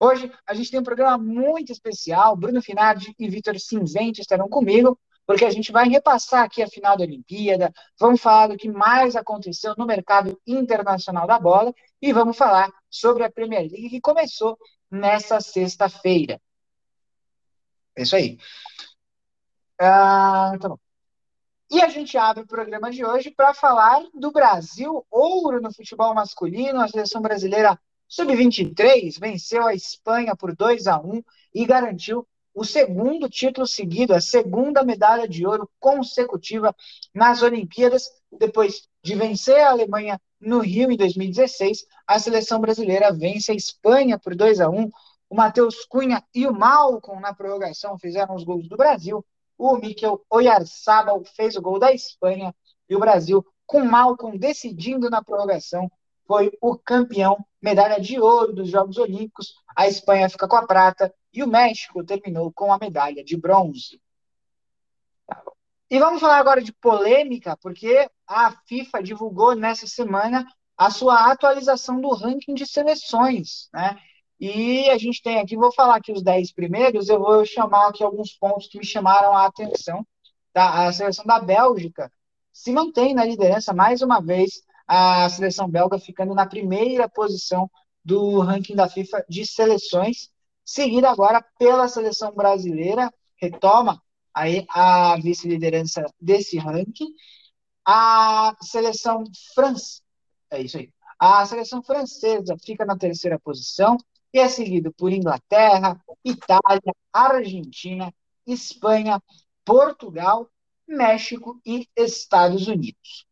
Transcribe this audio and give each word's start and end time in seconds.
Hoje 0.00 0.32
a 0.46 0.54
gente 0.54 0.70
tem 0.70 0.80
um 0.80 0.84
programa 0.84 1.18
muito 1.18 1.72
especial. 1.72 2.36
Bruno 2.36 2.62
Finardi 2.62 3.14
e 3.18 3.28
Vitor 3.28 3.58
Cinzente 3.58 4.20
estarão 4.20 4.48
comigo 4.48 4.96
porque 5.28 5.44
a 5.44 5.50
gente 5.50 5.70
vai 5.70 5.86
repassar 5.86 6.44
aqui 6.44 6.62
a 6.62 6.66
final 6.66 6.96
da 6.96 7.04
Olimpíada, 7.04 7.70
vamos 8.00 8.18
falar 8.18 8.46
do 8.46 8.56
que 8.56 8.66
mais 8.66 9.14
aconteceu 9.14 9.74
no 9.76 9.84
mercado 9.84 10.40
internacional 10.46 11.26
da 11.26 11.38
bola 11.38 11.74
e 12.00 12.14
vamos 12.14 12.34
falar 12.34 12.72
sobre 12.88 13.24
a 13.24 13.30
Premier 13.30 13.70
League 13.70 13.90
que 13.90 14.00
começou 14.00 14.56
nessa 14.90 15.38
sexta-feira. 15.38 16.40
É 17.98 18.02
isso 18.02 18.14
aí. 18.14 18.38
Ah, 19.80 20.52
tá 20.60 20.68
bom. 20.68 20.78
E 21.68 21.82
a 21.82 21.88
gente 21.88 22.16
abre 22.16 22.44
o 22.44 22.46
programa 22.46 22.92
de 22.92 23.04
hoje 23.04 23.30
para 23.30 23.52
falar 23.52 24.02
do 24.14 24.30
Brasil, 24.30 25.04
ouro 25.10 25.60
no 25.60 25.74
futebol 25.74 26.14
masculino. 26.14 26.80
A 26.80 26.86
seleção 26.86 27.20
brasileira 27.20 27.78
sub-23 28.06 29.18
venceu 29.18 29.66
a 29.66 29.74
Espanha 29.74 30.36
por 30.36 30.54
2 30.54 30.86
a 30.86 31.00
1 31.00 31.22
e 31.52 31.66
garantiu 31.66 32.26
o 32.54 32.64
segundo 32.64 33.28
título 33.28 33.66
seguido, 33.66 34.14
a 34.14 34.20
segunda 34.20 34.84
medalha 34.84 35.28
de 35.28 35.44
ouro 35.44 35.68
consecutiva 35.80 36.74
nas 37.12 37.42
Olimpíadas, 37.42 38.08
depois 38.32 38.88
de 39.02 39.16
vencer 39.16 39.60
a 39.60 39.70
Alemanha 39.70 40.20
no 40.40 40.60
Rio 40.60 40.90
em 40.90 40.96
2016, 40.96 41.84
a 42.06 42.18
seleção 42.18 42.60
brasileira 42.60 43.12
vence 43.12 43.50
a 43.50 43.54
Espanha 43.54 44.18
por 44.18 44.36
2 44.36 44.60
a 44.60 44.68
1. 44.68 44.88
O 45.30 45.34
Matheus 45.34 45.84
Cunha 45.84 46.24
e 46.34 46.46
o 46.46 46.52
Malcom 46.52 47.20
na 47.20 47.34
prorrogação 47.34 47.98
fizeram 47.98 48.34
os 48.34 48.44
gols 48.44 48.68
do 48.68 48.76
Brasil. 48.76 49.24
O 49.56 49.76
Mikel 49.76 50.24
Oyarzabal 50.30 51.22
fez 51.24 51.56
o 51.56 51.62
gol 51.62 51.78
da 51.78 51.92
Espanha 51.92 52.54
e 52.88 52.96
o 52.96 53.00
Brasil, 53.00 53.44
com 53.66 53.84
Malcom 53.84 54.36
decidindo 54.36 55.10
na 55.10 55.22
prorrogação, 55.22 55.90
foi 56.28 56.52
o 56.60 56.76
campeão, 56.76 57.42
medalha 57.60 57.98
de 57.98 58.20
ouro 58.20 58.52
dos 58.52 58.68
Jogos 58.68 58.98
Olímpicos. 58.98 59.54
A 59.74 59.88
Espanha 59.88 60.28
fica 60.28 60.46
com 60.46 60.56
a 60.56 60.66
prata 60.66 61.12
e 61.32 61.42
o 61.42 61.48
México 61.48 62.04
terminou 62.04 62.52
com 62.52 62.70
a 62.70 62.78
medalha 62.78 63.24
de 63.24 63.34
bronze. 63.34 64.00
E 65.90 65.98
vamos 65.98 66.20
falar 66.20 66.38
agora 66.38 66.62
de 66.62 66.70
polêmica, 66.70 67.56
porque 67.56 68.10
a 68.26 68.52
FIFA 68.66 69.02
divulgou 69.02 69.54
nessa 69.54 69.86
semana 69.86 70.46
a 70.76 70.90
sua 70.90 71.32
atualização 71.32 71.98
do 71.98 72.10
ranking 72.10 72.54
de 72.54 72.66
seleções, 72.66 73.70
né? 73.72 73.98
E 74.40 74.88
a 74.90 74.98
gente 74.98 75.22
tem 75.22 75.38
aqui, 75.38 75.56
vou 75.56 75.72
falar 75.72 75.96
aqui 75.96 76.12
os 76.12 76.22
10 76.22 76.52
primeiros, 76.52 77.08
eu 77.08 77.18
vou 77.18 77.44
chamar 77.44 77.88
aqui 77.88 78.04
alguns 78.04 78.32
pontos 78.32 78.68
que 78.68 78.78
me 78.78 78.86
chamaram 78.86 79.36
a 79.36 79.46
atenção. 79.46 80.06
Tá? 80.52 80.86
A 80.86 80.92
seleção 80.92 81.24
da 81.24 81.40
Bélgica 81.40 82.10
se 82.52 82.72
mantém 82.72 83.14
na 83.14 83.24
liderança 83.24 83.72
mais 83.72 84.02
uma 84.02 84.20
vez, 84.20 84.62
a 84.86 85.28
seleção 85.28 85.68
belga 85.68 85.98
ficando 85.98 86.34
na 86.34 86.44
primeira 86.46 87.08
posição 87.08 87.70
do 88.04 88.40
ranking 88.40 88.74
da 88.74 88.88
FIFA 88.88 89.24
de 89.28 89.46
seleções, 89.46 90.28
seguida 90.64 91.08
agora 91.08 91.44
pela 91.58 91.86
seleção 91.86 92.34
brasileira, 92.34 93.12
retoma 93.36 94.02
aí 94.34 94.66
a 94.70 95.16
vice-liderança 95.16 96.04
desse 96.20 96.58
ranking. 96.58 97.12
A 97.86 98.56
seleção 98.60 99.22
francesa, 99.54 100.02
é 100.50 100.60
isso 100.60 100.78
aí. 100.78 100.92
A 101.18 101.46
seleção 101.46 101.82
francesa 101.82 102.56
fica 102.64 102.84
na 102.84 102.96
terceira 102.96 103.38
posição 103.38 103.96
e 104.32 104.38
é 104.38 104.48
seguido 104.48 104.92
por 104.92 105.12
Inglaterra, 105.12 105.98
Itália, 106.24 106.94
Argentina, 107.12 108.12
Espanha, 108.46 109.22
Portugal, 109.64 110.48
México 110.86 111.60
e 111.64 111.86
Estados 111.96 112.66
Unidos. 112.66 113.26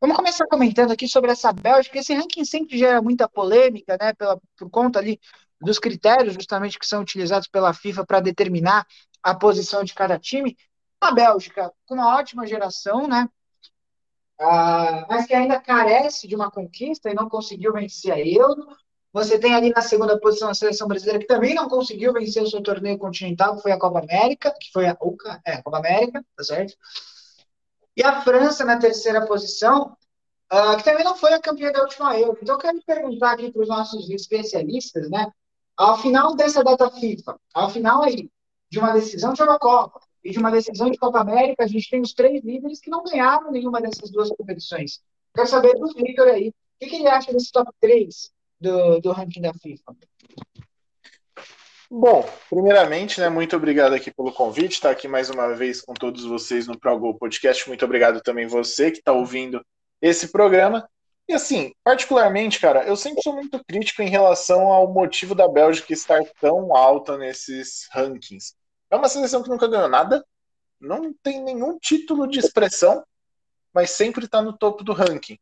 Vamos 0.00 0.16
começar 0.16 0.46
comentando 0.46 0.90
aqui 0.90 1.06
sobre 1.06 1.30
essa 1.30 1.52
Bélgica. 1.52 1.98
Esse 1.98 2.14
ranking 2.14 2.44
sempre 2.44 2.76
gera 2.76 3.00
muita 3.00 3.28
polêmica, 3.28 3.96
né? 4.00 4.12
Pela, 4.14 4.40
por 4.56 4.68
conta 4.70 4.98
ali 4.98 5.20
dos 5.60 5.78
critérios 5.78 6.34
justamente 6.34 6.78
que 6.78 6.86
são 6.86 7.02
utilizados 7.02 7.46
pela 7.46 7.72
FIFA 7.72 8.04
para 8.04 8.20
determinar 8.20 8.86
a 9.22 9.34
posição 9.34 9.84
de 9.84 9.94
cada 9.94 10.18
time. 10.18 10.56
A 11.00 11.12
Bélgica, 11.12 11.72
com 11.86 11.94
uma 11.94 12.16
ótima 12.16 12.46
geração, 12.46 13.06
né? 13.06 13.28
Ah, 14.40 15.06
mas 15.08 15.26
que 15.26 15.34
ainda 15.34 15.60
carece 15.60 16.26
de 16.26 16.34
uma 16.34 16.50
conquista 16.50 17.08
e 17.10 17.14
não 17.14 17.28
conseguiu 17.28 17.72
vencer 17.72 18.12
a 18.12 18.18
Euro. 18.18 18.66
Você 19.12 19.38
tem 19.38 19.54
ali 19.54 19.70
na 19.70 19.82
segunda 19.82 20.18
posição 20.18 20.48
a 20.48 20.54
seleção 20.54 20.88
brasileira, 20.88 21.18
que 21.18 21.26
também 21.26 21.54
não 21.54 21.68
conseguiu 21.68 22.14
vencer 22.14 22.42
o 22.42 22.46
seu 22.48 22.62
torneio 22.62 22.98
continental, 22.98 23.56
que 23.56 23.62
foi 23.62 23.72
a 23.72 23.78
Copa 23.78 23.98
América, 23.98 24.54
que 24.58 24.72
foi 24.72 24.88
a 24.88 24.96
UCA, 25.00 25.40
é, 25.44 25.54
a 25.54 25.62
Copa 25.62 25.78
América, 25.78 26.24
tá 26.34 26.42
certo? 26.42 26.74
E 27.94 28.02
a 28.02 28.22
França 28.22 28.64
na 28.64 28.78
terceira 28.78 29.26
posição, 29.26 29.94
uh, 30.50 30.76
que 30.78 30.84
também 30.84 31.04
não 31.04 31.14
foi 31.14 31.34
a 31.34 31.40
campeã 31.40 31.70
da 31.70 31.82
última 31.82 32.18
Euro. 32.18 32.38
Então, 32.40 32.54
eu 32.54 32.58
quero 32.58 32.82
perguntar 32.86 33.32
aqui 33.32 33.52
para 33.52 33.62
os 33.62 33.68
nossos 33.68 34.08
especialistas, 34.08 35.10
né? 35.10 35.30
Ao 35.76 35.98
final 35.98 36.34
dessa 36.34 36.64
data 36.64 36.90
FIFA, 36.90 37.38
ao 37.52 37.68
final 37.68 38.02
aí 38.02 38.30
de 38.70 38.78
uma 38.78 38.92
decisão 38.92 39.34
de 39.34 39.44
Copa 39.58 40.00
e 40.24 40.30
de 40.30 40.38
uma 40.38 40.50
decisão 40.50 40.90
de 40.90 40.96
Copa 40.96 41.20
América, 41.20 41.64
a 41.64 41.66
gente 41.66 41.90
tem 41.90 42.00
os 42.00 42.14
três 42.14 42.42
líderes 42.42 42.80
que 42.80 42.88
não 42.88 43.04
ganharam 43.04 43.50
nenhuma 43.50 43.82
dessas 43.82 44.10
duas 44.10 44.30
competições. 44.30 45.02
Quero 45.34 45.48
saber 45.48 45.74
do 45.74 45.88
Victor 45.88 46.28
aí, 46.28 46.48
o 46.48 46.54
que, 46.80 46.86
que 46.86 46.96
ele 46.96 47.08
acha 47.08 47.30
desse 47.30 47.52
top 47.52 47.70
3 47.78 48.32
do, 48.62 49.00
do 49.00 49.12
ranking 49.12 49.42
da 49.42 49.52
FIFA? 49.52 49.94
Bom, 51.90 52.26
primeiramente, 52.48 53.20
né, 53.20 53.28
muito 53.28 53.54
obrigado 53.54 53.92
aqui 53.92 54.10
pelo 54.10 54.32
convite, 54.32 54.72
estar 54.72 54.88
tá 54.88 54.92
aqui 54.92 55.06
mais 55.06 55.28
uma 55.28 55.54
vez 55.54 55.82
com 55.82 55.92
todos 55.92 56.24
vocês 56.24 56.66
no 56.66 56.78
ProGo 56.78 57.18
Podcast. 57.18 57.68
Muito 57.68 57.84
obrigado 57.84 58.22
também 58.22 58.46
você 58.46 58.90
que 58.90 58.98
está 58.98 59.12
ouvindo 59.12 59.62
esse 60.00 60.28
programa. 60.28 60.88
E 61.28 61.34
assim, 61.34 61.72
particularmente, 61.84 62.58
cara, 62.58 62.84
eu 62.84 62.96
sempre 62.96 63.22
sou 63.22 63.34
muito 63.34 63.62
crítico 63.64 64.00
em 64.00 64.08
relação 64.08 64.72
ao 64.72 64.90
motivo 64.90 65.34
da 65.34 65.46
Bélgica 65.46 65.92
estar 65.92 66.22
tão 66.40 66.74
alta 66.74 67.18
nesses 67.18 67.86
rankings. 67.92 68.54
É 68.90 68.96
uma 68.96 69.08
seleção 69.08 69.42
que 69.42 69.50
nunca 69.50 69.68
ganhou 69.68 69.88
nada, 69.88 70.24
não 70.80 71.12
tem 71.22 71.42
nenhum 71.42 71.78
título 71.78 72.26
de 72.26 72.38
expressão, 72.38 73.04
mas 73.72 73.90
sempre 73.90 74.24
está 74.24 74.40
no 74.40 74.56
topo 74.56 74.82
do 74.82 74.92
ranking. 74.92 75.38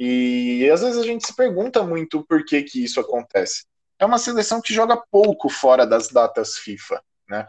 E 0.00 0.68
às 0.72 0.80
vezes 0.80 0.98
a 0.98 1.04
gente 1.04 1.26
se 1.26 1.36
pergunta 1.36 1.84
muito 1.84 2.24
por 2.26 2.44
que, 2.44 2.62
que 2.62 2.82
isso 2.82 2.98
acontece 2.98 3.64
é 4.00 4.06
uma 4.06 4.18
seleção 4.18 4.60
que 4.62 4.72
joga 4.72 4.96
pouco 5.10 5.50
fora 5.50 5.86
das 5.86 6.08
datas 6.08 6.56
FIFA, 6.56 7.02
né? 7.28 7.46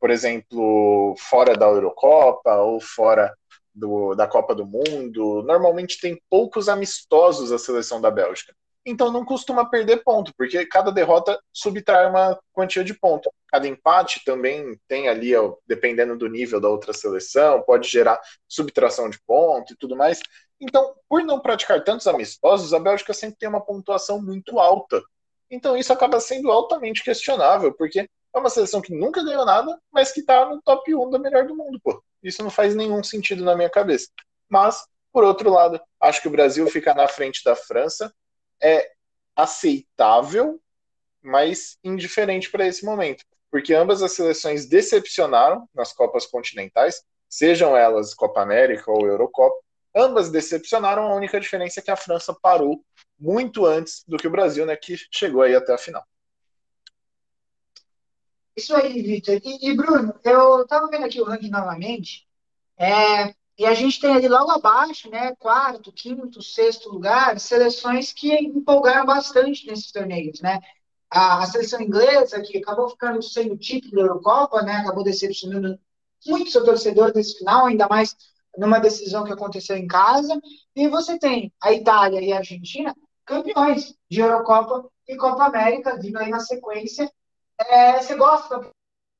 Por 0.00 0.10
exemplo, 0.10 1.16
fora 1.18 1.56
da 1.56 1.66
Eurocopa 1.66 2.54
ou 2.54 2.80
fora 2.80 3.36
do, 3.74 4.14
da 4.14 4.28
Copa 4.28 4.54
do 4.54 4.64
Mundo, 4.64 5.42
normalmente 5.42 6.00
tem 6.00 6.20
poucos 6.30 6.68
amistosos 6.68 7.50
a 7.50 7.58
seleção 7.58 8.00
da 8.00 8.12
Bélgica. 8.12 8.54
Então 8.86 9.10
não 9.10 9.24
costuma 9.24 9.68
perder 9.68 10.04
ponto, 10.04 10.32
porque 10.38 10.64
cada 10.66 10.92
derrota 10.92 11.38
subtrai 11.52 12.08
uma 12.08 12.38
quantia 12.52 12.84
de 12.84 12.94
ponto. 12.94 13.28
Cada 13.48 13.66
empate 13.66 14.24
também 14.24 14.78
tem 14.86 15.08
ali, 15.08 15.32
dependendo 15.66 16.16
do 16.16 16.28
nível 16.28 16.60
da 16.60 16.68
outra 16.68 16.92
seleção, 16.92 17.60
pode 17.62 17.88
gerar 17.88 18.20
subtração 18.46 19.10
de 19.10 19.18
ponto 19.26 19.72
e 19.72 19.76
tudo 19.76 19.96
mais. 19.96 20.20
Então, 20.60 20.94
por 21.08 21.22
não 21.22 21.40
praticar 21.40 21.82
tantos 21.84 22.06
amistosos, 22.06 22.74
a 22.74 22.80
Bélgica 22.80 23.14
sempre 23.14 23.38
tem 23.38 23.48
uma 23.48 23.60
pontuação 23.60 24.20
muito 24.20 24.58
alta 24.58 25.02
então 25.50 25.76
isso 25.76 25.92
acaba 25.92 26.20
sendo 26.20 26.50
altamente 26.50 27.02
questionável, 27.02 27.72
porque 27.72 28.00
é 28.00 28.38
uma 28.38 28.50
seleção 28.50 28.80
que 28.80 28.94
nunca 28.94 29.24
ganhou 29.24 29.44
nada, 29.44 29.78
mas 29.90 30.12
que 30.12 30.20
está 30.20 30.44
no 30.46 30.60
top 30.62 30.94
1 30.94 31.10
da 31.10 31.18
melhor 31.18 31.46
do 31.46 31.56
mundo, 31.56 31.80
pô. 31.82 32.02
Isso 32.22 32.42
não 32.42 32.50
faz 32.50 32.74
nenhum 32.74 33.02
sentido 33.02 33.44
na 33.44 33.56
minha 33.56 33.70
cabeça. 33.70 34.08
Mas, 34.48 34.86
por 35.12 35.24
outro 35.24 35.50
lado, 35.50 35.80
acho 36.00 36.20
que 36.20 36.28
o 36.28 36.30
Brasil 36.30 36.66
ficar 36.68 36.94
na 36.94 37.08
frente 37.08 37.42
da 37.44 37.56
França 37.56 38.12
é 38.62 38.90
aceitável, 39.34 40.60
mas 41.22 41.78
indiferente 41.82 42.50
para 42.50 42.66
esse 42.66 42.84
momento. 42.84 43.24
Porque 43.50 43.72
ambas 43.72 44.02
as 44.02 44.12
seleções 44.12 44.66
decepcionaram 44.66 45.66
nas 45.74 45.92
Copas 45.92 46.26
continentais, 46.26 47.02
sejam 47.28 47.76
elas 47.76 48.12
Copa 48.12 48.42
América 48.42 48.90
ou 48.90 49.06
Eurocopa, 49.06 49.56
ambas 49.94 50.30
decepcionaram, 50.30 51.04
a 51.04 51.14
única 51.14 51.40
diferença 51.40 51.80
é 51.80 51.82
que 51.82 51.90
a 51.90 51.96
França 51.96 52.34
parou 52.34 52.84
muito 53.18 53.66
antes 53.66 54.04
do 54.06 54.16
que 54.16 54.26
o 54.26 54.30
Brasil, 54.30 54.64
né, 54.64 54.76
que 54.76 54.96
chegou 55.10 55.42
aí 55.42 55.54
até 55.54 55.74
a 55.74 55.78
final. 55.78 56.04
Isso 58.56 58.74
aí, 58.74 59.02
Vitor. 59.02 59.40
E, 59.44 59.68
e, 59.68 59.76
Bruno, 59.76 60.14
eu 60.24 60.62
estava 60.62 60.88
vendo 60.88 61.04
aqui 61.04 61.20
o 61.20 61.24
ranking 61.24 61.50
novamente, 61.50 62.26
é, 62.76 63.34
e 63.58 63.66
a 63.66 63.74
gente 63.74 64.00
tem 64.00 64.14
ali 64.14 64.28
logo 64.28 64.50
abaixo, 64.52 65.10
né, 65.10 65.34
quarto, 65.36 65.92
quinto, 65.92 66.40
sexto 66.42 66.88
lugar, 66.90 67.40
seleções 67.40 68.12
que 68.12 68.32
empolgaram 68.34 69.04
bastante 69.04 69.66
nesses 69.66 69.90
torneios, 69.90 70.40
né? 70.40 70.60
A, 71.10 71.42
a 71.42 71.46
seleção 71.46 71.80
inglesa, 71.80 72.40
que 72.40 72.58
acabou 72.58 72.88
ficando 72.88 73.20
sem 73.22 73.50
o 73.50 73.58
título 73.58 73.96
da 73.96 74.02
Eurocopa, 74.02 74.62
né, 74.62 74.74
acabou 74.74 75.02
decepcionando 75.02 75.78
muito 76.26 76.50
seu 76.50 76.64
torcedor 76.64 77.12
nesse 77.14 77.38
final, 77.38 77.66
ainda 77.66 77.88
mais 77.88 78.16
numa 78.56 78.78
decisão 78.78 79.24
que 79.24 79.32
aconteceu 79.32 79.76
em 79.76 79.86
casa. 79.86 80.40
E 80.74 80.88
você 80.88 81.18
tem 81.18 81.52
a 81.62 81.72
Itália 81.72 82.20
e 82.20 82.32
a 82.32 82.38
Argentina 82.38 82.94
campeões 83.28 83.94
de 84.10 84.20
Eurocopa 84.20 84.88
e 85.06 85.14
Copa 85.16 85.44
América, 85.44 85.98
vindo 86.00 86.16
aí 86.16 86.30
na 86.30 86.40
sequência, 86.40 87.10
é, 87.60 88.00
você 88.00 88.16
gosta 88.16 88.70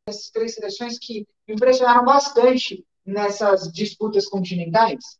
dessas 0.07 0.31
três 0.31 0.55
seleções 0.55 0.99
que 0.99 1.27
impressionaram 1.47 2.05
bastante 2.05 2.85
nessas 3.05 3.71
disputas 3.71 4.27
continentais? 4.27 5.19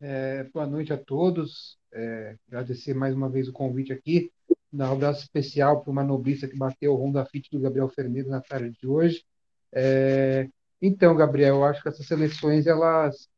É, 0.00 0.44
boa 0.44 0.66
noite 0.66 0.92
a 0.92 0.98
todos. 0.98 1.78
É, 1.90 2.36
agradecer 2.48 2.92
mais 2.92 3.14
uma 3.14 3.30
vez 3.30 3.48
o 3.48 3.52
convite 3.52 3.92
aqui. 3.92 4.30
Dar 4.70 4.90
um 4.90 4.94
abraço 4.94 5.22
especial 5.22 5.80
para 5.80 5.90
uma 5.90 6.04
nobrista 6.04 6.46
que 6.46 6.56
bateu 6.56 6.92
o 6.92 6.96
Honda 6.96 7.24
Fit 7.24 7.48
do 7.50 7.60
Gabriel 7.60 7.88
Ferneiro 7.88 8.28
na 8.28 8.42
tarde 8.42 8.76
de 8.78 8.86
hoje. 8.86 9.24
É, 9.72 10.46
então, 10.80 11.16
Gabriel, 11.16 11.56
eu 11.56 11.64
acho 11.64 11.82
que 11.82 11.88
essas 11.88 12.06
seleções 12.06 12.66
elas 12.66 13.28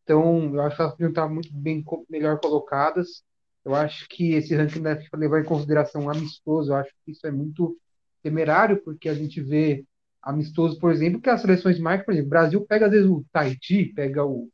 estão, 0.00 0.54
eu 0.54 0.62
acho 0.62 0.76
que 0.76 0.82
elas 0.82 1.00
estar 1.00 1.28
muito 1.28 1.52
bem 1.52 1.84
melhor 2.08 2.40
colocadas. 2.40 3.22
Eu 3.64 3.74
acho 3.74 4.08
que 4.08 4.34
esse 4.34 4.54
ranking 4.54 4.82
deve 4.82 5.08
levar 5.14 5.40
em 5.40 5.44
consideração 5.44 6.08
amistoso. 6.08 6.72
Eu 6.72 6.76
acho 6.76 6.90
que 7.04 7.12
isso 7.12 7.26
é 7.26 7.30
muito 7.30 7.76
temerário, 8.22 8.82
porque 8.82 9.08
a 9.08 9.14
gente 9.14 9.40
vê 9.42 9.84
amistoso, 10.22 10.78
por 10.80 10.92
exemplo, 10.92 11.20
que 11.20 11.30
as 11.30 11.40
seleções 11.40 11.78
mais, 11.78 12.04
por 12.04 12.12
exemplo, 12.12 12.28
o 12.28 12.30
Brasil 12.30 12.66
pega 12.66 12.86
às 12.86 12.92
vezes 12.92 13.08
o 13.08 13.24
Tahiti, 13.32 13.92
pega 13.94 14.24
o 14.24 14.48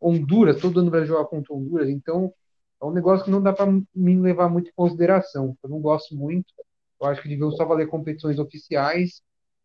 Honduras, 0.00 0.60
todo 0.60 0.80
ano 0.80 0.90
vai 0.90 1.04
jogar 1.06 1.24
contra 1.26 1.54
Honduras, 1.54 1.88
então 1.88 2.32
é 2.82 2.84
um 2.84 2.92
negócio 2.92 3.24
que 3.24 3.30
não 3.30 3.42
dá 3.42 3.52
para 3.52 3.70
me 3.94 4.20
levar 4.20 4.48
muito 4.48 4.68
em 4.70 4.74
consideração. 4.74 5.56
Eu 5.62 5.70
não 5.70 5.80
gosto 5.80 6.14
muito. 6.16 6.52
Eu 7.00 7.06
acho 7.06 7.22
que 7.22 7.28
deviam 7.28 7.50
só 7.52 7.64
valer 7.64 7.88
competições 7.88 8.38
oficiais. 8.38 9.22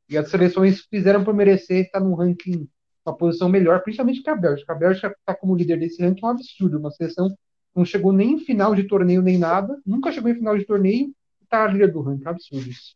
E 0.09 0.17
as 0.17 0.29
seleções 0.29 0.81
fizeram 0.81 1.23
por 1.23 1.33
merecer 1.33 1.85
estar 1.85 1.99
num 1.99 2.15
ranking, 2.15 2.67
uma 3.05 3.15
posição 3.15 3.47
melhor, 3.47 3.81
principalmente 3.83 4.23
que 4.23 4.29
a 4.29 4.35
Bélgica. 4.35 4.73
A 4.73 4.75
Bélgica 4.75 5.15
está 5.19 5.35
como 5.35 5.55
líder 5.55 5.79
desse 5.79 6.01
ranking, 6.01 6.23
é 6.23 6.27
um 6.27 6.31
absurdo. 6.31 6.79
Uma 6.79 6.91
seleção 6.91 7.29
não 7.75 7.85
chegou 7.85 8.11
nem 8.11 8.33
em 8.33 8.39
final 8.39 8.73
de 8.73 8.83
torneio 8.83 9.21
nem 9.21 9.37
nada, 9.37 9.79
nunca 9.85 10.11
chegou 10.11 10.31
em 10.31 10.35
final 10.35 10.57
de 10.57 10.65
torneio 10.65 11.13
está 11.43 11.67
líder 11.67 11.91
do 11.91 12.01
ranking. 12.01 12.23
É 12.25 12.27
um 12.27 12.31
absurdo 12.31 12.69
isso. 12.69 12.95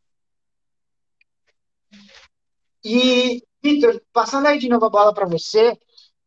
E, 2.84 3.42
Vitor, 3.64 4.02
passando 4.12 4.48
aí 4.48 4.60
de 4.60 4.70
novo 4.70 4.86
a 4.86 4.90
bola 4.90 5.14
para 5.14 5.26
você, 5.26 5.78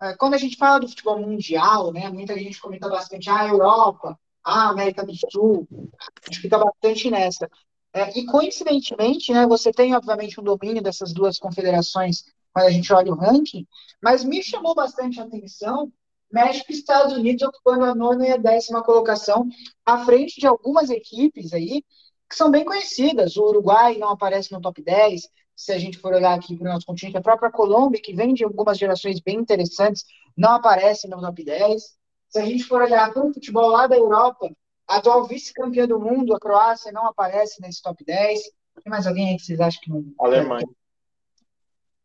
é, 0.00 0.14
quando 0.16 0.34
a 0.34 0.38
gente 0.38 0.56
fala 0.56 0.80
do 0.80 0.88
futebol 0.88 1.18
mundial, 1.20 1.92
né, 1.92 2.08
muita 2.08 2.36
gente 2.38 2.60
comenta 2.60 2.88
bastante 2.88 3.28
ah, 3.30 3.46
Europa, 3.46 4.18
a 4.42 4.70
América 4.70 5.04
do 5.04 5.12
Sul, 5.30 5.68
a 6.00 6.26
gente 6.26 6.40
fica 6.40 6.58
bastante 6.58 7.10
nessa. 7.10 7.48
É, 7.96 8.18
e 8.18 8.26
coincidentemente, 8.26 9.32
né, 9.32 9.46
você 9.46 9.72
tem 9.72 9.96
obviamente 9.96 10.38
um 10.38 10.44
domínio 10.44 10.82
dessas 10.82 11.14
duas 11.14 11.38
confederações 11.38 12.24
quando 12.52 12.66
a 12.66 12.70
gente 12.70 12.92
olha 12.92 13.10
o 13.10 13.16
ranking, 13.16 13.66
mas 14.02 14.22
me 14.22 14.42
chamou 14.42 14.74
bastante 14.74 15.18
a 15.18 15.24
atenção 15.24 15.90
México 16.30 16.70
e 16.70 16.74
Estados 16.74 17.14
Unidos 17.14 17.48
ocupando 17.48 17.86
a 17.86 17.94
nona 17.94 18.28
e 18.28 18.32
a 18.32 18.36
décima 18.36 18.82
colocação, 18.82 19.48
à 19.86 20.04
frente 20.04 20.38
de 20.38 20.46
algumas 20.46 20.90
equipes 20.90 21.54
aí 21.54 21.82
que 22.28 22.36
são 22.36 22.50
bem 22.50 22.66
conhecidas. 22.66 23.38
O 23.38 23.44
Uruguai 23.44 23.96
não 23.96 24.10
aparece 24.10 24.52
no 24.52 24.60
top 24.60 24.82
10, 24.82 25.22
se 25.54 25.72
a 25.72 25.78
gente 25.78 25.96
for 25.96 26.12
olhar 26.12 26.34
aqui 26.34 26.54
para 26.54 26.68
o 26.68 26.72
nosso 26.74 26.84
continente, 26.84 27.16
a 27.16 27.22
própria 27.22 27.50
Colômbia, 27.50 28.02
que 28.02 28.14
vem 28.14 28.34
de 28.34 28.44
algumas 28.44 28.76
gerações 28.76 29.20
bem 29.20 29.38
interessantes, 29.38 30.04
não 30.36 30.52
aparece 30.52 31.08
no 31.08 31.18
top 31.18 31.42
10. 31.42 31.82
Se 32.28 32.38
a 32.40 32.44
gente 32.44 32.64
for 32.64 32.82
olhar 32.82 33.10
para 33.10 33.24
o 33.24 33.32
futebol 33.32 33.70
lá 33.70 33.86
da 33.86 33.96
Europa, 33.96 34.50
a 34.88 34.96
atual 34.96 35.26
vice-campeã 35.26 35.86
do 35.86 35.98
mundo, 35.98 36.34
a 36.34 36.40
Croácia, 36.40 36.92
não 36.92 37.06
aparece 37.06 37.60
nesse 37.60 37.82
top 37.82 38.04
10. 38.04 38.40
Tem 38.82 38.90
mais 38.90 39.06
alguém 39.06 39.30
aí 39.30 39.36
que 39.36 39.42
vocês 39.42 39.60
acham 39.60 39.80
que 39.82 39.90
não. 39.90 40.04
Alemanha. 40.20 40.66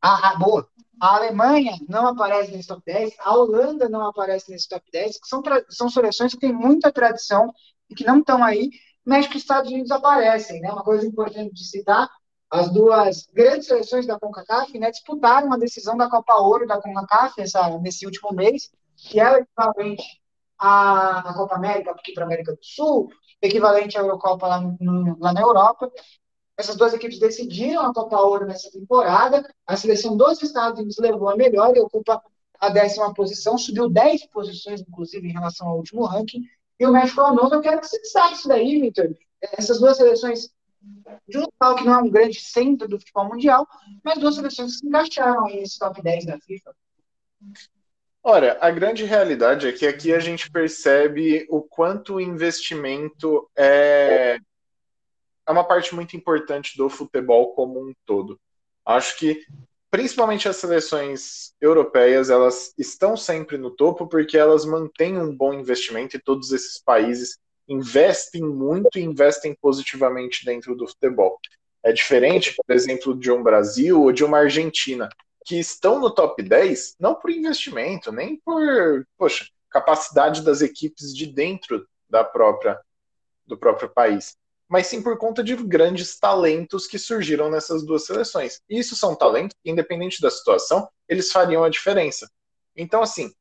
Ah, 0.01 0.31
ah, 0.31 0.36
boa. 0.38 0.68
A 1.00 1.16
Alemanha 1.16 1.78
não 1.88 2.07
aparece 2.07 2.51
nesse 2.51 2.68
top 2.68 2.81
10, 2.86 3.16
a 3.19 3.36
Holanda 3.36 3.89
não 3.89 4.06
aparece 4.06 4.51
nesse 4.51 4.68
top 4.68 4.86
10, 4.92 5.19
que 5.19 5.28
são, 5.28 5.42
são 5.69 5.89
seleções 5.89 6.33
que 6.33 6.39
têm 6.39 6.54
muita 6.54 6.92
tradição 6.92 7.51
e 7.89 7.95
que 7.95 8.06
não 8.06 8.19
estão 8.19 8.44
aí. 8.44 8.69
México 9.06 9.36
e 9.36 9.38
Estados 9.38 9.72
Unidos 9.72 9.92
aparecem, 9.92 10.62
né? 10.62 10.72
Uma 10.72 10.83
coisa 10.83 11.06
importante 11.06 11.54
de 11.54 11.68
citar 11.68 12.07
as 12.51 12.69
duas 12.69 13.25
grandes 13.33 13.68
seleções 13.68 14.06
da 14.06 14.19
CONCACAF 14.19 14.78
né, 14.78 14.92
disputaram 14.92 15.54
a 15.54 15.57
decisão 15.57 15.95
da 15.95 16.10
Copa 16.10 16.36
Ouro 16.36 16.68
da 16.68 16.81
CONCACAF 16.81 17.39
essa, 17.39 17.80
nesse 17.80 18.06
último 18.06 18.33
mês, 18.33 18.69
que 18.98 19.19
é 19.19 19.31
o 19.31 19.38
equivalente 19.38 20.20
à, 20.62 21.34
Copa 21.36 21.56
América 21.56 21.92
aqui 21.92 22.13
para 22.13 22.24
a 22.24 22.28
América 22.28 22.54
do 22.54 22.60
Sul, 22.62 23.10
equivalente 23.42 23.98
à 23.98 24.02
Eurocopa 24.02 24.48
lá, 24.48 24.62
no, 24.62 25.18
lá 25.19 25.34
na 25.34 25.42
Europa. 25.42 25.92
Essas 26.56 26.75
duas 26.75 26.94
equipes 26.94 27.19
decidiram 27.19 27.81
a 27.81 27.94
Copa 27.94 28.22
Ouro 28.22 28.46
nessa 28.46 28.69
temporada. 28.72 29.44
A 29.66 29.75
seleção 29.75 30.16
dos 30.16 30.42
Estados 30.44 30.78
Unidos 30.78 30.98
levou 31.00 31.30
a 31.30 31.36
melhor 31.36 31.75
e 31.75 31.80
ocupa 31.80 32.22
a 32.60 32.69
décima 32.69 33.12
posição, 33.13 33.58
subiu 33.58 33.90
10 33.90 34.28
posições, 34.28 34.81
inclusive, 34.81 35.28
em 35.28 35.34
relação 35.34 35.68
ao 35.68 35.78
último 35.78 36.06
ranking. 36.06 36.44
E 36.80 36.86
o 36.86 36.92
México 36.92 37.22
ao 37.22 37.34
nono. 37.34 37.56
Eu 37.56 37.62
quero 37.62 37.81
que 37.81 37.88
você 37.88 38.00
destaque 38.00 38.36
isso 38.36 38.48
daí, 38.48 38.80
Victor. 38.80 39.16
Essas 39.42 39.80
duas 39.80 39.98
seleções 39.98 40.52
de 41.28 41.38
um 41.40 41.42
local 41.42 41.75
que 41.75 41.86
não 41.86 41.94
é 41.94 41.98
um 41.98 42.10
grande 42.10 42.40
centro 42.40 42.88
do 42.88 43.00
futebol 43.00 43.30
mundial, 43.30 43.68
mas 44.04 44.19
duas 44.19 44.36
seleções 44.36 44.74
que 44.74 44.78
se 44.80 44.88
encaixaram 44.88 45.46
aí 45.46 45.62
nesse 45.62 45.80
top 45.80 46.02
10 46.02 46.25
da 46.25 46.40
FIFA. 46.40 46.75
Olha, 48.23 48.57
a 48.62 48.69
grande 48.69 49.03
realidade 49.03 49.68
é 49.68 49.71
que 49.71 49.88
aqui 49.88 50.13
a 50.13 50.19
gente 50.19 50.50
percebe 50.51 51.47
o 51.50 51.62
quanto 51.62 52.15
o 52.15 52.21
investimento 52.21 53.50
é, 53.57 54.38
é 55.47 55.51
uma 55.51 55.63
parte 55.63 55.95
muito 55.95 56.15
importante 56.15 56.77
do 56.77 56.88
futebol 56.88 57.53
como 57.56 57.79
um 57.79 57.94
todo. 58.06 58.39
Acho 58.85 59.18
que 59.18 59.44
principalmente 59.89 60.47
as 60.47 60.56
seleções 60.56 61.53
europeias, 61.59 62.29
elas 62.29 62.73
estão 62.77 63.18
sempre 63.18 63.57
no 63.57 63.71
topo 63.71 64.07
porque 64.07 64.38
elas 64.38 64.65
mantêm 64.65 65.18
um 65.18 65.35
bom 65.35 65.54
investimento 65.54 66.16
e 66.16 66.21
todos 66.21 66.51
esses 66.51 66.81
países 66.81 67.37
investem 67.68 68.42
muito 68.42 68.97
e 68.97 69.04
investem 69.04 69.56
positivamente 69.59 70.45
dentro 70.45 70.75
do 70.75 70.87
futebol. 70.87 71.40
É 71.83 71.92
diferente, 71.92 72.54
por 72.56 72.73
exemplo, 72.73 73.18
de 73.18 73.31
um 73.31 73.42
Brasil 73.42 74.01
ou 74.01 74.11
de 74.11 74.23
uma 74.23 74.40
Argentina, 74.40 75.09
que 75.45 75.60
estão 75.60 76.00
no 76.00 76.12
top 76.12 76.42
10 76.42 76.95
não 77.00 77.16
por 77.16 77.31
investimento, 77.31 78.12
nem 78.12 78.38
por, 78.38 79.06
poxa, 79.18 79.48
capacidade 79.69 80.42
das 80.42 80.62
equipes 80.62 81.16
de 81.16 81.26
dentro 81.26 81.88
da 82.10 82.24
própria 82.24 82.80
do 83.45 83.57
próprio 83.57 83.90
país, 83.90 84.38
mas 84.69 84.88
sim 84.88 85.02
por 85.02 85.18
conta 85.18 85.44
de 85.44 85.56
grandes 85.57 86.18
talentos 86.18 86.88
que 86.88 86.98
surgiram 86.98 87.50
nessas 87.50 87.83
duas 87.83 88.06
seleções. 88.06 88.62
E 88.69 88.80
isso 88.80 88.95
são 88.95 89.14
talentos 89.14 89.57
que, 89.62 89.69
independente 89.69 90.21
da 90.21 90.31
situação, 90.31 90.88
eles 91.10 91.31
fariam 91.31 91.64
a 91.64 91.69
diferença. 91.69 92.31
Então, 92.74 93.02
assim, 93.02 93.33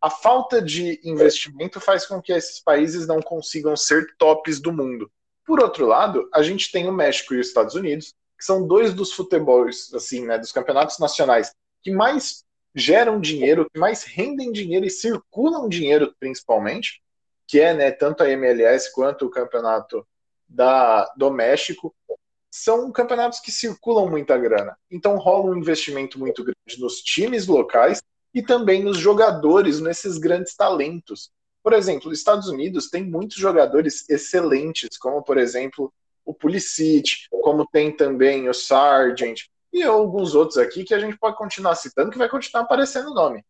a 0.00 0.10
falta 0.10 0.60
de 0.60 1.00
investimento 1.02 1.80
faz 1.80 2.04
com 2.04 2.20
que 2.20 2.32
esses 2.32 2.60
países 2.60 3.06
não 3.06 3.22
consigam 3.22 3.74
ser 3.76 4.14
tops 4.18 4.60
do 4.60 4.72
mundo. 4.72 5.10
Por 5.46 5.62
outro 5.62 5.86
lado, 5.86 6.28
a 6.34 6.42
gente 6.42 6.70
tem 6.70 6.86
o 6.86 6.92
México 6.92 7.32
e 7.32 7.40
os 7.40 7.48
Estados 7.48 7.74
Unidos, 7.74 8.14
que 8.38 8.44
são 8.44 8.66
dois 8.66 8.94
dos 8.94 9.12
futebols, 9.12 9.92
assim, 9.92 10.24
né, 10.24 10.38
dos 10.38 10.52
campeonatos 10.52 10.98
nacionais 10.98 11.52
que 11.82 11.90
mais 11.90 12.44
geram 12.74 13.20
dinheiro, 13.20 13.68
que 13.72 13.78
mais 13.78 14.04
rendem 14.04 14.52
dinheiro 14.52 14.86
e 14.86 14.90
circulam 14.90 15.68
dinheiro, 15.68 16.14
principalmente, 16.20 17.02
que 17.46 17.58
é, 17.60 17.74
né, 17.74 17.90
tanto 17.90 18.22
a 18.22 18.30
MLS 18.30 18.92
quanto 18.92 19.26
o 19.26 19.30
campeonato 19.30 20.06
da, 20.48 21.04
do 21.16 21.30
México, 21.30 21.94
são 22.50 22.90
campeonatos 22.90 23.40
que 23.40 23.50
circulam 23.50 24.08
muita 24.08 24.38
grana. 24.38 24.76
Então 24.90 25.16
rola 25.16 25.50
um 25.50 25.56
investimento 25.56 26.18
muito 26.18 26.42
grande 26.42 26.80
nos 26.80 27.00
times 27.02 27.46
locais 27.46 28.00
e 28.32 28.42
também 28.42 28.82
nos 28.82 28.98
jogadores, 28.98 29.80
nesses 29.80 30.18
grandes 30.18 30.54
talentos. 30.54 31.30
Por 31.62 31.72
exemplo, 31.72 32.10
os 32.10 32.18
Estados 32.18 32.48
Unidos 32.48 32.88
tem 32.88 33.04
muitos 33.04 33.36
jogadores 33.36 34.08
excelentes, 34.08 34.96
como 34.96 35.22
por 35.22 35.36
exemplo 35.36 35.92
o 36.28 36.34
Pulisic, 36.34 37.26
como 37.42 37.66
tem 37.66 37.90
também 37.90 38.50
o 38.50 38.54
Sargent 38.54 39.44
e 39.72 39.82
alguns 39.82 40.34
outros 40.34 40.58
aqui 40.58 40.84
que 40.84 40.92
a 40.92 40.98
gente 40.98 41.16
pode 41.16 41.38
continuar 41.38 41.74
citando, 41.74 42.10
que 42.10 42.18
vai 42.18 42.28
continuar 42.28 42.64
aparecendo 42.64 43.12
o 43.12 43.14
nome. 43.14 43.42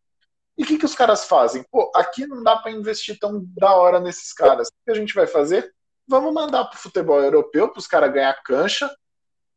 E 0.57 0.63
o 0.63 0.65
que, 0.65 0.77
que 0.77 0.85
os 0.85 0.95
caras 0.95 1.25
fazem? 1.25 1.61
Pô, 1.69 1.91
aqui 1.93 2.25
não 2.25 2.41
dá 2.41 2.55
para 2.55 2.71
investir 2.71 3.19
tão 3.19 3.43
da 3.57 3.75
hora 3.75 3.99
nesses 3.99 4.31
caras. 4.31 4.69
O 4.69 4.71
que 4.85 4.91
a 4.91 4.95
gente 4.95 5.13
vai 5.13 5.27
fazer? 5.27 5.73
Vamos 6.07 6.33
mandar 6.33 6.63
para 6.65 6.77
o 6.77 6.81
futebol 6.81 7.21
europeu, 7.21 7.67
para 7.67 7.79
os 7.79 7.87
caras 7.87 8.13
ganhar 8.13 8.41
cancha 8.43 8.89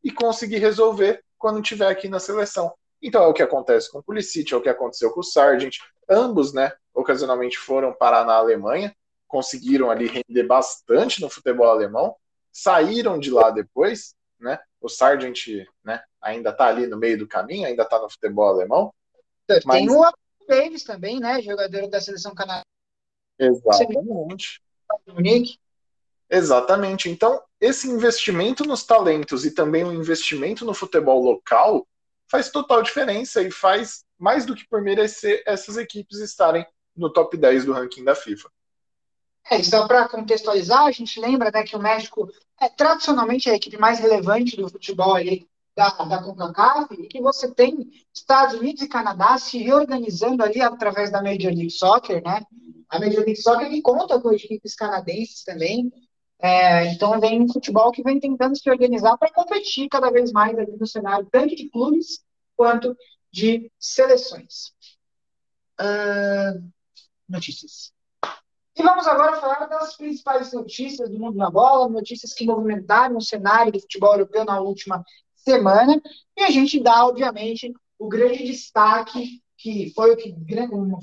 e 0.03 0.11
conseguir 0.11 0.57
resolver 0.57 1.23
quando 1.37 1.61
tiver 1.61 1.87
aqui 1.87 2.09
na 2.09 2.19
seleção. 2.19 2.73
Então 3.01 3.23
é 3.23 3.27
o 3.27 3.33
que 3.33 3.41
acontece 3.41 3.89
com 3.89 3.99
o 3.99 4.03
Pulisic, 4.03 4.53
é 4.53 4.57
o 4.57 4.61
que 4.61 4.69
aconteceu 4.69 5.11
com 5.11 5.21
o 5.21 5.23
Sargent. 5.23 5.77
Ambos, 6.09 6.51
né, 6.51 6.73
ocasionalmente 6.93 7.57
foram 7.57 7.93
parar 7.93 8.25
na 8.25 8.33
Alemanha, 8.33 8.93
conseguiram 9.29 9.89
ali 9.89 10.07
render 10.07 10.43
bastante 10.43 11.21
no 11.21 11.29
futebol 11.29 11.69
alemão, 11.69 12.17
saíram 12.53 13.19
de 13.19 13.31
lá 13.31 13.49
depois, 13.49 14.15
né? 14.39 14.59
o 14.79 14.89
Sargent 14.89 15.47
né, 15.83 16.03
ainda 16.21 16.49
está 16.51 16.67
ali 16.67 16.85
no 16.85 16.97
meio 16.97 17.17
do 17.17 17.27
caminho, 17.27 17.65
ainda 17.65 17.83
está 17.83 17.99
no 17.99 18.09
futebol 18.09 18.47
alemão. 18.47 18.93
Tem 19.47 19.61
mas... 19.65 19.87
o 19.87 20.13
Davis 20.47 20.83
também, 20.83 21.19
né? 21.19 21.41
Jogador 21.41 21.87
da 21.87 22.01
seleção 22.01 22.35
canadense. 22.35 22.65
Exatamente. 23.39 24.61
Exatamente. 26.29 27.09
Então, 27.09 27.41
esse 27.61 27.89
investimento 27.89 28.65
nos 28.65 28.83
talentos 28.83 29.45
e 29.45 29.51
também 29.51 29.83
o 29.83 29.93
investimento 29.93 30.65
no 30.65 30.73
futebol 30.73 31.21
local 31.21 31.87
faz 32.29 32.49
total 32.49 32.81
diferença 32.81 33.41
e 33.41 33.51
faz 33.51 34.03
mais 34.17 34.45
do 34.45 34.55
que 34.55 34.67
por 34.67 34.81
merecer 34.81 35.43
essas 35.45 35.77
equipes 35.77 36.19
estarem 36.19 36.65
no 36.95 37.11
top 37.11 37.37
10 37.37 37.65
do 37.65 37.73
ranking 37.73 38.03
da 38.03 38.15
FIFA. 38.15 38.49
É, 39.49 39.61
só 39.61 39.87
para 39.87 40.07
contextualizar, 40.07 40.85
a 40.85 40.91
gente 40.91 41.19
lembra 41.19 41.51
né, 41.51 41.63
que 41.63 41.75
o 41.75 41.81
México 41.81 42.31
é 42.59 42.69
tradicionalmente 42.69 43.49
a 43.49 43.55
equipe 43.55 43.77
mais 43.77 43.99
relevante 43.99 44.55
do 44.55 44.69
futebol 44.69 45.15
ali 45.15 45.47
da, 45.75 45.89
da 45.89 46.23
CONCACAF 46.23 46.93
e 46.93 47.07
que 47.07 47.21
você 47.21 47.51
tem 47.53 47.91
Estados 48.13 48.55
Unidos 48.55 48.83
e 48.83 48.87
Canadá 48.87 49.37
se 49.37 49.57
reorganizando 49.57 50.43
ali 50.43 50.61
através 50.61 51.11
da 51.11 51.21
Major 51.21 51.51
League 51.51 51.71
Soccer, 51.71 52.23
né? 52.23 52.43
A 52.89 52.99
Major 52.99 53.25
League 53.25 53.41
Soccer 53.41 53.69
que 53.69 53.81
conta 53.81 54.19
com 54.19 54.31
equipes 54.31 54.75
canadenses 54.75 55.43
também. 55.43 55.91
É, 56.39 56.91
então 56.91 57.19
vem 57.19 57.41
um 57.41 57.51
futebol 57.51 57.91
que 57.91 58.03
vem 58.03 58.19
tentando 58.19 58.57
se 58.57 58.69
organizar 58.69 59.17
para 59.17 59.31
competir 59.31 59.87
cada 59.89 60.11
vez 60.11 60.31
mais 60.31 60.57
ali 60.57 60.75
no 60.77 60.85
cenário 60.85 61.27
tanto 61.31 61.55
de 61.55 61.69
clubes 61.69 62.23
quanto 62.55 62.95
de 63.31 63.71
seleções. 63.79 64.73
Uh, 65.79 66.69
notícias. 67.27 67.92
E 68.75 68.81
vamos 68.81 69.05
agora 69.05 69.39
falar 69.39 69.67
das 69.67 69.95
principais 69.95 70.51
notícias 70.51 71.09
do 71.09 71.19
mundo 71.19 71.37
na 71.37 71.49
bola, 71.49 71.87
notícias 71.87 72.33
que 72.33 72.45
movimentaram 72.45 73.17
o 73.17 73.21
cenário 73.21 73.71
do 73.71 73.79
futebol 73.79 74.13
europeu 74.13 74.43
na 74.43 74.59
última 74.59 75.03
semana. 75.35 76.01
E 76.35 76.43
a 76.43 76.49
gente 76.49 76.81
dá, 76.81 77.05
obviamente, 77.05 77.71
o 77.99 78.07
grande 78.07 78.43
destaque, 78.43 79.41
que 79.57 79.91
foi 79.93 80.11
o 80.11 80.17
que 80.17 80.35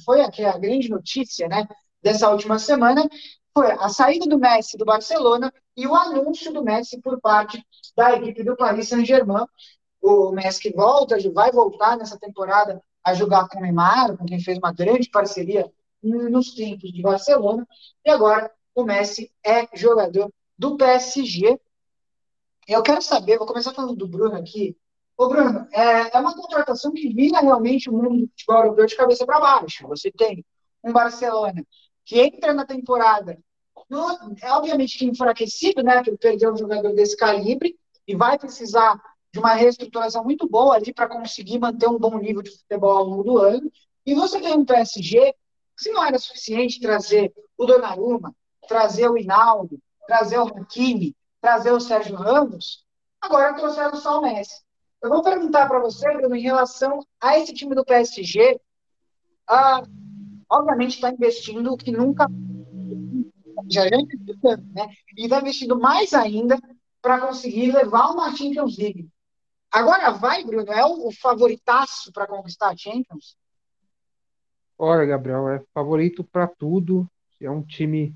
foi 0.04 0.20
aqui 0.22 0.44
a 0.44 0.58
grande 0.58 0.88
notícia 0.88 1.46
né, 1.46 1.66
dessa 2.02 2.28
última 2.28 2.58
semana, 2.58 3.08
foi 3.54 3.70
a 3.70 3.88
saída 3.88 4.26
do 4.26 4.38
Messi 4.38 4.76
do 4.76 4.84
Barcelona 4.84 5.52
e 5.76 5.86
o 5.86 5.94
anúncio 5.94 6.52
do 6.52 6.64
Messi 6.64 7.00
por 7.00 7.20
parte 7.20 7.64
da 7.96 8.14
equipe 8.16 8.42
do 8.42 8.56
Paris 8.56 8.88
Saint-Germain. 8.88 9.44
O 10.02 10.32
Messi 10.32 10.60
que 10.60 10.72
volta, 10.72 11.16
vai 11.32 11.52
voltar 11.52 11.96
nessa 11.96 12.18
temporada 12.18 12.82
a 13.04 13.14
jogar 13.14 13.48
com 13.48 13.58
o 13.58 13.62
Neymar, 13.62 14.16
com 14.16 14.24
quem 14.24 14.40
fez 14.40 14.58
uma 14.58 14.72
grande 14.72 15.08
parceria 15.08 15.70
nos 16.02 16.54
tempos 16.54 16.92
de 16.92 17.02
Barcelona, 17.02 17.66
e 18.04 18.10
agora 18.10 18.50
o 18.74 18.84
Messi 18.84 19.30
é 19.44 19.66
jogador 19.76 20.32
do 20.58 20.76
PSG. 20.76 21.58
Eu 22.68 22.82
quero 22.82 23.02
saber, 23.02 23.38
vou 23.38 23.46
começar 23.46 23.74
falando 23.74 23.96
do 23.96 24.08
Bruno 24.08 24.36
aqui. 24.36 24.76
Ô, 25.16 25.28
Bruno, 25.28 25.66
é, 25.72 26.16
é 26.16 26.20
uma 26.20 26.34
contratação 26.34 26.92
que 26.92 27.12
vira 27.12 27.40
realmente 27.40 27.90
o 27.90 27.92
mundo 27.92 28.20
do 28.20 28.28
futebol 28.28 28.56
europeu 28.56 28.86
de 28.86 28.96
cabeça 28.96 29.26
para 29.26 29.40
baixo. 29.40 29.86
Você 29.88 30.10
tem 30.10 30.44
um 30.82 30.92
Barcelona 30.92 31.62
que 32.04 32.18
entra 32.18 32.54
na 32.54 32.64
temporada, 32.64 33.38
no, 33.88 34.08
é 34.42 34.52
obviamente 34.52 34.98
que 34.98 35.04
enfraquecido, 35.04 35.82
né? 35.82 36.02
Que 36.02 36.16
perdeu 36.16 36.52
um 36.52 36.56
jogador 36.56 36.94
desse 36.94 37.16
calibre 37.16 37.76
e 38.06 38.16
vai 38.16 38.38
precisar 38.38 39.00
de 39.32 39.38
uma 39.38 39.54
reestruturação 39.54 40.24
muito 40.24 40.48
boa 40.48 40.74
ali 40.74 40.92
para 40.92 41.08
conseguir 41.08 41.58
manter 41.58 41.88
um 41.88 41.98
bom 41.98 42.18
nível 42.18 42.42
de 42.42 42.50
futebol 42.50 42.98
ao 42.98 43.04
longo 43.04 43.22
do 43.22 43.38
ano. 43.38 43.70
E 44.06 44.14
você 44.14 44.40
tem 44.40 44.54
um 44.54 44.64
PSG 44.64 45.34
se 45.80 45.90
não 45.90 46.04
era 46.04 46.18
suficiente 46.18 46.78
trazer 46.78 47.32
o 47.56 47.64
Donnarumma, 47.64 48.34
trazer 48.68 49.08
o 49.08 49.16
Hinaldo, 49.16 49.80
trazer 50.06 50.38
o 50.38 50.46
Hakimi, 50.46 51.16
trazer 51.40 51.72
o 51.72 51.80
Sérgio 51.80 52.16
Ramos, 52.16 52.84
agora 53.18 53.54
trouxeram 53.54 53.96
só 53.96 54.18
o 54.18 54.22
Messi. 54.22 54.62
Eu 55.02 55.08
vou 55.08 55.22
perguntar 55.22 55.66
para 55.66 55.78
você, 55.80 56.12
Bruno, 56.12 56.36
em 56.36 56.42
relação 56.42 57.00
a 57.18 57.38
esse 57.38 57.54
time 57.54 57.74
do 57.74 57.84
PSG, 57.84 58.60
ah, 59.48 59.82
obviamente 60.50 60.96
está 60.96 61.10
investindo 61.10 61.72
o 61.72 61.76
que 61.78 61.90
nunca 61.90 62.26
já 63.68 63.84
já 63.84 63.90
né? 64.74 64.88
E 65.16 65.24
está 65.24 65.40
investindo 65.40 65.80
mais 65.80 66.12
ainda 66.12 66.58
para 67.00 67.20
conseguir 67.26 67.72
levar 67.72 68.10
uma 68.10 68.36
Champions 68.36 68.76
League. 68.76 69.08
Agora 69.70 70.10
vai, 70.10 70.44
Bruno, 70.44 70.70
é 70.70 70.84
o 70.84 71.10
favoritaço 71.10 72.12
para 72.12 72.26
conquistar 72.26 72.68
a 72.68 72.76
Champions? 72.76 73.36
Olha, 74.82 75.04
Gabriel, 75.04 75.46
é 75.50 75.62
favorito 75.74 76.24
para 76.24 76.46
tudo. 76.46 77.06
É 77.38 77.50
um 77.50 77.62
time 77.62 78.14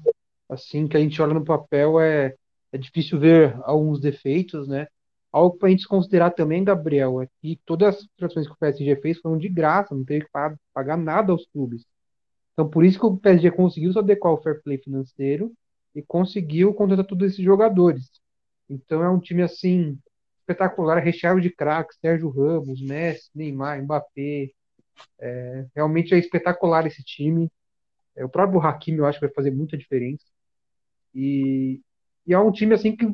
assim 0.49 0.89
que 0.89 0.97
a 0.97 1.01
gente 1.01 1.21
olha 1.21 1.35
no 1.35 1.45
papel 1.45 2.01
é, 2.01 2.35
é 2.73 2.79
difícil 2.79 3.21
ver 3.21 3.55
alguns 3.65 4.01
defeitos, 4.01 4.67
né? 4.67 4.87
Algo 5.31 5.59
para 5.59 5.69
a 5.69 5.71
gente 5.71 5.87
considerar 5.87 6.31
também, 6.31 6.65
Gabriel, 6.65 7.21
é 7.21 7.29
que 7.43 7.61
todas 7.67 7.97
as 7.97 8.07
transferências 8.17 8.47
que 8.47 8.55
o 8.55 8.59
PSG 8.59 8.97
fez 8.97 9.19
foram 9.21 9.37
de 9.37 9.49
graça, 9.51 9.95
não 9.95 10.05
teve 10.07 10.25
que 10.25 10.31
pagar 10.73 10.97
nada 10.97 11.33
aos 11.33 11.45
clubes. 11.49 11.85
Então, 12.55 12.69
por 12.71 12.83
isso 12.85 12.99
que 12.99 13.07
o 13.07 13.17
PSG 13.19 13.51
conseguiu 13.51 13.93
se 13.93 13.99
adequar 13.99 14.33
ao 14.33 14.43
fair 14.43 14.63
play 14.63 14.79
financeiro 14.79 15.53
e 15.95 16.03
conseguiu 16.03 16.73
contratar 16.73 17.07
todos 17.07 17.33
esses 17.33 17.45
jogadores. 17.45 18.11
Então, 18.71 19.05
é 19.05 19.11
um 19.11 19.21
time 19.21 19.43
assim 19.43 19.99
espetacular, 20.41 20.99
recheado 21.01 21.43
de 21.43 21.51
craques, 21.51 21.99
Sérgio 22.01 22.31
Ramos, 22.31 22.81
Messi, 22.81 23.31
Neymar, 23.35 23.83
Mbappé, 23.83 24.51
é, 25.21 25.67
realmente 25.75 26.15
é 26.15 26.19
espetacular 26.19 26.87
esse 26.87 27.03
time. 27.03 27.51
É, 28.17 28.25
o 28.25 28.29
próprio 28.29 28.61
Hakimi 28.61 28.99
eu 28.99 29.07
acho 29.07 29.19
que 29.19 29.27
vai 29.27 29.35
fazer 29.35 29.51
muita 29.51 29.77
diferença. 29.77 30.25
E, 31.15 31.81
e 32.27 32.35
é 32.35 32.39
um 32.39 32.53
time 32.53 32.75
assim 32.75 32.97
que 32.97 33.07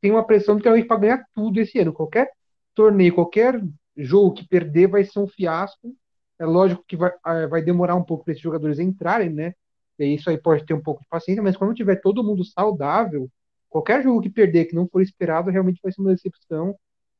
tem 0.00 0.10
uma 0.10 0.24
pressão 0.24 0.56
de 0.56 0.62
que 0.62 0.84
para 0.84 1.00
ganhar 1.00 1.24
tudo 1.34 1.60
esse 1.60 1.78
ano. 1.78 1.92
Qualquer 1.92 2.30
torneio, 2.74 3.14
qualquer 3.14 3.60
jogo 3.96 4.34
que 4.34 4.46
perder 4.46 4.88
vai 4.88 5.04
ser 5.04 5.18
um 5.18 5.26
fiasco. 5.26 5.94
É 6.38 6.44
lógico 6.44 6.84
que 6.86 6.96
vai, 6.96 7.12
é, 7.26 7.46
vai 7.46 7.62
demorar 7.62 7.96
um 7.96 8.04
pouco 8.04 8.24
para 8.24 8.32
esses 8.32 8.42
jogadores 8.42 8.78
entrarem, 8.78 9.30
né? 9.30 9.54
E 9.98 10.14
isso 10.14 10.30
aí 10.30 10.38
pode 10.38 10.64
ter 10.64 10.74
um 10.74 10.82
pouco 10.82 11.02
de 11.02 11.08
paciência, 11.08 11.42
mas 11.42 11.56
quando 11.56 11.74
tiver 11.74 11.96
todo 11.96 12.22
mundo 12.22 12.44
saudável, 12.44 13.28
qualquer 13.68 14.02
jogo 14.02 14.20
que 14.20 14.30
perder 14.30 14.66
que 14.66 14.74
não 14.74 14.88
for 14.88 15.02
esperado 15.02 15.50
realmente 15.50 15.80
vai 15.82 15.90
ser 15.90 16.00
uma 16.00 16.14
decepção 16.14 16.76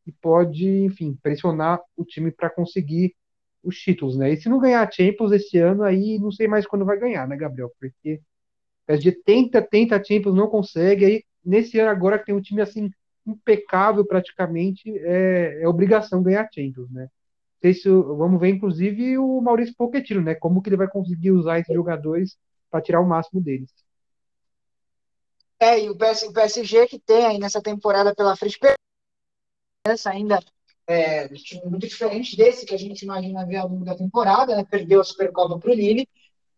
e 0.07 0.13
pode, 0.13 0.67
enfim, 0.85 1.19
pressionar 1.21 1.81
o 1.97 2.05
time 2.05 2.31
para 2.31 2.49
conseguir 2.49 3.15
os 3.63 3.77
títulos, 3.77 4.17
né? 4.17 4.33
E 4.33 4.37
se 4.41 4.49
não 4.49 4.59
ganhar 4.59 4.87
a 4.87 4.91
Champions 4.91 5.33
esse 5.33 5.59
ano, 5.59 5.83
aí 5.83 6.19
não 6.19 6.31
sei 6.31 6.49
mais 6.49 6.67
quando 6.67 6.85
vai 6.85 6.99
ganhar, 6.99 7.27
né, 7.27 7.37
Gabriel? 7.37 7.71
Porque 7.79 8.15
o 8.15 8.87
PSG 8.87 9.13
tenta, 9.25 9.63
tenta 9.63 9.97
a 9.97 10.03
Champions, 10.03 10.35
não 10.35 10.49
consegue, 10.49 11.05
aí 11.05 11.25
nesse 11.45 11.79
ano 11.79 11.91
agora 11.91 12.19
que 12.19 12.27
tem 12.27 12.35
um 12.35 12.41
time 12.41 12.61
assim 12.61 12.91
impecável 13.27 14.07
praticamente, 14.07 14.91
é, 14.99 15.63
é 15.63 15.69
obrigação 15.69 16.23
ganhar 16.23 16.43
a 16.43 16.53
Champions, 16.53 16.91
né? 16.91 17.09
Sei 17.61 17.75
se, 17.75 17.89
vamos 17.89 18.41
ver, 18.41 18.51
inclusive, 18.51 19.19
o 19.19 19.41
Maurício 19.41 19.75
Pochettino, 19.77 20.23
né? 20.23 20.35
Como 20.35 20.63
que 20.63 20.69
ele 20.69 20.77
vai 20.77 20.89
conseguir 20.89 21.33
usar 21.33 21.59
esses 21.59 21.75
jogadores 21.75 22.39
para 22.71 22.81
tirar 22.81 23.01
o 23.01 23.09
máximo 23.09 23.41
deles. 23.41 23.71
É, 25.61 25.81
e 25.81 25.91
o 25.91 25.97
PSG 25.97 26.87
que 26.87 27.01
tem 27.01 27.27
aí 27.27 27.39
nessa 27.39 27.61
temporada 27.61 28.15
pela 28.15 28.37
frente, 28.37 28.59
ainda 30.07 30.41
é, 30.89 31.29
muito 31.67 31.87
diferente 31.87 32.35
desse 32.35 32.65
que 32.65 32.75
a 32.75 32.79
gente 32.79 33.03
imagina 33.03 33.45
ver 33.45 33.57
ao 33.57 33.69
longo 33.69 33.85
da 33.85 33.95
temporada, 33.95 34.57
né? 34.57 34.65
perdeu 34.65 35.01
a 35.01 35.05
Supercopa 35.05 35.59
para 35.59 35.71
o 35.71 35.75
Lille, 35.75 36.09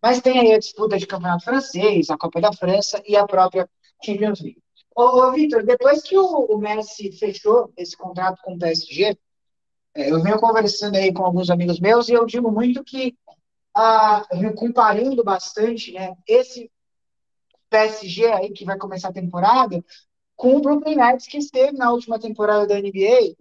mas 0.00 0.20
tem 0.20 0.38
aí 0.38 0.52
a 0.52 0.58
disputa 0.58 0.96
de 0.96 1.06
campeonato 1.06 1.44
francês, 1.44 2.08
a 2.08 2.16
Copa 2.16 2.40
da 2.40 2.52
França 2.52 3.02
e 3.06 3.16
a 3.16 3.26
própria 3.26 3.68
Champions 4.02 4.40
League. 4.40 4.62
Ô, 4.94 5.02
ô 5.02 5.32
Vitor, 5.32 5.64
depois 5.64 6.02
que 6.02 6.16
o, 6.16 6.24
o, 6.24 6.58
Messi 6.58 7.10
fechou 7.12 7.72
esse 7.76 7.96
contrato 7.96 8.40
com 8.42 8.54
o 8.54 8.58
PSG, 8.58 9.18
é, 9.94 10.10
eu 10.10 10.22
venho 10.22 10.38
conversando 10.38 10.96
aí 10.96 11.12
com 11.12 11.24
alguns 11.24 11.50
amigos 11.50 11.80
meus 11.80 12.08
e 12.08 12.12
eu 12.12 12.24
digo 12.24 12.52
muito 12.52 12.84
que, 12.84 13.16
ah, 13.74 14.24
comparando 14.56 15.24
bastante 15.24 15.92
né, 15.92 16.14
esse 16.26 16.70
PSG 17.68 18.26
aí 18.26 18.52
que 18.52 18.64
vai 18.64 18.78
começar 18.78 19.08
a 19.08 19.12
temporada 19.12 19.84
com 20.36 20.56
o 20.56 20.60
Brooklyn 20.60 20.96
Nets 20.96 21.26
que 21.26 21.38
esteve 21.38 21.76
na 21.76 21.92
última 21.92 22.18
temporada 22.18 22.66
da 22.66 22.80
NBA 22.80 23.36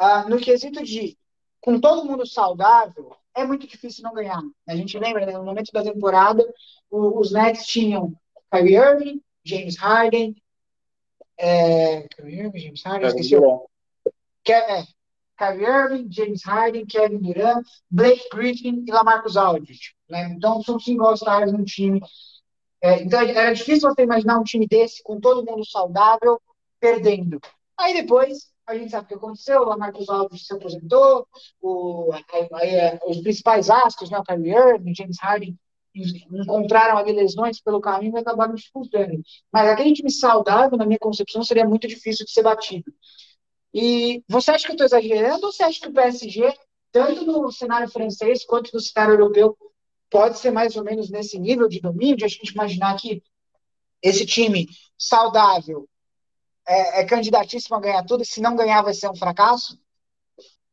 ah, 0.00 0.24
no 0.26 0.38
quesito 0.38 0.82
de 0.82 1.14
com 1.60 1.78
todo 1.78 2.06
mundo 2.06 2.26
saudável, 2.26 3.14
é 3.34 3.44
muito 3.44 3.66
difícil 3.66 4.02
não 4.02 4.14
ganhar. 4.14 4.40
A 4.66 4.74
gente 4.74 4.98
lembra, 4.98 5.26
né, 5.26 5.32
no 5.32 5.44
momento 5.44 5.70
da 5.72 5.82
temporada, 5.82 6.42
o, 6.90 7.20
os 7.20 7.32
Nets 7.32 7.66
tinham 7.66 8.14
Kyrie 8.50 8.76
Irving, 8.76 9.22
James 9.44 9.76
Harden, 9.76 10.34
é, 11.36 12.08
Kyrie 12.08 12.40
Irving, 12.40 12.60
James 12.60 12.82
Harden, 12.82 13.08
esqueci 13.08 13.36
o 13.36 13.68
que, 14.42 14.52
é, 14.52 14.84
Kyrie 15.36 15.66
Irving, 15.66 16.10
James 16.10 16.42
Harden, 16.46 16.86
Kevin 16.86 17.18
Durant, 17.18 17.66
Blake 17.90 18.26
Griffin 18.32 18.82
e 18.86 18.90
Lamarcus 18.90 19.36
Aldridge. 19.36 19.94
Né? 20.08 20.32
Então, 20.34 20.62
são 20.62 20.80
cinco 20.80 21.04
All-Stars 21.04 21.52
no 21.52 21.62
time. 21.62 22.00
É, 22.82 23.02
então, 23.02 23.20
era 23.20 23.52
difícil 23.52 23.86
você 23.86 24.02
imaginar 24.02 24.38
um 24.38 24.44
time 24.44 24.66
desse, 24.66 25.02
com 25.02 25.20
todo 25.20 25.44
mundo 25.44 25.62
saudável, 25.62 26.40
perdendo. 26.80 27.38
Aí 27.76 27.92
depois, 27.92 28.49
a 28.70 28.78
gente 28.78 28.90
sabe 28.90 29.04
o 29.04 29.08
que 29.08 29.14
aconteceu, 29.14 29.62
o 29.62 29.78
Marcos 29.78 30.08
Alves 30.08 30.46
se 30.46 30.54
aposentou, 30.54 31.26
o, 31.60 32.10
os 33.06 33.18
principais 33.18 33.68
astros, 33.68 34.10
né, 34.10 34.18
o 34.18 34.24
Kyrie 34.24 34.54
Irving, 34.54 34.94
James 34.94 35.18
Harden, 35.20 35.58
encontraram 35.94 36.96
ali 36.96 37.12
lesões 37.12 37.60
pelo 37.60 37.80
caminho 37.80 38.16
e 38.16 38.20
acabaram 38.20 38.54
disputando. 38.54 39.20
Mas 39.52 39.68
aquele 39.68 39.92
time 39.92 40.10
saudável, 40.10 40.78
na 40.78 40.86
minha 40.86 40.98
concepção, 40.98 41.42
seria 41.42 41.68
muito 41.68 41.88
difícil 41.88 42.24
de 42.24 42.32
ser 42.32 42.42
batido. 42.42 42.92
E 43.74 44.22
você 44.28 44.52
acha 44.52 44.64
que 44.64 44.70
eu 44.70 44.74
estou 44.74 44.86
exagerando 44.86 45.46
ou 45.46 45.52
você 45.52 45.62
acha 45.62 45.80
que 45.80 45.88
o 45.88 45.92
PSG, 45.92 46.54
tanto 46.92 47.24
no 47.24 47.50
cenário 47.50 47.88
francês 47.88 48.44
quanto 48.44 48.70
no 48.72 48.80
cenário 48.80 49.14
europeu, 49.14 49.56
pode 50.08 50.38
ser 50.38 50.50
mais 50.50 50.76
ou 50.76 50.84
menos 50.84 51.10
nesse 51.10 51.38
nível 51.38 51.68
de 51.68 51.80
domínio, 51.80 52.16
de 52.16 52.24
a 52.24 52.28
gente 52.28 52.52
imaginar 52.52 52.96
que 52.96 53.22
esse 54.02 54.24
time 54.26 54.68
saudável 54.98 55.88
é, 56.70 57.00
é 57.00 57.04
candidatíssimo 57.04 57.76
a 57.76 57.80
ganhar 57.80 58.04
tudo, 58.04 58.24
se 58.24 58.40
não 58.40 58.54
ganhar 58.54 58.82
vai 58.82 58.94
ser 58.94 59.08
um 59.08 59.16
fracasso? 59.16 59.78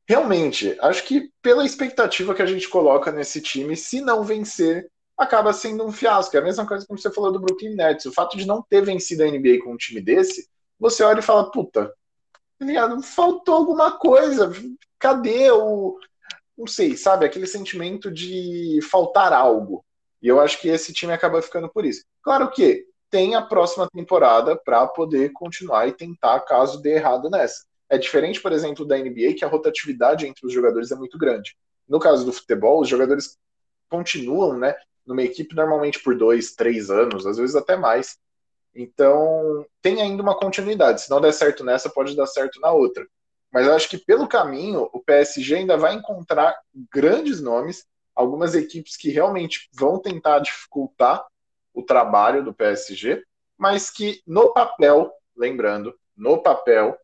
Realmente, 0.07 0.77
acho 0.79 1.03
que 1.03 1.31
pela 1.41 1.65
expectativa 1.65 2.33
que 2.33 2.41
a 2.41 2.45
gente 2.45 2.69
coloca 2.69 3.11
nesse 3.11 3.41
time, 3.41 3.75
se 3.75 3.99
não 3.99 4.23
vencer, 4.23 4.89
acaba 5.17 5.51
sendo 5.51 5.85
um 5.85 5.91
fiasco. 5.91 6.37
É 6.37 6.39
a 6.39 6.43
mesma 6.43 6.65
coisa 6.65 6.85
que 6.85 6.93
você 6.95 7.11
falou 7.11 7.31
do 7.31 7.39
Brooklyn 7.39 7.75
Nets. 7.75 8.05
O 8.05 8.13
fato 8.13 8.37
de 8.37 8.45
não 8.45 8.61
ter 8.61 8.85
vencido 8.85 9.23
a 9.23 9.27
NBA 9.27 9.59
com 9.63 9.73
um 9.73 9.77
time 9.77 9.99
desse, 9.99 10.47
você 10.79 11.03
olha 11.03 11.19
e 11.19 11.23
fala, 11.23 11.51
puta, 11.51 11.91
tá 12.59 13.01
faltou 13.01 13.55
alguma 13.55 13.97
coisa. 13.97 14.51
Cadê 14.99 15.51
o. 15.51 15.97
Não 16.57 16.67
sei, 16.67 16.95
sabe? 16.95 17.25
Aquele 17.25 17.47
sentimento 17.47 18.11
de 18.11 18.79
faltar 18.89 19.33
algo. 19.33 19.83
E 20.21 20.27
eu 20.27 20.39
acho 20.39 20.59
que 20.59 20.69
esse 20.69 20.93
time 20.93 21.11
acaba 21.11 21.41
ficando 21.41 21.69
por 21.69 21.85
isso. 21.85 22.03
Claro 22.21 22.49
que 22.49 22.86
tem 23.09 23.35
a 23.35 23.41
próxima 23.41 23.89
temporada 23.89 24.55
para 24.55 24.85
poder 24.87 25.31
continuar 25.33 25.87
e 25.87 25.93
tentar 25.93 26.39
caso 26.41 26.81
dê 26.81 26.95
errado 26.95 27.29
nessa. 27.29 27.65
É 27.89 27.97
diferente, 27.97 28.41
por 28.41 28.51
exemplo, 28.51 28.85
da 28.85 28.97
NBA, 28.97 29.33
que 29.37 29.45
a 29.45 29.47
rotatividade 29.47 30.27
entre 30.27 30.45
os 30.45 30.53
jogadores 30.53 30.91
é 30.91 30.95
muito 30.95 31.17
grande. 31.17 31.55
No 31.87 31.99
caso 31.99 32.25
do 32.25 32.33
futebol, 32.33 32.81
os 32.81 32.89
jogadores 32.89 33.37
continuam, 33.89 34.57
né, 34.57 34.75
numa 35.05 35.23
equipe 35.23 35.55
normalmente 35.55 36.03
por 36.03 36.17
dois, 36.17 36.53
três 36.53 36.89
anos, 36.89 37.25
às 37.25 37.37
vezes 37.37 37.55
até 37.55 37.77
mais. 37.77 38.17
Então, 38.75 39.65
tem 39.81 40.01
ainda 40.01 40.21
uma 40.21 40.37
continuidade. 40.37 41.01
Se 41.01 41.09
não 41.09 41.21
der 41.21 41.31
certo 41.31 41.63
nessa, 41.63 41.89
pode 41.89 42.15
dar 42.15 42.27
certo 42.27 42.59
na 42.59 42.71
outra. 42.71 43.07
Mas 43.51 43.65
eu 43.65 43.73
acho 43.73 43.89
que 43.89 43.97
pelo 43.97 44.27
caminho, 44.27 44.89
o 44.91 44.99
PSG 45.01 45.55
ainda 45.55 45.77
vai 45.77 45.95
encontrar 45.95 46.55
grandes 46.91 47.41
nomes, 47.41 47.85
algumas 48.13 48.53
equipes 48.53 48.97
que 48.97 49.09
realmente 49.09 49.69
vão 49.73 49.97
tentar 49.97 50.39
dificultar 50.39 51.25
o 51.77 51.83
trabalho 51.83 52.43
do 52.43 52.51
PSG, 52.51 53.23
mas 53.55 53.91
que 53.91 54.19
no 54.25 54.51
papel, 54.51 55.13
lembrando, 55.35 55.93
no 56.17 56.41
papel, 56.41 56.97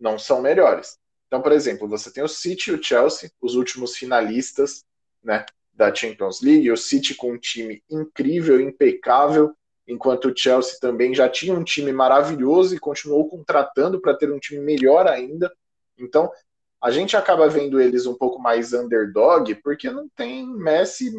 não 0.00 0.18
são 0.18 0.40
melhores. 0.40 0.98
Então, 1.26 1.42
por 1.42 1.52
exemplo, 1.52 1.86
você 1.86 2.10
tem 2.10 2.24
o 2.24 2.28
City 2.28 2.70
e 2.70 2.72
o 2.72 2.82
Chelsea, 2.82 3.30
os 3.38 3.54
últimos 3.54 3.98
finalistas 3.98 4.82
né, 5.22 5.44
da 5.74 5.94
Champions 5.94 6.40
League, 6.40 6.72
o 6.72 6.76
City 6.76 7.14
com 7.14 7.32
um 7.32 7.38
time 7.38 7.82
incrível, 7.90 8.58
impecável, 8.58 9.54
enquanto 9.86 10.30
o 10.30 10.36
Chelsea 10.36 10.78
também 10.80 11.14
já 11.14 11.28
tinha 11.28 11.52
um 11.52 11.62
time 11.62 11.92
maravilhoso 11.92 12.74
e 12.74 12.80
continuou 12.80 13.28
contratando 13.28 14.00
para 14.00 14.14
ter 14.14 14.32
um 14.32 14.38
time 14.38 14.60
melhor 14.60 15.06
ainda. 15.06 15.52
Então, 15.98 16.32
a 16.80 16.90
gente 16.90 17.14
acaba 17.14 17.46
vendo 17.46 17.78
eles 17.78 18.06
um 18.06 18.14
pouco 18.14 18.40
mais 18.40 18.72
underdog, 18.72 19.54
porque 19.56 19.90
não 19.90 20.08
tem 20.08 20.46
Messi, 20.46 21.12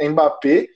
Mbappé 0.00 0.68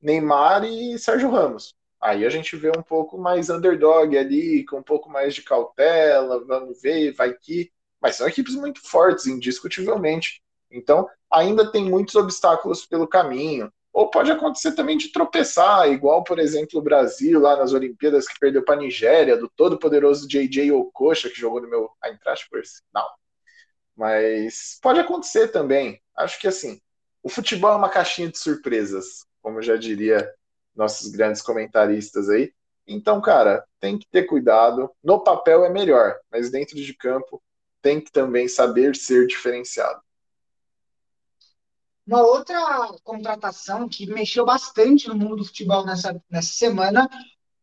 Neymar 0.00 0.64
e 0.64 0.98
Sérgio 0.98 1.30
Ramos. 1.30 1.74
Aí 2.00 2.24
a 2.24 2.30
gente 2.30 2.56
vê 2.56 2.70
um 2.70 2.82
pouco 2.82 3.18
mais 3.18 3.50
underdog 3.50 4.16
ali, 4.16 4.64
com 4.64 4.78
um 4.78 4.82
pouco 4.82 5.08
mais 5.10 5.34
de 5.34 5.42
cautela, 5.42 6.44
vamos 6.44 6.80
ver, 6.80 7.12
vai 7.12 7.32
que. 7.34 7.72
Mas 8.00 8.16
são 8.16 8.28
equipes 8.28 8.54
muito 8.54 8.80
fortes, 8.88 9.26
indiscutivelmente. 9.26 10.42
Então, 10.70 11.08
ainda 11.32 11.70
tem 11.70 11.84
muitos 11.90 12.14
obstáculos 12.14 12.86
pelo 12.86 13.08
caminho. 13.08 13.72
Ou 13.92 14.10
pode 14.10 14.30
acontecer 14.30 14.72
também 14.72 14.98
de 14.98 15.10
tropeçar, 15.10 15.88
igual, 15.90 16.22
por 16.22 16.38
exemplo, 16.38 16.78
o 16.78 16.82
Brasil 16.82 17.40
lá 17.40 17.56
nas 17.56 17.72
Olimpíadas, 17.72 18.28
que 18.28 18.38
perdeu 18.38 18.62
para 18.62 18.74
a 18.74 18.78
Nigéria, 18.78 19.38
do 19.38 19.48
todo-poderoso 19.48 20.28
JJ 20.28 20.70
Okocha, 20.70 21.30
que 21.30 21.40
jogou 21.40 21.62
no 21.62 21.68
meu 21.68 21.90
Eintracht 22.04 22.46
por 22.50 22.62
sinal. 22.64 23.08
Mas 23.96 24.78
pode 24.82 25.00
acontecer 25.00 25.48
também. 25.48 26.00
Acho 26.14 26.38
que 26.38 26.46
assim, 26.46 26.80
o 27.22 27.28
futebol 27.30 27.72
é 27.72 27.76
uma 27.76 27.88
caixinha 27.88 28.28
de 28.30 28.38
surpresas 28.38 29.25
como 29.46 29.62
já 29.62 29.76
diria 29.76 30.28
nossos 30.74 31.08
grandes 31.12 31.40
comentaristas 31.40 32.28
aí. 32.28 32.52
Então, 32.84 33.20
cara, 33.20 33.64
tem 33.78 33.96
que 33.96 34.04
ter 34.10 34.24
cuidado. 34.24 34.90
No 35.00 35.22
papel 35.22 35.64
é 35.64 35.68
melhor, 35.68 36.18
mas 36.32 36.50
dentro 36.50 36.74
de 36.74 36.92
campo 36.92 37.40
tem 37.80 38.00
que 38.00 38.10
também 38.10 38.48
saber 38.48 38.96
ser 38.96 39.24
diferenciado. 39.28 40.00
Uma 42.04 42.22
outra 42.22 42.58
contratação 43.04 43.88
que 43.88 44.08
mexeu 44.08 44.44
bastante 44.44 45.06
no 45.06 45.14
mundo 45.14 45.36
do 45.36 45.44
futebol 45.44 45.86
nessa, 45.86 46.20
nessa 46.28 46.52
semana 46.52 47.08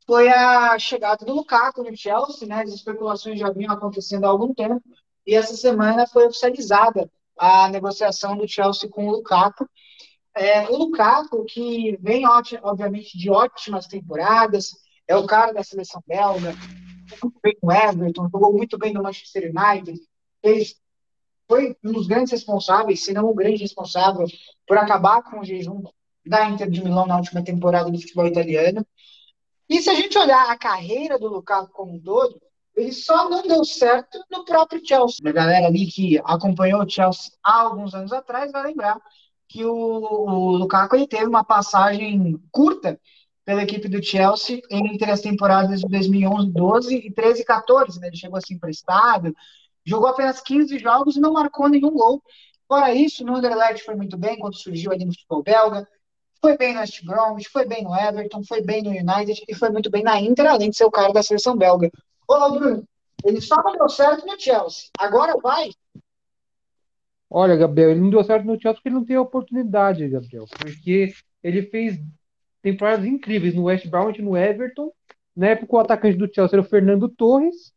foi 0.08 0.30
a 0.30 0.80
chegada 0.80 1.26
do 1.26 1.34
Lukaku 1.34 1.84
no 1.84 1.98
Chelsea, 1.98 2.48
né? 2.48 2.62
As 2.62 2.72
especulações 2.72 3.38
já 3.38 3.52
vinham 3.52 3.74
acontecendo 3.74 4.24
há 4.24 4.30
algum 4.30 4.54
tempo 4.54 4.82
e 5.28 5.36
essa 5.36 5.58
semana 5.58 6.08
foi 6.08 6.28
oficializada 6.28 7.12
a 7.38 7.67
negociação 7.67 8.38
do 8.38 8.48
Chelsea 8.48 8.89
com 8.89 9.06
o 9.06 9.12
Lukaku. 9.12 9.69
É, 10.36 10.67
o 10.67 10.78
Lukaku, 10.78 11.46
que 11.46 11.98
vem, 12.02 12.24
obviamente, 12.28 13.17
de 13.17 13.30
ótimas 13.30 13.86
temporadas, 13.86 14.72
é 15.08 15.15
o 15.15 15.28
cara 15.28 15.54
da 15.54 15.63
seleção 15.63 16.02
belga, 16.08 16.56
muito 17.22 17.39
bem 17.41 17.56
no 17.62 17.72
Everton, 17.72 18.30
jogou 18.32 18.52
muito 18.52 18.78
bem 18.78 18.93
no 18.93 19.04
Manchester 19.04 19.52
United, 19.56 20.00
fez, 20.41 20.76
foi 21.48 21.78
um 21.84 21.91
dos 21.91 22.08
grandes 22.08 22.32
responsáveis, 22.32 23.04
se 23.04 23.13
não 23.13 23.30
o 23.30 23.36
grande 23.36 23.62
responsável, 23.62 24.26
por 24.67 24.78
acabar 24.78 25.22
com 25.22 25.39
o 25.39 25.46
jejum 25.46 25.84
da 26.26 26.50
Inter 26.50 26.69
de 26.69 26.84
Milão 26.84 27.06
na 27.06 27.17
última 27.17 27.43
temporada 27.43 27.91
do 27.91 28.00
futebol 28.00 28.26
italiano. 28.26 28.86
E 29.69 29.82
se 29.82 29.89
a 29.89 29.93
gente 29.93 30.17
olhar 30.17 30.50
a 30.50 30.58
carreira 30.58 31.19
do 31.19 31.28
Lukaku 31.28 31.72
como 31.74 31.93
um 31.93 32.02
todo, 32.02 32.41
ele 32.76 32.91
só 32.91 33.30
não 33.30 33.43
deu 33.43 33.63
certo 33.63 34.19
no 34.32 34.43
próprio 34.46 34.82
Chelsea. 34.84 35.28
A 35.28 35.32
galera 35.32 35.67
ali 35.67 35.86
que 35.86 36.19
acompanhou 36.24 36.82
o 36.82 36.89
Chelsea 36.89 37.32
há 37.43 37.62
alguns 37.62 37.93
anos 37.93 38.12
atrás 38.12 38.52
vai 38.52 38.63
lembrar 38.63 39.00
que 39.48 39.64
o, 39.66 39.74
o 39.74 40.52
Lukaku 40.58 40.96
ele 40.96 41.08
teve 41.08 41.26
uma 41.26 41.44
passagem 41.44 42.40
curta 42.52 43.00
pela 43.46 43.64
equipe 43.64 43.88
do 43.88 44.02
Chelsea 44.02 44.62
entre 44.70 45.12
as 45.12 45.22
temporadas 45.22 45.82
de 45.82 45.88
2011, 45.88 46.52
12 46.52 46.96
e 46.96 47.12
13 47.12 47.44
14, 47.44 48.00
né? 48.00 48.08
Ele 48.08 48.16
chegou 48.16 48.38
assim 48.38 48.56
emprestado, 48.56 49.36
jogou 49.86 50.08
apenas 50.08 50.42
15 50.42 50.80
jogos 50.80 51.16
e 51.16 51.20
não 51.20 51.34
marcou 51.34 51.68
nenhum 51.68 51.92
gol. 51.92 52.22
Fora 52.68 52.94
isso, 52.94 53.24
no 53.26 53.36
Anderlecht 53.36 53.84
foi 53.84 53.96
muito 53.96 54.18
bem 54.18 54.40
quando 54.40 54.56
surgiu 54.56 54.92
ali 54.92 55.06
no 55.06 55.12
futebol 55.12 55.44
belga, 55.44 55.88
foi 56.42 56.58
bem 56.58 56.74
no 56.74 56.80
West 56.80 57.04
Bromwich, 57.06 57.50
foi 57.50 57.66
bem 57.66 57.84
no 57.84 57.96
Everton, 57.96 58.44
foi 58.44 58.62
bem 58.62 58.82
no 58.82 58.90
United 58.90 59.44
e 59.48 59.56
foi 59.56 59.70
muito 59.70 59.90
bem 59.90 60.04
na 60.04 60.20
Inter, 60.20 60.46
além 60.46 60.70
de 60.70 60.78
ser 60.78 60.86
o 60.86 60.92
cara 60.92 61.14
da 61.14 61.22
seleção 61.24 61.56
belga. 61.56 61.90
Ô, 62.28 62.52
Bruno, 62.52 62.88
ele 63.24 63.42
só 63.42 63.56
não 63.64 63.74
deu 63.74 63.90
certo 63.90 64.26
no 64.26 64.40
Chelsea. 64.40 64.90
Agora 64.98 65.38
vai 65.42 65.70
Olha, 67.30 67.56
Gabriel, 67.56 67.92
ele 67.92 68.00
não 68.00 68.10
deu 68.10 68.24
certo 68.24 68.46
no 68.46 68.60
Chelsea 68.60 68.76
porque 68.76 68.90
ele 68.90 68.96
não 68.96 69.06
tem 69.06 69.18
oportunidade, 69.18 70.08
Gabriel. 70.08 70.46
Porque 70.60 71.14
ele 71.44 71.64
fez 71.64 72.00
temporadas 72.62 73.06
incríveis 73.06 73.56
no 73.56 73.64
West 73.64 73.88
Brom 73.88 74.12
e 74.12 74.22
no 74.22 74.38
Everton. 74.38 74.92
Na 75.36 75.48
época, 75.48 75.76
o 75.76 75.80
atacante 75.80 76.18
do 76.18 76.32
Chelsea 76.32 76.56
era 76.56 76.62
o 76.62 76.70
Fernando 76.70 77.10
Torres. 77.10 77.74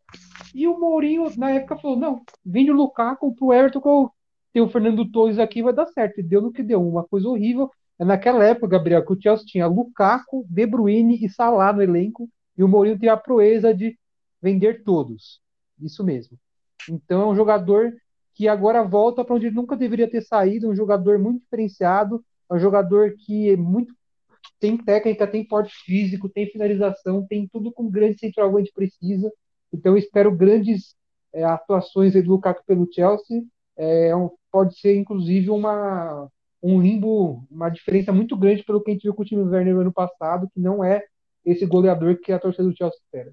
E 0.55 0.69
o 0.69 0.79
Mourinho, 0.79 1.25
na 1.37 1.51
época, 1.51 1.77
falou: 1.77 1.97
não, 1.97 2.23
vende 2.45 2.71
o 2.71 2.75
Lukaku 2.75 3.35
pro 3.35 3.53
Everton, 3.53 3.81
que 3.81 3.89
eu 3.89 4.11
tenho 4.53 4.67
o 4.67 4.69
Fernando 4.69 5.11
Torres 5.11 5.39
aqui, 5.39 5.63
vai 5.63 5.73
dar 5.73 5.87
certo. 5.87 6.21
E 6.21 6.23
deu 6.23 6.41
no 6.41 6.53
que 6.53 6.63
deu, 6.63 6.87
uma 6.87 7.05
coisa 7.05 7.29
horrível. 7.29 7.71
É 7.99 8.05
naquela 8.05 8.45
época, 8.45 8.69
Gabriel, 8.69 9.05
que 9.05 9.13
o 9.13 9.21
Chelsea 9.21 9.47
tinha 9.47 9.67
Lukaku, 9.67 10.47
De 10.49 10.67
Bruyne 10.67 11.25
e 11.25 11.29
Salah 11.31 11.73
no 11.73 11.83
elenco. 11.83 12.29
E 12.57 12.63
o 12.63 12.69
Mourinho 12.69 12.99
tem 12.99 13.09
a 13.09 13.17
proeza 13.17 13.75
de 13.75 13.99
vender 14.41 14.83
todos. 14.85 15.41
Isso 15.81 16.05
mesmo. 16.05 16.39
Então 16.89 17.23
é 17.23 17.27
um 17.27 17.35
jogador 17.35 17.93
que 18.37 18.47
agora 18.47 18.85
volta 18.85 19.25
para 19.25 19.35
onde 19.35 19.47
ele 19.47 19.57
nunca 19.57 19.75
deveria 19.75 20.09
ter 20.09 20.21
saído, 20.21 20.69
um 20.69 20.77
jogador 20.77 21.19
muito 21.19 21.41
diferenciado, 21.41 22.23
um 22.51 22.59
jogador 22.59 23.15
que 23.19 23.51
é 23.51 23.57
muito 23.57 23.95
tem 24.61 24.77
técnica, 24.77 25.27
tem 25.27 25.43
porte 25.43 25.75
físico, 25.85 26.29
tem 26.29 26.47
finalização, 26.47 27.27
tem 27.27 27.49
tudo 27.49 27.73
com 27.73 27.91
grande 27.91 28.19
centroavante 28.19 28.71
precisa. 28.73 29.33
Então 29.73 29.97
espero 29.97 30.31
grandes 30.31 30.95
é, 31.33 31.45
atuações 31.45 32.13
do 32.13 32.31
Lukaku 32.31 32.63
pelo 32.67 32.89
Chelsea. 32.93 33.43
É, 33.77 34.15
um, 34.15 34.31
pode 34.53 34.79
ser 34.79 34.97
inclusive 34.97 35.51
uma 35.51 36.29
um 36.63 36.81
limbo, 36.81 37.47
uma 37.51 37.69
diferença 37.71 38.13
muito 38.13 38.37
grande 38.37 38.65
pelo 38.65 38.83
que 38.83 38.91
a 38.91 38.95
gente 38.95 39.05
viu 39.05 39.15
com 39.15 39.23
o 39.23 39.25
time 39.25 39.43
Werner 39.43 39.75
no 39.75 39.81
ano 39.81 39.93
passado, 39.93 40.49
que 40.53 40.61
não 40.61 40.83
é 40.83 41.05
esse 41.45 41.65
goleador 41.65 42.19
que 42.19 42.33
a 42.33 42.39
torcida 42.39 42.65
do 42.65 42.77
Chelsea 42.77 42.99
espera. 42.99 43.33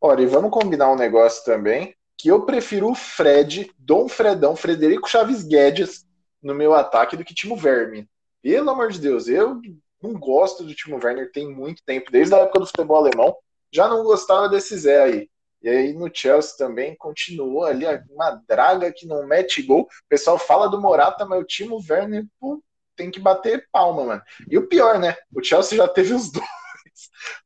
Olha, 0.00 0.22
e 0.22 0.26
vamos 0.26 0.50
combinar 0.50 0.92
um 0.92 0.96
negócio 0.96 1.44
também 1.44 1.94
que 2.20 2.28
eu 2.28 2.42
prefiro 2.42 2.90
o 2.90 2.94
Fred, 2.94 3.70
Dom 3.78 4.08
Fredão, 4.08 4.54
Frederico 4.54 5.08
Chaves 5.08 5.42
Guedes 5.42 6.06
no 6.42 6.54
meu 6.54 6.74
ataque 6.74 7.16
do 7.16 7.24
que 7.24 7.34
Timo 7.34 7.54
Werner. 7.54 8.06
Pelo 8.42 8.70
amor 8.70 8.90
de 8.90 8.98
Deus, 8.98 9.28
eu 9.28 9.60
não 10.02 10.14
gosto 10.14 10.64
do 10.64 10.74
Timo 10.74 10.98
Werner 11.02 11.30
tem 11.30 11.48
muito 11.48 11.82
tempo, 11.84 12.10
desde 12.10 12.34
a 12.34 12.38
época 12.38 12.60
do 12.60 12.66
futebol 12.66 12.96
alemão, 12.96 13.36
já 13.72 13.88
não 13.88 14.02
gostava 14.02 14.48
desse 14.48 14.76
Zé 14.76 15.02
aí. 15.02 15.30
E 15.62 15.68
aí 15.68 15.92
no 15.92 16.10
Chelsea 16.12 16.56
também 16.56 16.96
continuou 16.96 17.64
ali 17.64 17.84
uma 18.10 18.42
draga 18.48 18.90
que 18.90 19.06
não 19.06 19.26
mete 19.26 19.62
gol. 19.62 19.82
O 19.82 19.88
pessoal 20.08 20.38
fala 20.38 20.68
do 20.68 20.80
Morata, 20.80 21.26
mas 21.26 21.40
o 21.40 21.44
Timo 21.44 21.78
Werner 21.88 22.24
pô, 22.40 22.62
tem 22.96 23.10
que 23.10 23.20
bater 23.20 23.68
palma, 23.70 24.04
mano. 24.04 24.22
E 24.48 24.56
o 24.56 24.66
pior, 24.66 24.98
né? 24.98 25.16
O 25.34 25.42
Chelsea 25.42 25.76
já 25.76 25.86
teve 25.86 26.14
os 26.14 26.32
dois. 26.32 26.46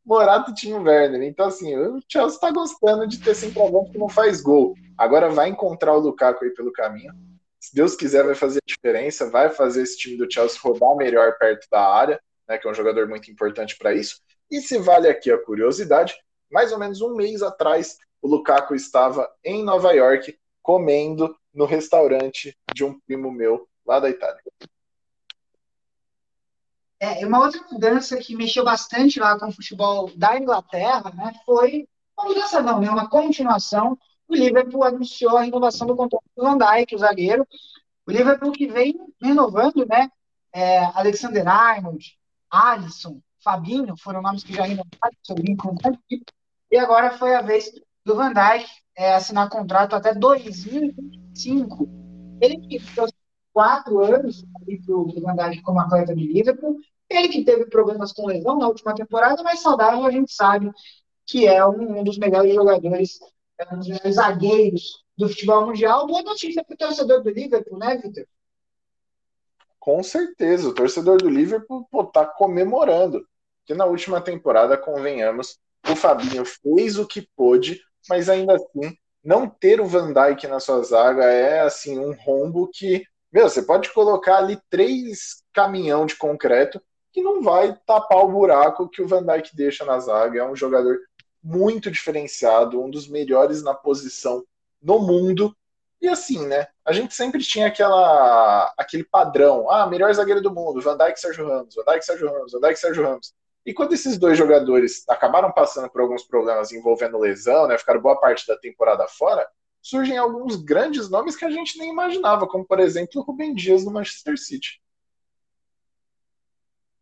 Morato 0.04 0.54
tinha 0.54 0.76
o 0.76 0.82
Werner. 0.82 1.22
Então, 1.22 1.46
assim, 1.46 1.76
o 1.76 2.00
Chelsea 2.08 2.40
tá 2.40 2.50
gostando 2.50 3.06
de 3.06 3.20
ter 3.20 3.34
centroavante 3.34 3.92
que 3.92 3.98
não 3.98 4.08
faz 4.08 4.40
gol. 4.40 4.74
Agora 4.96 5.30
vai 5.30 5.48
encontrar 5.48 5.94
o 5.94 6.00
Lukaku 6.00 6.44
aí 6.44 6.50
pelo 6.50 6.72
caminho. 6.72 7.12
Se 7.60 7.74
Deus 7.74 7.94
quiser, 7.96 8.24
vai 8.24 8.34
fazer 8.34 8.58
a 8.58 8.66
diferença, 8.66 9.30
vai 9.30 9.50
fazer 9.50 9.82
esse 9.82 9.96
time 9.96 10.16
do 10.16 10.30
Chelsea 10.30 10.60
rodar 10.62 10.94
melhor 10.96 11.36
perto 11.38 11.66
da 11.70 11.80
área, 11.80 12.20
né, 12.46 12.58
que 12.58 12.68
é 12.68 12.70
um 12.70 12.74
jogador 12.74 13.08
muito 13.08 13.30
importante 13.30 13.76
para 13.78 13.94
isso. 13.94 14.20
E 14.50 14.60
se 14.60 14.78
vale 14.78 15.08
aqui 15.08 15.30
a 15.30 15.38
curiosidade, 15.38 16.14
mais 16.50 16.72
ou 16.72 16.78
menos 16.78 17.00
um 17.00 17.14
mês 17.14 17.42
atrás, 17.42 17.96
o 18.20 18.28
Lukaku 18.28 18.74
estava 18.74 19.30
em 19.42 19.64
Nova 19.64 19.92
York 19.92 20.38
comendo 20.62 21.34
no 21.52 21.64
restaurante 21.64 22.56
de 22.74 22.84
um 22.84 22.98
primo 23.00 23.30
meu 23.30 23.68
lá 23.86 24.00
da 24.00 24.10
Itália. 24.10 24.40
É, 27.00 27.26
uma 27.26 27.40
outra 27.40 27.60
mudança 27.70 28.16
que 28.16 28.36
mexeu 28.36 28.64
bastante 28.64 29.18
lá 29.20 29.38
com 29.38 29.48
o 29.48 29.52
futebol 29.52 30.10
da 30.16 30.38
Inglaterra, 30.38 31.10
né, 31.14 31.32
foi 31.44 31.86
uma 32.16 32.28
mudança 32.28 32.62
não, 32.62 32.80
né, 32.80 32.90
uma 32.90 33.08
continuação. 33.08 33.98
O 34.28 34.34
Liverpool 34.34 34.84
anunciou 34.84 35.36
a 35.36 35.42
renovação 35.42 35.86
do 35.86 35.96
contrato 35.96 36.24
do 36.36 36.42
Van 36.42 36.56
Dijk, 36.56 36.94
o 36.94 36.98
zagueiro. 36.98 37.46
O 38.06 38.10
Liverpool 38.10 38.52
que 38.52 38.66
vem 38.66 38.94
renovando, 39.20 39.84
né, 39.86 40.08
é, 40.52 40.84
Alexander 40.94 41.46
Arnold, 41.46 42.16
Alisson, 42.50 43.20
Fabinho, 43.42 43.94
foram 43.98 44.22
nomes 44.22 44.44
que 44.44 44.54
já 44.54 44.62
renovaram 44.62 45.14
e 46.70 46.76
agora 46.76 47.16
foi 47.16 47.34
a 47.34 47.40
vez 47.40 47.70
do 48.04 48.16
Van 48.16 48.32
Dijk 48.32 48.68
é, 48.96 49.14
assinar 49.14 49.48
contrato 49.48 49.94
até 49.94 50.12
2025. 50.12 51.88
Ele 52.40 52.66
que 52.66 52.80
ficou 52.80 53.06
quatro 53.54 54.00
anos 54.00 54.44
para 54.52 54.94
o 54.94 55.06
Van 55.20 55.62
como 55.62 55.80
atleta 55.80 56.14
de 56.14 56.26
Liverpool, 56.26 56.76
ele 57.08 57.28
que 57.28 57.44
teve 57.44 57.66
problemas 57.66 58.12
com 58.12 58.26
lesão 58.26 58.58
na 58.58 58.66
última 58.66 58.94
temporada, 58.94 59.42
mas 59.42 59.60
saudável 59.60 60.04
a 60.04 60.10
gente 60.10 60.32
sabe 60.32 60.70
que 61.24 61.46
é 61.46 61.64
um, 61.64 62.00
um 62.00 62.04
dos 62.04 62.18
melhores 62.18 62.52
jogadores, 62.52 63.18
é 63.58 63.72
um 63.72 63.78
dos 63.78 63.88
melhores 63.88 64.16
zagueiros 64.16 65.04
do 65.16 65.28
futebol 65.28 65.66
mundial. 65.66 66.06
Boa 66.06 66.22
notícia 66.22 66.64
para 66.64 66.74
o 66.74 66.76
torcedor 66.76 67.22
do 67.22 67.30
Liverpool, 67.30 67.78
né, 67.78 67.96
Vitor? 67.96 68.26
Com 69.78 70.02
certeza, 70.02 70.68
o 70.68 70.74
torcedor 70.74 71.18
do 71.18 71.28
Liverpool 71.28 71.86
está 72.02 72.26
comemorando. 72.26 73.26
Que 73.64 73.74
na 73.74 73.84
última 73.84 74.20
temporada, 74.20 74.76
convenhamos, 74.76 75.58
o 75.88 75.94
Fabinho 75.94 76.44
fez 76.44 76.98
o 76.98 77.06
que 77.06 77.26
pôde, 77.36 77.80
mas 78.08 78.28
ainda 78.28 78.56
assim, 78.56 78.96
não 79.22 79.48
ter 79.48 79.80
o 79.80 79.86
Van 79.86 80.12
Dijk 80.12 80.46
na 80.46 80.60
sua 80.60 80.82
zaga 80.82 81.24
é 81.24 81.60
assim 81.60 81.98
um 81.98 82.12
rombo 82.12 82.68
que, 82.72 83.04
meu, 83.34 83.48
você 83.48 83.62
pode 83.62 83.92
colocar 83.92 84.36
ali 84.36 84.60
três 84.70 85.42
caminhão 85.52 86.06
de 86.06 86.14
concreto 86.14 86.80
que 87.12 87.20
não 87.20 87.42
vai 87.42 87.76
tapar 87.84 88.24
o 88.24 88.30
buraco 88.30 88.88
que 88.88 89.02
o 89.02 89.08
Van 89.08 89.24
Dijk 89.24 89.56
deixa 89.56 89.84
na 89.84 89.98
zaga. 89.98 90.38
É 90.38 90.48
um 90.48 90.54
jogador 90.54 91.00
muito 91.42 91.90
diferenciado, 91.90 92.80
um 92.80 92.88
dos 92.88 93.08
melhores 93.08 93.60
na 93.60 93.74
posição 93.74 94.44
no 94.80 95.00
mundo. 95.00 95.52
E 96.00 96.06
assim, 96.06 96.46
né? 96.46 96.68
A 96.84 96.92
gente 96.92 97.12
sempre 97.12 97.42
tinha 97.42 97.66
aquela, 97.66 98.72
aquele 98.78 99.02
padrão: 99.02 99.68
ah, 99.68 99.84
melhor 99.88 100.14
zagueiro 100.14 100.40
do 100.40 100.54
mundo, 100.54 100.80
Van 100.80 100.96
Dijk, 100.96 101.18
Sérgio 101.18 101.48
Ramos, 101.48 101.74
Van 101.74 101.84
Dijk, 101.84 102.04
Sérgio 102.04 102.32
Ramos, 102.32 102.52
Van 102.52 102.60
Dijk, 102.60 102.76
Sérgio 102.78 103.02
Ramos. 103.02 103.34
E 103.66 103.74
quando 103.74 103.94
esses 103.94 104.16
dois 104.16 104.38
jogadores 104.38 105.02
acabaram 105.08 105.50
passando 105.50 105.90
por 105.90 106.02
alguns 106.02 106.22
problemas 106.22 106.70
envolvendo 106.70 107.18
lesão, 107.18 107.66
né, 107.66 107.76
ficaram 107.78 108.00
boa 108.00 108.20
parte 108.20 108.46
da 108.46 108.56
temporada 108.56 109.08
fora, 109.08 109.44
surgem 109.84 110.16
alguns 110.16 110.56
grandes 110.56 111.10
nomes 111.10 111.36
que 111.36 111.44
a 111.44 111.50
gente 111.50 111.78
nem 111.78 111.90
imaginava, 111.90 112.48
como 112.48 112.64
por 112.64 112.80
exemplo 112.80 113.20
o 113.20 113.22
Rubem 113.22 113.54
Dias 113.54 113.84
no 113.84 113.92
Manchester 113.92 114.38
City. 114.38 114.80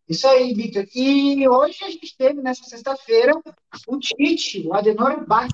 Isso 0.08 0.26
aí, 0.26 0.52
Victor. 0.52 0.84
E 0.92 1.48
hoje 1.48 1.78
a 1.84 1.88
gente 1.88 2.16
teve, 2.16 2.42
nessa 2.42 2.64
sexta-feira, 2.64 3.32
o 3.86 3.98
Tite, 4.00 4.66
o 4.66 4.74
Adenor 4.74 5.24
Bach, 5.24 5.48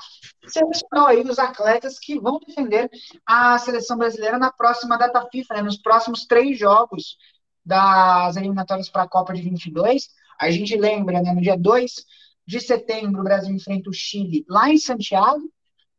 selecionou 0.47 1.07
aí 1.07 1.21
os 1.21 1.39
atletas 1.39 1.99
que 1.99 2.19
vão 2.19 2.41
defender 2.41 2.91
a 3.27 3.59
seleção 3.59 3.99
brasileira 3.99 4.39
na 4.39 4.51
próxima 4.51 4.97
data 4.97 5.29
FIFA, 5.31 5.55
né, 5.57 5.63
nos 5.63 5.77
próximos 5.77 6.25
três 6.25 6.59
jogos 6.59 7.19
das 7.63 8.37
eliminatórias 8.37 8.89
para 8.89 9.03
a 9.03 9.09
Copa 9.09 9.35
de 9.35 9.43
22. 9.43 10.09
A 10.41 10.51
gente 10.51 10.75
lembra, 10.77 11.21
né, 11.21 11.31
no 11.35 11.43
dia 11.43 11.59
2 11.59 11.93
de 12.47 12.59
setembro, 12.59 13.21
o 13.21 13.25
Brasil 13.25 13.55
enfrenta 13.55 13.91
o 13.91 13.93
Chile 13.93 14.47
lá 14.49 14.71
em 14.71 14.79
Santiago. 14.79 15.43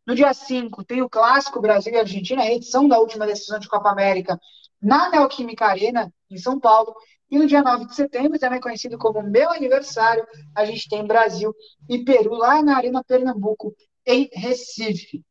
No 0.10 0.15
dia 0.15 0.34
5, 0.34 0.84
tem 0.86 1.04
o 1.04 1.08
clássico 1.08 1.62
Brasil 1.62 1.93
e 1.93 1.98
Argentina, 1.98 2.41
a 2.41 2.52
edição 2.52 2.88
da 2.88 2.98
última 2.98 3.28
decisão 3.28 3.60
de 3.60 3.69
Copa 3.69 3.91
América 3.91 4.41
na 4.82 5.08
Neoquímica 5.12 5.67
Arena, 5.67 6.12
em 6.32 6.36
São 6.36 6.60
Paulo. 6.60 6.95
E 7.30 7.38
no 7.38 7.45
dia 7.45 7.62
9 7.62 7.86
de 7.86 7.93
setembro, 7.93 8.39
também 8.39 8.60
conhecido 8.60 8.98
como 8.98 9.22
meu 9.22 9.52
aniversário, 9.52 10.26
a 10.56 10.65
gente 10.65 10.89
tem 10.89 11.06
Brasil 11.06 11.54
e 11.88 12.04
Peru 12.04 12.34
lá 12.34 12.60
na 12.63 12.78
Arena 12.78 13.04
Pernambuco, 13.04 13.72
em 14.04 14.28
Recife. 14.34 15.24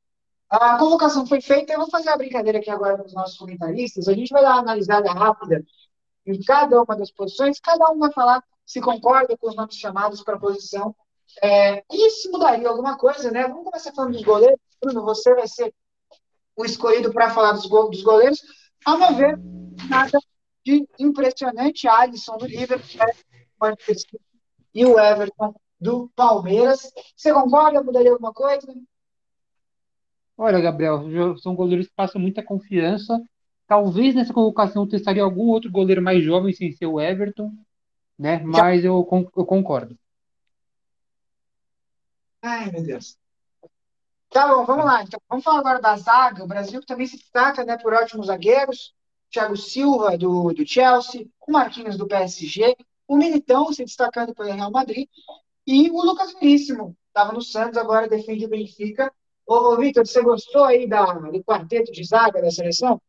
A 0.49 0.79
convocação 0.79 1.27
foi 1.27 1.41
feita, 1.41 1.73
eu 1.73 1.81
vou 1.81 1.91
fazer 1.91 2.11
a 2.11 2.17
brincadeira 2.17 2.61
aqui 2.61 2.71
agora 2.71 2.99
com 2.99 3.05
os 3.05 3.15
nossos 3.15 3.37
comentaristas. 3.37 4.07
A 4.07 4.15
gente 4.15 4.31
vai 4.31 4.43
dar 4.43 4.53
uma 4.53 4.61
analisada 4.61 5.11
rápida 5.11 5.61
em 6.25 6.41
cada 6.45 6.81
uma 6.81 6.95
das 6.95 7.11
posições, 7.11 7.59
cada 7.59 7.91
um 7.91 7.99
vai 7.99 8.13
falar 8.13 8.45
se 8.65 8.81
concorda 8.81 9.37
com 9.37 9.49
os 9.49 9.57
nomes 9.57 9.75
chamados 9.75 10.23
para 10.23 10.37
a 10.37 10.41
posição. 10.41 10.95
É, 11.43 11.83
e 11.93 12.11
se 12.11 12.31
mudaria 12.31 12.69
alguma 12.69 12.97
coisa, 12.97 13.29
né? 13.33 13.49
Vamos 13.49 13.65
começar 13.65 13.93
falando 13.93 14.13
dos 14.13 14.23
goleiros. 14.23 14.68
Bruno, 14.81 15.03
você 15.03 15.35
vai 15.35 15.49
ser 15.49 15.73
o 16.57 16.65
escolhido 16.65 17.13
para 17.13 17.31
falar 17.31 17.53
dos, 17.53 17.67
go 17.67 17.89
dos 17.89 18.03
goleiros. 18.03 18.41
A 18.85 18.97
meu 18.97 19.15
ver, 19.15 19.39
nada 19.89 20.19
de 20.65 20.87
impressionante. 20.99 21.89
Alisson 21.89 22.37
do 22.37 22.47
Liverpool, 22.47 22.85
e 24.75 24.85
o 24.85 24.99
Everton 24.99 25.55
do 25.81 26.09
Palmeiras. 26.15 26.93
Você 27.17 27.33
concorda? 27.33 27.83
Mudaria 27.83 28.13
alguma 28.13 28.33
coisa? 28.33 28.67
Olha, 30.37 30.61
Gabriel, 30.61 31.37
são 31.39 31.55
goleiros 31.55 31.89
que 31.89 31.95
passam 31.95 32.21
muita 32.21 32.43
confiança. 32.43 33.21
Talvez 33.67 34.15
nessa 34.15 34.33
convocação 34.33 34.85
eu 34.85 34.89
testaria 34.89 35.23
algum 35.23 35.49
outro 35.49 35.71
goleiro 35.71 36.01
mais 36.01 36.23
jovem 36.23 36.53
sem 36.53 36.73
ser 36.73 36.87
o 36.87 37.01
Everton, 37.01 37.53
né? 38.19 38.39
Mas 38.39 38.85
eu, 38.85 39.07
eu 39.37 39.45
concordo. 39.45 39.99
Ai, 42.41 42.71
meu 42.71 42.83
Deus. 42.83 43.19
Tá 44.31 44.47
bom, 44.49 44.65
vamos 44.65 44.85
lá. 44.85 45.03
Então, 45.03 45.21
vamos 45.29 45.45
falar 45.45 45.61
agora 45.61 45.81
da 45.81 45.97
zaga. 45.97 46.45
O 46.45 46.49
Brasil 46.49 46.85
também 46.85 47.07
se 47.07 47.17
destaca 47.17 47.65
né, 47.65 47.79
por 47.79 47.93
ótimos 47.95 48.27
zagueiros. 48.27 48.95
Thiago 49.31 49.57
Silva, 49.57 50.17
do, 50.17 50.53
do 50.53 50.67
Chelsea, 50.67 51.27
o 51.47 51.53
Marquinhos, 51.53 51.97
do 51.97 52.07
PSG, 52.07 52.75
o 53.07 53.17
Militão 53.17 53.73
se 53.73 53.85
destacando 53.85 54.35
pelo 54.35 54.53
Real 54.53 54.71
Madrid, 54.71 55.09
e 55.67 55.91
o 55.91 56.03
Lucas 56.03 56.33
Veríssimo, 56.35 56.97
estava 57.09 57.33
no 57.33 57.43
Santos, 57.43 57.77
agora 57.77 58.09
defende 58.09 58.47
o 58.47 58.49
Benfica. 58.49 59.13
Ô, 59.47 59.77
Vitor, 59.77 60.07
você 60.07 60.23
gostou 60.23 60.65
aí 60.65 60.89
da, 60.89 61.05
do 61.13 61.43
quarteto 61.45 61.93
de 61.93 62.05
zaga 62.05 62.41
da 62.41 62.51
seleção? 62.51 63.01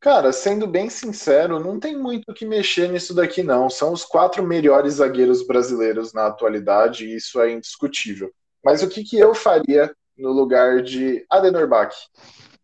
Cara, 0.00 0.32
sendo 0.32 0.66
bem 0.66 0.90
sincero, 0.90 1.58
não 1.58 1.80
tem 1.80 1.96
muito 1.96 2.30
o 2.30 2.34
que 2.34 2.44
mexer 2.44 2.90
nisso 2.90 3.14
daqui, 3.14 3.42
não. 3.42 3.70
São 3.70 3.92
os 3.92 4.04
quatro 4.04 4.42
melhores 4.42 4.94
zagueiros 4.94 5.46
brasileiros 5.46 6.12
na 6.12 6.26
atualidade, 6.26 7.06
e 7.06 7.16
isso 7.16 7.40
é 7.40 7.50
indiscutível. 7.52 8.30
Mas 8.64 8.82
o 8.82 8.88
que, 8.88 9.04
que 9.04 9.18
eu 9.18 9.34
faria 9.34 9.94
no 10.16 10.32
lugar 10.32 10.82
de 10.82 11.24
Adenor 11.28 11.68
Bach? 11.68 11.94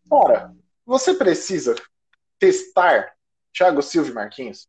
Cara, 0.09 0.53
você 0.85 1.13
precisa 1.13 1.75
testar 2.39 3.13
Thiago 3.53 3.81
Silva 3.81 4.09
e 4.09 4.13
Marquinhos? 4.13 4.67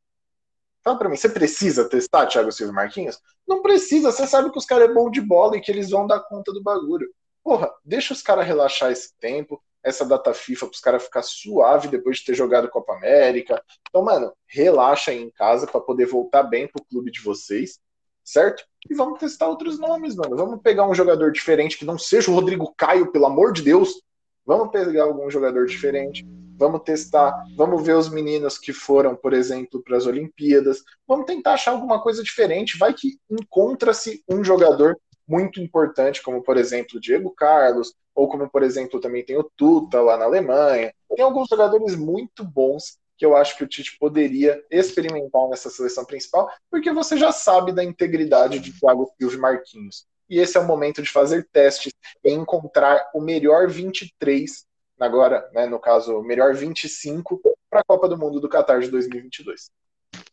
Fala 0.84 0.98
pra 0.98 1.08
mim, 1.08 1.16
você 1.16 1.28
precisa 1.28 1.88
testar 1.88 2.26
Thiago 2.26 2.52
Silva 2.52 2.72
e 2.72 2.76
Marquinhos? 2.76 3.18
Não 3.46 3.62
precisa, 3.62 4.12
você 4.12 4.26
sabe 4.26 4.50
que 4.50 4.58
os 4.58 4.66
caras 4.66 4.90
é 4.90 4.92
bom 4.92 5.10
de 5.10 5.20
bola 5.20 5.56
e 5.56 5.60
que 5.60 5.70
eles 5.70 5.90
vão 5.90 6.06
dar 6.06 6.20
conta 6.20 6.52
do 6.52 6.62
bagulho. 6.62 7.08
Porra, 7.42 7.72
deixa 7.84 8.12
os 8.12 8.22
caras 8.22 8.46
relaxar 8.46 8.92
esse 8.92 9.16
tempo, 9.18 9.60
essa 9.82 10.04
data 10.04 10.32
FIFA 10.32 10.66
para 10.66 10.74
os 10.74 10.80
caras 10.80 11.02
ficar 11.02 11.22
suave 11.22 11.88
depois 11.88 12.18
de 12.18 12.26
ter 12.26 12.34
jogado 12.34 12.68
Copa 12.68 12.94
América. 12.94 13.62
Então, 13.88 14.02
mano, 14.02 14.32
relaxa 14.46 15.10
aí 15.10 15.20
em 15.20 15.30
casa 15.30 15.66
para 15.66 15.80
poder 15.80 16.06
voltar 16.06 16.44
bem 16.44 16.68
pro 16.68 16.84
clube 16.84 17.10
de 17.10 17.20
vocês, 17.20 17.80
certo? 18.24 18.64
E 18.88 18.94
vamos 18.94 19.18
testar 19.18 19.48
outros 19.48 19.78
nomes, 19.78 20.14
mano. 20.16 20.36
Vamos 20.36 20.60
pegar 20.60 20.88
um 20.88 20.94
jogador 20.94 21.32
diferente 21.32 21.78
que 21.78 21.84
não 21.84 21.98
seja 21.98 22.30
o 22.30 22.34
Rodrigo 22.34 22.74
Caio, 22.76 23.12
pelo 23.12 23.26
amor 23.26 23.52
de 23.52 23.62
Deus. 23.62 24.02
Vamos 24.44 24.70
pegar 24.70 25.04
algum 25.04 25.30
jogador 25.30 25.66
diferente, 25.66 26.26
vamos 26.58 26.82
testar, 26.82 27.44
vamos 27.56 27.84
ver 27.84 27.94
os 27.94 28.08
meninos 28.08 28.58
que 28.58 28.72
foram, 28.72 29.14
por 29.14 29.32
exemplo, 29.32 29.80
para 29.82 29.96
as 29.96 30.04
Olimpíadas, 30.04 30.82
vamos 31.06 31.26
tentar 31.26 31.52
achar 31.52 31.70
alguma 31.70 32.02
coisa 32.02 32.24
diferente. 32.24 32.76
Vai 32.76 32.92
que 32.92 33.18
encontra-se 33.30 34.22
um 34.28 34.42
jogador 34.42 34.98
muito 35.28 35.60
importante, 35.60 36.22
como 36.22 36.42
por 36.42 36.56
exemplo 36.56 37.00
Diego 37.00 37.30
Carlos, 37.30 37.94
ou 38.14 38.28
como 38.28 38.50
por 38.50 38.62
exemplo 38.62 39.00
também 39.00 39.24
tem 39.24 39.36
o 39.38 39.48
Tuta 39.56 40.00
lá 40.00 40.16
na 40.16 40.24
Alemanha. 40.24 40.92
Tem 41.08 41.24
alguns 41.24 41.48
jogadores 41.48 41.94
muito 41.94 42.44
bons 42.44 42.98
que 43.22 43.26
eu 43.26 43.36
acho 43.36 43.56
que 43.56 43.62
o 43.62 43.68
Tite 43.68 43.96
poderia 44.00 44.60
experimentar 44.68 45.48
nessa 45.48 45.70
seleção 45.70 46.04
principal, 46.04 46.50
porque 46.68 46.92
você 46.92 47.16
já 47.16 47.30
sabe 47.30 47.70
da 47.70 47.84
integridade 47.84 48.58
de 48.58 48.76
Thiago 48.76 49.12
Silva 49.16 49.36
e 49.36 49.38
Marquinhos 49.38 50.08
e 50.28 50.40
esse 50.40 50.56
é 50.56 50.60
o 50.60 50.66
momento 50.66 51.00
de 51.00 51.08
fazer 51.08 51.48
testes 51.52 51.92
e 52.24 52.32
encontrar 52.32 53.08
o 53.14 53.20
melhor 53.20 53.68
23, 53.68 54.66
agora, 54.98 55.48
né, 55.52 55.66
no 55.66 55.78
caso, 55.78 56.18
o 56.18 56.24
melhor 56.24 56.52
25 56.52 57.40
para 57.70 57.78
a 57.78 57.84
Copa 57.84 58.08
do 58.08 58.18
Mundo 58.18 58.40
do 58.40 58.48
Qatar 58.48 58.80
de 58.80 58.90
2022. 58.90 59.70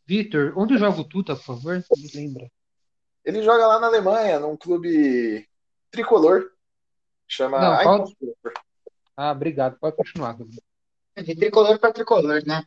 Vitor, 0.08 0.54
onde 0.58 0.76
joga 0.80 1.00
o 1.00 1.04
Tuta, 1.04 1.36
por 1.36 1.44
favor? 1.44 1.84
Me 1.96 2.10
lembra. 2.16 2.50
Ele 3.24 3.44
joga 3.44 3.68
lá 3.68 3.80
na 3.80 3.86
Alemanha, 3.86 4.40
num 4.40 4.58
clube 4.58 5.48
tricolor. 5.92 6.50
Chama. 7.28 7.60
Não, 7.60 7.84
pode... 7.84 8.18
Ah, 9.16 9.32
obrigado. 9.32 9.78
Pode 9.78 9.96
continuar. 9.96 10.36
De 11.24 11.36
tricolor 11.36 11.80
para 11.80 11.94
tricolor, 11.94 12.44
né? 12.46 12.64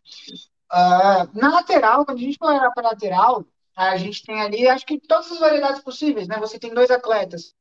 Uh, 0.73 1.39
na 1.39 1.51
lateral, 1.51 2.05
quando 2.05 2.19
a 2.19 2.21
gente 2.21 2.39
for 2.39 2.73
para 2.75 2.89
lateral, 2.89 3.45
a 3.77 3.97
gente 3.97 4.25
tem 4.25 4.41
ali, 4.41 4.69
acho 4.69 4.87
que 4.87 4.99
todas 4.99 5.31
as 5.31 5.39
variedades 5.39 5.83
possíveis, 5.83 6.29
né? 6.29 6.39
Você 6.39 6.59
tem 6.59 6.73
dois 6.73 6.91
atletas 6.91 7.55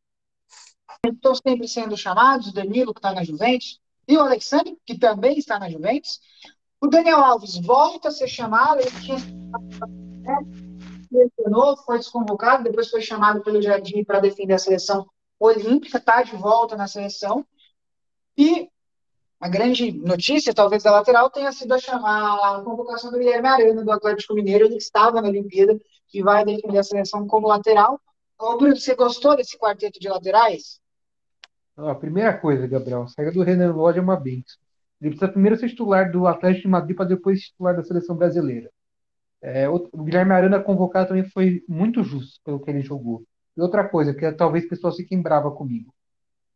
que 1.04 1.10
estão 1.12 1.34
sempre 1.36 1.68
sendo 1.68 1.96
chamados, 1.98 2.48
o 2.48 2.54
Danilo, 2.54 2.94
que 2.94 3.00
está 3.00 3.14
na 3.14 3.24
Juventus, 3.24 3.80
e 4.08 4.18
o 4.18 4.22
Alexandre, 4.22 4.78
que 4.86 4.98
também 4.98 5.38
está 5.38 5.58
na 5.58 5.70
Juventus. 5.70 6.20
O 6.80 6.88
Daniel 6.88 7.20
Alves 7.20 7.58
volta 7.58 8.10
a 8.10 8.12
ser 8.12 8.28
chamado, 8.28 8.80
ele 8.82 8.92
tinha 9.02 9.18
selecionou, 11.12 11.78
foi 11.78 11.98
desconvocado, 11.98 12.64
depois 12.64 12.90
foi 12.90 13.02
chamado 13.02 13.42
pelo 13.42 13.62
Jardim 13.62 14.04
para 14.04 14.20
defender 14.20 14.54
a 14.54 14.60
seleção 14.60 15.08
olímpica, 15.38 15.98
está 15.98 16.24
de 16.24 16.36
volta 16.36 16.78
na 16.78 16.88
seleção. 16.88 17.46
E 18.38 18.70
a 19.42 19.50
grande 19.50 19.92
notícia, 19.92 20.54
talvez, 20.54 20.84
da 20.84 20.92
lateral 20.92 21.28
tenha 21.32 21.52
sido 21.52 21.74
a, 21.74 21.80
chamar, 21.80 22.36
a 22.36 22.62
convocação 22.62 23.10
do 23.12 23.18
Guilherme 23.18 23.48
Arana, 23.48 23.84
do 23.84 23.92
Atlético 23.92 24.36
Mineiro, 24.36 24.66
ele 24.66 24.78
estava 24.78 25.20
na 25.20 25.30
Olimpíada 25.30 25.82
e 26.14 26.22
vai 26.22 26.46
defender 26.46 26.78
a 26.78 26.84
seleção 26.84 27.26
como 27.26 27.48
lateral. 27.48 28.00
Ô, 28.38 28.56
Bruno, 28.56 28.76
você 28.76 28.94
gostou 28.94 29.36
desse 29.36 29.58
quarteto 29.58 30.00
de 30.00 30.08
laterais? 30.08 30.80
A 31.76 31.96
primeira 31.96 32.38
coisa, 32.38 32.68
Gabriel, 32.68 33.02
a 33.02 33.08
saída 33.08 33.32
do 33.32 33.42
Renan 33.42 33.74
Lodge 33.74 33.98
é 33.98 34.02
uma 34.04 34.16
benção. 34.16 34.60
Ele 35.02 35.10
precisa 35.10 35.32
primeiro 35.32 35.58
ser 35.58 35.70
titular 35.70 36.12
do 36.12 36.28
Atlético 36.28 36.64
de 36.64 36.68
Madrid 36.68 36.96
para 36.96 37.08
depois 37.08 37.40
ser 37.40 37.48
titular 37.48 37.76
da 37.76 37.84
seleção 37.84 38.16
brasileira. 38.16 38.70
É, 39.42 39.68
o 39.68 39.90
Guilherme 40.04 40.34
Arana 40.34 40.60
convocado 40.60 41.08
também 41.08 41.24
foi 41.24 41.64
muito 41.68 42.04
justo 42.04 42.40
pelo 42.46 42.60
que 42.60 42.70
ele 42.70 42.82
jogou. 42.82 43.24
E 43.58 43.62
outra 43.62 43.90
coisa, 43.90 44.14
que 44.14 44.32
talvez 44.34 44.68
pessoas 44.68 44.98
fiquem 44.98 45.20
bravas 45.20 45.56
comigo. 45.56 45.92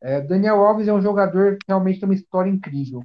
É, 0.05 0.21
Daniel 0.21 0.63
Alves 0.63 0.87
é 0.87 0.93
um 0.93 1.01
jogador 1.01 1.57
que 1.57 1.65
realmente 1.67 1.99
tem 1.99 2.07
uma 2.07 2.13
história 2.13 2.47
incrível. 2.47 3.03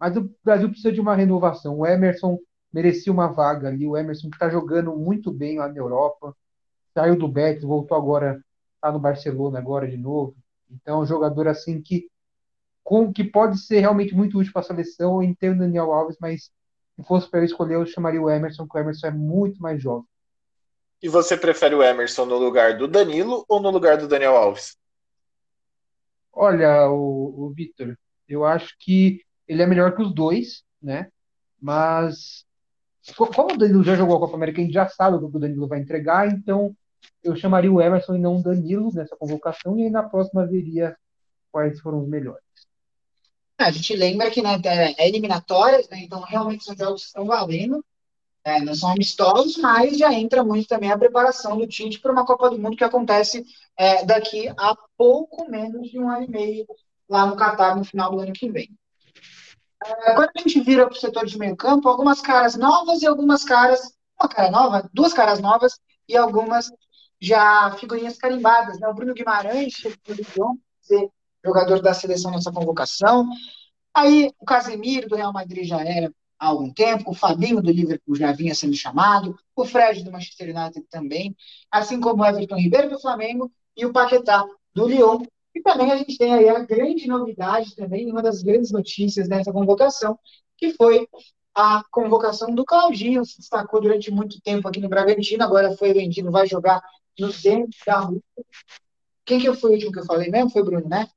Mas 0.00 0.16
o 0.16 0.30
Brasil 0.42 0.70
precisa 0.70 0.90
de 0.90 0.98
uma 0.98 1.14
renovação. 1.14 1.78
O 1.78 1.86
Emerson 1.86 2.38
merecia 2.72 3.12
uma 3.12 3.26
vaga 3.26 3.68
ali. 3.68 3.86
O 3.86 3.94
Emerson 3.94 4.30
que 4.30 4.36
está 4.36 4.48
jogando 4.48 4.96
muito 4.96 5.30
bem 5.30 5.58
lá 5.58 5.68
na 5.68 5.76
Europa. 5.76 6.34
Saiu 6.94 7.18
do 7.18 7.28
Betis, 7.28 7.64
voltou 7.64 7.98
agora, 7.98 8.42
está 8.76 8.90
no 8.90 8.98
Barcelona 8.98 9.58
agora 9.58 9.86
de 9.86 9.98
novo. 9.98 10.34
Então, 10.70 11.00
é 11.00 11.02
um 11.02 11.06
jogador 11.06 11.48
assim 11.48 11.82
que, 11.82 12.08
com, 12.82 13.12
que 13.12 13.24
pode 13.24 13.58
ser 13.58 13.80
realmente 13.80 14.14
muito 14.14 14.38
útil 14.38 14.50
para 14.50 14.62
a 14.62 14.64
seleção. 14.64 15.22
Eu 15.22 15.28
entendo 15.28 15.56
o 15.56 15.60
Daniel 15.60 15.92
Alves, 15.92 16.16
mas 16.18 16.50
se 16.96 17.02
fosse 17.06 17.30
para 17.30 17.40
eu 17.40 17.44
escolher, 17.44 17.74
eu 17.74 17.84
chamaria 17.84 18.22
o 18.22 18.30
Emerson, 18.30 18.64
porque 18.64 18.78
o 18.78 18.80
Emerson 18.80 19.08
é 19.08 19.10
muito 19.10 19.60
mais 19.60 19.82
jovem. 19.82 20.08
E 21.02 21.10
você 21.10 21.36
prefere 21.36 21.74
o 21.74 21.82
Emerson 21.82 22.24
no 22.24 22.38
lugar 22.38 22.78
do 22.78 22.88
Danilo 22.88 23.44
ou 23.46 23.60
no 23.60 23.68
lugar 23.68 23.98
do 23.98 24.08
Daniel 24.08 24.34
Alves? 24.34 24.78
Olha, 26.32 26.88
o, 26.90 27.48
o 27.48 27.54
eu 28.28 28.44
acho 28.44 28.76
que 28.78 29.22
ele 29.46 29.62
é 29.62 29.66
melhor 29.66 29.94
que 29.94 30.02
os 30.02 30.14
dois, 30.14 30.62
né? 30.82 31.10
Mas 31.60 32.46
como 33.16 33.54
o 33.54 33.56
Danilo 33.56 33.82
já 33.82 33.96
jogou 33.96 34.16
a 34.16 34.20
Copa 34.20 34.36
América, 34.36 34.60
a 34.60 34.64
gente 34.64 34.74
já 34.74 34.88
sabe 34.88 35.16
o 35.16 35.30
que 35.30 35.36
o 35.36 35.40
Danilo 35.40 35.66
vai 35.66 35.80
entregar, 35.80 36.28
então 36.28 36.76
eu 37.22 37.34
chamaria 37.36 37.72
o 37.72 37.80
Emerson 37.80 38.16
e 38.16 38.18
não 38.18 38.36
o 38.36 38.42
Danilo 38.42 38.92
nessa 38.92 39.16
convocação, 39.16 39.78
e 39.78 39.84
aí 39.84 39.90
na 39.90 40.02
próxima 40.02 40.46
veria 40.46 40.96
quais 41.50 41.80
foram 41.80 42.02
os 42.02 42.08
melhores. 42.08 42.44
A 43.58 43.70
gente 43.70 43.96
lembra 43.96 44.30
que 44.30 44.40
né, 44.40 44.60
é, 44.64 45.02
é 45.02 45.08
eliminatórias, 45.08 45.88
né, 45.88 46.00
então 46.00 46.20
realmente 46.20 46.64
são 46.64 46.76
jogos 46.76 47.02
que 47.02 47.08
estão 47.08 47.24
valendo, 47.24 47.84
é, 48.48 48.60
não 48.60 48.74
são 48.74 48.90
amistosos, 48.90 49.58
mas 49.58 49.98
já 49.98 50.12
entra 50.12 50.42
muito 50.42 50.66
também 50.66 50.90
a 50.90 50.98
preparação 50.98 51.58
do 51.58 51.66
Tite 51.66 52.00
para 52.00 52.12
uma 52.12 52.24
Copa 52.24 52.48
do 52.48 52.58
Mundo 52.58 52.76
que 52.76 52.84
acontece 52.84 53.44
é, 53.76 54.04
daqui 54.04 54.48
a 54.48 54.74
pouco 54.96 55.50
menos 55.50 55.90
de 55.90 55.98
um 55.98 56.08
ano 56.08 56.24
e 56.24 56.30
meio 56.30 56.66
lá 57.08 57.26
no 57.26 57.36
Catar 57.36 57.76
no 57.76 57.84
final 57.84 58.10
do 58.10 58.20
ano 58.20 58.32
que 58.32 58.50
vem. 58.50 58.70
É, 59.84 60.14
quando 60.14 60.30
a 60.34 60.40
gente 60.40 60.60
vira 60.60 60.86
para 60.86 60.96
o 60.96 60.98
setor 60.98 61.26
de 61.26 61.38
meio 61.38 61.56
campo, 61.56 61.88
algumas 61.88 62.22
caras 62.22 62.56
novas 62.56 63.02
e 63.02 63.06
algumas 63.06 63.44
caras, 63.44 63.92
uma 64.18 64.28
cara 64.28 64.50
nova, 64.50 64.88
duas 64.92 65.12
caras 65.12 65.40
novas 65.40 65.78
e 66.08 66.16
algumas 66.16 66.70
já 67.20 67.70
figurinhas 67.78 68.16
carimbadas. 68.16 68.80
Né? 68.80 68.88
O 68.88 68.94
Bruno 68.94 69.12
Guimarães 69.12 69.74
jogador 71.44 71.80
da 71.80 71.92
seleção 71.92 72.30
nessa 72.30 72.50
convocação. 72.50 73.28
Aí 73.94 74.32
o 74.38 74.44
Casemiro 74.44 75.08
do 75.08 75.16
Real 75.16 75.32
Madrid 75.32 75.66
já 75.66 75.80
era 75.80 76.10
há 76.38 76.46
algum 76.46 76.72
tempo, 76.72 77.10
o 77.10 77.14
Fabinho 77.14 77.60
do 77.60 77.70
Liverpool 77.70 78.14
já 78.14 78.32
vinha 78.32 78.54
sendo 78.54 78.74
chamado, 78.74 79.36
o 79.56 79.64
Fred 79.64 80.04
do 80.04 80.12
Manchester 80.12 80.54
United 80.56 80.86
também, 80.88 81.36
assim 81.70 82.00
como 82.00 82.22
o 82.22 82.26
Everton 82.26 82.56
Ribeiro 82.56 82.90
do 82.90 83.00
Flamengo 83.00 83.50
e 83.76 83.84
o 83.84 83.92
Paquetá 83.92 84.46
do 84.74 84.86
Lyon. 84.86 85.22
E 85.54 85.60
também 85.62 85.90
a 85.90 85.96
gente 85.96 86.16
tem 86.16 86.32
aí 86.32 86.48
a 86.48 86.60
grande 86.60 87.08
novidade 87.08 87.74
também, 87.74 88.10
uma 88.10 88.22
das 88.22 88.42
grandes 88.42 88.70
notícias 88.70 89.28
dessa 89.28 89.52
convocação, 89.52 90.18
que 90.56 90.72
foi 90.74 91.08
a 91.54 91.82
convocação 91.90 92.54
do 92.54 92.64
Claudinho, 92.64 93.24
se 93.24 93.38
destacou 93.38 93.80
durante 93.80 94.10
muito 94.10 94.40
tempo 94.40 94.68
aqui 94.68 94.80
no 94.80 94.88
Bragantino, 94.88 95.42
agora 95.42 95.76
foi 95.76 95.92
vendido, 95.92 96.30
vai 96.30 96.46
jogar 96.46 96.80
no 97.18 97.32
centro 97.32 97.76
da 97.84 97.98
Rússia. 97.98 98.22
Quem 99.24 99.40
que 99.40 99.52
foi 99.54 99.70
o 99.70 99.72
último 99.74 99.92
que 99.92 99.98
eu 99.98 100.06
falei 100.06 100.30
mesmo? 100.30 100.50
Foi 100.50 100.62
o 100.62 100.64
Bruno, 100.64 100.88
né? 100.88 101.08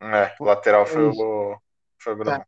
É, 0.00 0.34
o 0.38 0.44
lateral 0.44 0.84
foi 0.84 1.06
é 1.06 1.08
o, 1.08 1.56
foi 1.98 2.12
o 2.12 2.16
Bruno. 2.16 2.38
Tá. 2.38 2.46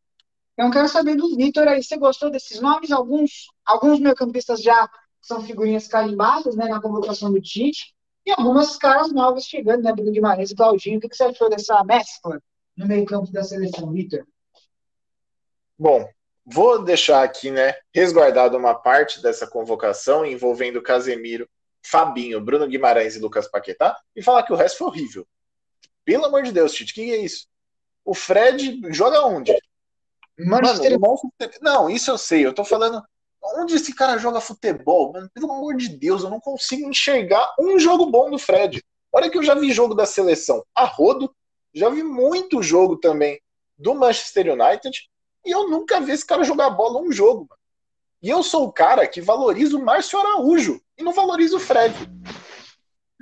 Então, 0.59 0.73
quero 0.73 0.89
saber 0.89 1.15
do 1.15 1.37
Vitor 1.37 1.69
aí, 1.69 1.81
você 1.81 1.97
gostou 1.97 2.31
desses 2.31 2.61
nomes? 2.61 2.91
Alguns, 2.91 3.47
alguns 3.65 4.01
meio-campistas 4.01 4.61
já 4.61 4.91
são 5.23 5.41
figurinhas 5.41 5.87
carimbadas 5.87 6.57
né, 6.57 6.67
na 6.67 6.83
convocação 6.83 7.33
do 7.33 7.41
Tite, 7.41 7.95
e 8.27 8.33
algumas 8.33 8.77
caras 8.77 9.13
novas 9.13 9.45
chegando, 9.45 9.85
né? 9.85 9.93
Bruno 9.93 10.11
Guimarães 10.11 10.51
e 10.51 10.57
Claudinho. 10.57 10.99
O 10.99 11.01
que, 11.01 11.15
você 11.15 11.23
achou 11.23 11.49
dessa 11.49 11.85
mescla 11.85 12.43
no 12.77 12.89
meio-campo 12.89 13.31
da 13.31 13.45
seleção, 13.45 13.93
Vitor? 13.93 14.27
Bom, 15.79 16.09
vou 16.45 16.83
deixar 16.83 17.23
aqui, 17.23 17.53
né, 17.53 17.77
resguardado 17.95 18.57
uma 18.57 18.75
parte 18.75 19.23
dessa 19.23 19.47
convocação 19.47 20.27
envolvendo 20.27 20.83
Casemiro, 20.83 21.49
Fabinho, 21.87 22.41
Bruno 22.41 22.67
Guimarães 22.67 23.15
e 23.15 23.21
Lucas 23.21 23.49
Paquetá 23.49 23.97
e 24.17 24.25
falar 24.25 24.43
que 24.43 24.53
o 24.53 24.57
resto 24.57 24.79
foi 24.79 24.89
horrível. 24.89 25.25
Pelo 26.05 26.25
amor 26.25 26.43
de 26.43 26.51
Deus, 26.51 26.73
Tite, 26.73 26.95
que 26.95 27.13
é 27.13 27.19
isso? 27.19 27.47
O 28.05 28.13
Fred 28.13 28.81
joga 28.93 29.25
onde? 29.25 29.57
Manchester... 30.39 30.99
Mano, 30.99 31.33
não, 31.61 31.91
isso 31.91 32.11
eu 32.11 32.19
sei. 32.19 32.47
Eu 32.47 32.55
tô 32.55 32.65
falando. 32.65 33.03
Onde 33.57 33.75
esse 33.75 33.95
cara 33.95 34.19
joga 34.19 34.41
futebol? 34.41 35.13
Mano, 35.13 35.31
pelo 35.33 35.53
amor 35.53 35.77
de 35.77 35.89
Deus, 35.89 36.23
eu 36.23 36.31
não 36.31 36.41
consigo 36.41 36.89
enxergar 36.89 37.55
um 37.59 37.79
jogo 37.79 38.07
bom 38.07 38.31
do 38.31 38.39
Fred. 38.39 38.83
Olha 39.13 39.31
que 39.31 39.39
eu 39.39 39.43
já 39.43 39.55
vi 39.55 39.73
jogo 39.73 39.95
da 39.95 40.05
seleção 40.05 40.63
a 40.75 40.85
rodo, 40.85 41.35
já 41.73 41.89
vi 41.89 42.03
muito 42.03 42.63
jogo 42.63 42.97
também 42.97 43.41
do 43.77 43.95
Manchester 43.95 44.53
United, 44.53 45.09
e 45.47 45.51
eu 45.51 45.69
nunca 45.69 46.01
vi 46.01 46.13
esse 46.13 46.27
cara 46.27 46.43
jogar 46.43 46.71
bola 46.71 47.01
um 47.01 47.11
jogo. 47.11 47.47
Mano. 47.49 47.59
E 48.21 48.29
eu 48.29 48.43
sou 48.43 48.65
o 48.65 48.73
cara 48.73 49.07
que 49.07 49.21
valoriza 49.21 49.77
o 49.77 49.85
Márcio 49.85 50.19
Araújo 50.19 50.81
e 50.97 51.03
não 51.05 51.13
valoriza 51.13 51.57
o 51.57 51.61
Fred. 51.61 51.95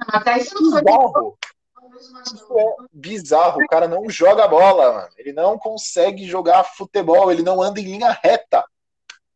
Até 0.08 0.38
isso 0.38 0.54
não 0.54 0.72
foi. 0.72 0.82
Isso 1.96 2.58
é 2.58 2.76
bizarro. 2.92 3.62
O 3.62 3.66
cara 3.68 3.88
não 3.88 4.08
joga 4.08 4.46
bola, 4.46 4.92
mano. 4.92 5.08
Ele 5.16 5.32
não 5.32 5.58
consegue 5.58 6.26
jogar 6.26 6.64
futebol, 6.64 7.30
ele 7.30 7.42
não 7.42 7.62
anda 7.62 7.80
em 7.80 7.84
linha 7.84 8.18
reta. 8.22 8.64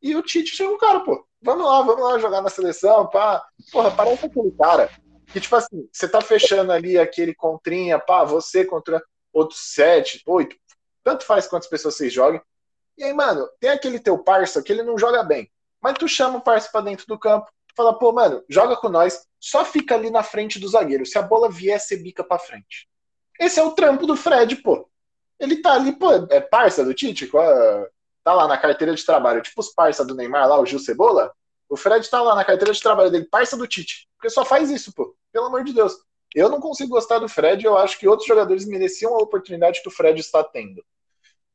E 0.03 0.17
o 0.17 0.23
Tite 0.23 0.57
chega 0.57 0.73
o 0.73 0.79
cara, 0.79 1.01
pô, 1.01 1.27
vamos 1.43 1.67
lá, 1.67 1.83
vamos 1.83 2.03
lá 2.03 2.19
jogar 2.19 2.41
na 2.41 2.49
seleção, 2.49 3.07
pá. 3.09 3.45
Porra, 3.71 3.91
parece 3.91 4.27
aquele 4.27 4.51
cara 4.53 4.91
que, 5.27 5.41
tipo 5.41 5.55
assim, 5.55 5.89
você 5.93 6.09
tá 6.09 6.21
fechando 6.21 6.73
ali 6.73 6.99
aquele 6.99 7.35
contrinha, 7.35 7.99
pá, 7.99 8.25
você 8.25 8.65
contra 8.65 9.03
outros 9.33 9.61
sete, 9.61 10.23
oito, 10.27 10.57
tanto 11.05 11.25
faz 11.25 11.47
quantas 11.47 11.69
pessoas 11.69 11.97
vocês 11.97 12.13
joguem. 12.13 12.41
E 12.97 13.05
aí, 13.05 13.13
mano, 13.13 13.49
tem 13.61 13.71
aquele 13.71 13.99
teu 13.99 14.19
parça 14.19 14.63
que 14.63 14.73
ele 14.73 14.83
não 14.83 14.99
joga 14.99 15.23
bem, 15.23 15.51
mas 15.81 15.95
tu 15.95 16.09
chama 16.09 16.39
o 16.39 16.43
parça 16.43 16.69
pra 16.71 16.81
dentro 16.81 17.07
do 17.07 17.19
campo, 17.19 17.51
fala, 17.77 17.99
pô, 17.99 18.13
mano, 18.13 18.43
joga 18.49 18.77
com 18.77 18.89
nós, 18.89 19.27
só 19.39 19.65
fica 19.65 19.95
ali 19.95 20.11
na 20.11 20.23
frente 20.23 20.59
do 20.59 20.69
zagueiro. 20.69 21.07
Se 21.07 21.19
a 21.19 21.23
bola 21.23 21.51
vier, 21.51 21.79
você 21.79 21.97
bica 21.97 22.23
pra 22.23 22.39
frente. 22.39 22.89
Esse 23.39 23.59
é 23.59 23.63
o 23.63 23.73
trampo 23.73 24.07
do 24.07 24.17
Fred, 24.17 24.57
pô. 24.57 24.89
Ele 25.39 25.63
tá 25.63 25.75
ali, 25.75 25.93
pô, 25.93 26.13
é 26.31 26.41
parça 26.41 26.85
do 26.85 26.93
Tite, 26.93 27.31
tá 28.23 28.35
lá 28.35 28.47
na 28.47 28.59
carteira 28.59 28.95
de 28.95 29.05
trabalho, 29.05 29.41
tipo 29.41 29.61
os 29.61 29.73
parça 29.73 30.05
do 30.05 30.15
Neymar 30.15 30.47
lá, 30.47 30.61
o 30.61 30.67
Gil 30.67 30.79
Cebola. 30.79 31.33
O 31.69 31.77
Fred 31.77 32.09
tá 32.11 32.21
lá 32.21 32.35
na 32.35 32.45
carteira 32.45 32.75
de 32.75 32.83
trabalho 32.83 33.11
dele, 33.11 33.25
parça 33.25 33.57
do 33.57 33.67
Tite. 33.67 34.09
Porque 34.17 34.29
só 34.29 34.45
faz 34.45 34.71
isso, 34.71 34.93
pô. 34.93 35.17
Pelo 35.33 35.47
amor 35.47 35.65
de 35.65 35.73
Deus. 35.73 35.97
Eu 36.35 36.49
não 36.49 36.61
consigo 36.61 36.91
gostar 36.91 37.19
do 37.19 37.29
Fred, 37.29 37.65
eu 37.65 37.77
acho 37.79 37.99
que 37.99 38.07
outros 38.07 38.29
jogadores 38.29 38.67
mereciam 38.67 39.15
a 39.15 39.23
oportunidade 39.23 39.81
que 39.81 39.89
o 39.89 39.91
Fred 39.91 40.21
está 40.21 40.45
tendo. 40.45 40.85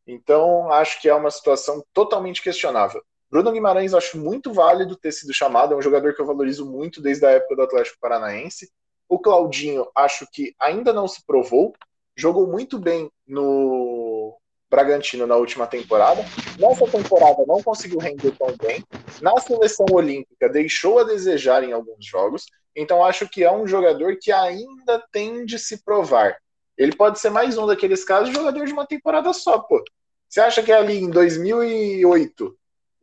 Então, 0.07 0.71
acho 0.71 1.01
que 1.01 1.07
é 1.07 1.13
uma 1.13 1.31
situação 1.31 1.85
totalmente 1.93 2.41
questionável. 2.41 3.03
Bruno 3.29 3.51
Guimarães 3.51 3.93
acho 3.93 4.17
muito 4.17 4.53
válido 4.53 4.95
ter 4.95 5.11
sido 5.11 5.33
chamado, 5.33 5.73
é 5.73 5.77
um 5.77 5.81
jogador 5.81 6.13
que 6.13 6.21
eu 6.21 6.25
valorizo 6.25 6.65
muito 6.65 7.01
desde 7.01 7.25
a 7.25 7.31
época 7.31 7.55
do 7.55 7.63
Atlético 7.63 7.97
Paranaense. 7.99 8.71
O 9.09 9.19
Claudinho 9.19 9.87
acho 9.95 10.25
que 10.31 10.55
ainda 10.59 10.93
não 10.93 11.07
se 11.07 11.25
provou, 11.25 11.73
jogou 12.15 12.47
muito 12.47 12.79
bem 12.79 13.11
no, 13.27 14.37
Bragantino 14.69 15.27
na 15.27 15.35
última 15.35 15.67
temporada. 15.67 16.21
Nessa 16.59 16.87
temporada 16.87 17.45
não 17.47 17.61
conseguiu 17.61 17.99
render 17.99 18.31
tão 18.31 18.55
bem. 18.57 18.83
Na 19.21 19.37
seleção 19.39 19.85
olímpica 19.91 20.49
deixou 20.49 20.99
a 20.99 21.03
desejar 21.03 21.63
em 21.63 21.71
alguns 21.71 22.05
jogos. 22.05 22.45
Então 22.75 23.03
acho 23.03 23.29
que 23.29 23.43
é 23.43 23.51
um 23.51 23.67
jogador 23.67 24.17
que 24.19 24.31
ainda 24.31 25.01
tem 25.11 25.45
de 25.45 25.57
se 25.57 25.83
provar. 25.83 26.35
Ele 26.77 26.93
pode 26.93 27.19
ser 27.19 27.29
mais 27.29 27.57
um 27.57 27.65
daqueles 27.65 28.03
casos 28.03 28.35
jogador 28.35 28.65
de 28.65 28.73
uma 28.73 28.85
temporada 28.85 29.31
só, 29.31 29.59
pô. 29.59 29.81
Você 30.27 30.41
acha 30.41 30.61
que 30.61 30.71
ali 30.71 30.97
em 30.97 31.09
2008 31.09 32.57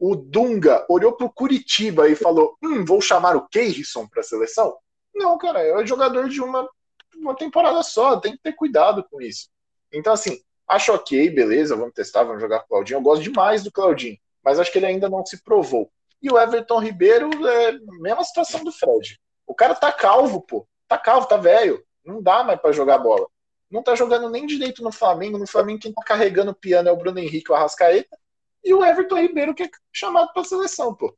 o 0.04 0.16
Dunga 0.16 0.84
olhou 0.88 1.12
pro 1.12 1.32
Curitiba 1.32 2.08
e 2.08 2.16
falou: 2.16 2.58
Hum, 2.60 2.84
vou 2.84 3.00
chamar 3.00 3.36
o 3.36 3.46
Keirson 3.46 4.08
para 4.08 4.18
a 4.18 4.24
seleção? 4.24 4.76
Não, 5.14 5.38
cara, 5.38 5.60
é 5.60 5.86
jogador 5.86 6.28
de 6.28 6.42
uma, 6.42 6.68
uma 7.14 7.36
temporada 7.36 7.80
só, 7.84 8.18
tem 8.18 8.32
que 8.32 8.42
ter 8.42 8.52
cuidado 8.52 9.06
com 9.08 9.22
isso. 9.22 9.48
Então, 9.92 10.12
assim, 10.12 10.40
acho 10.66 10.92
ok, 10.92 11.30
beleza, 11.30 11.76
vamos 11.76 11.94
testar, 11.94 12.24
vamos 12.24 12.42
jogar 12.42 12.58
com 12.60 12.64
o 12.64 12.68
Claudinho. 12.70 12.96
Eu 12.96 13.02
gosto 13.02 13.22
demais 13.22 13.62
do 13.62 13.70
Claudinho, 13.70 14.18
mas 14.42 14.58
acho 14.58 14.72
que 14.72 14.78
ele 14.78 14.86
ainda 14.86 15.08
não 15.08 15.24
se 15.24 15.40
provou. 15.40 15.88
E 16.20 16.28
o 16.28 16.36
Everton 16.36 16.80
Ribeiro 16.80 17.30
é 17.46 17.78
mesma 18.00 18.24
situação 18.24 18.64
do 18.64 18.72
Fred. 18.72 19.20
O 19.46 19.54
cara 19.54 19.76
tá 19.76 19.92
calvo, 19.92 20.40
pô. 20.40 20.66
Tá 20.88 20.98
calvo, 20.98 21.28
tá 21.28 21.36
velho. 21.36 21.80
Não 22.04 22.20
dá 22.20 22.42
mais 22.42 22.60
para 22.60 22.72
jogar 22.72 22.98
bola. 22.98 23.28
Não 23.70 23.84
tá 23.84 23.94
jogando 23.94 24.28
nem 24.28 24.46
direito 24.46 24.82
no 24.82 24.90
Flamengo. 24.90 25.38
No 25.38 25.46
Flamengo, 25.46 25.80
quem 25.80 25.92
tá 25.92 26.02
carregando 26.02 26.50
o 26.50 26.56
piano 26.56 26.88
é 26.88 26.92
o 26.92 26.96
Bruno 26.96 27.20
Henrique, 27.20 27.52
o 27.52 27.54
Arrascaeta. 27.54 28.18
E 28.64 28.72
o 28.72 28.84
Everton 28.84 29.20
Ribeiro, 29.20 29.54
que 29.54 29.64
é 29.64 29.70
chamado 29.92 30.32
pra 30.32 30.44
seleção, 30.44 30.94
pô. 30.94 31.16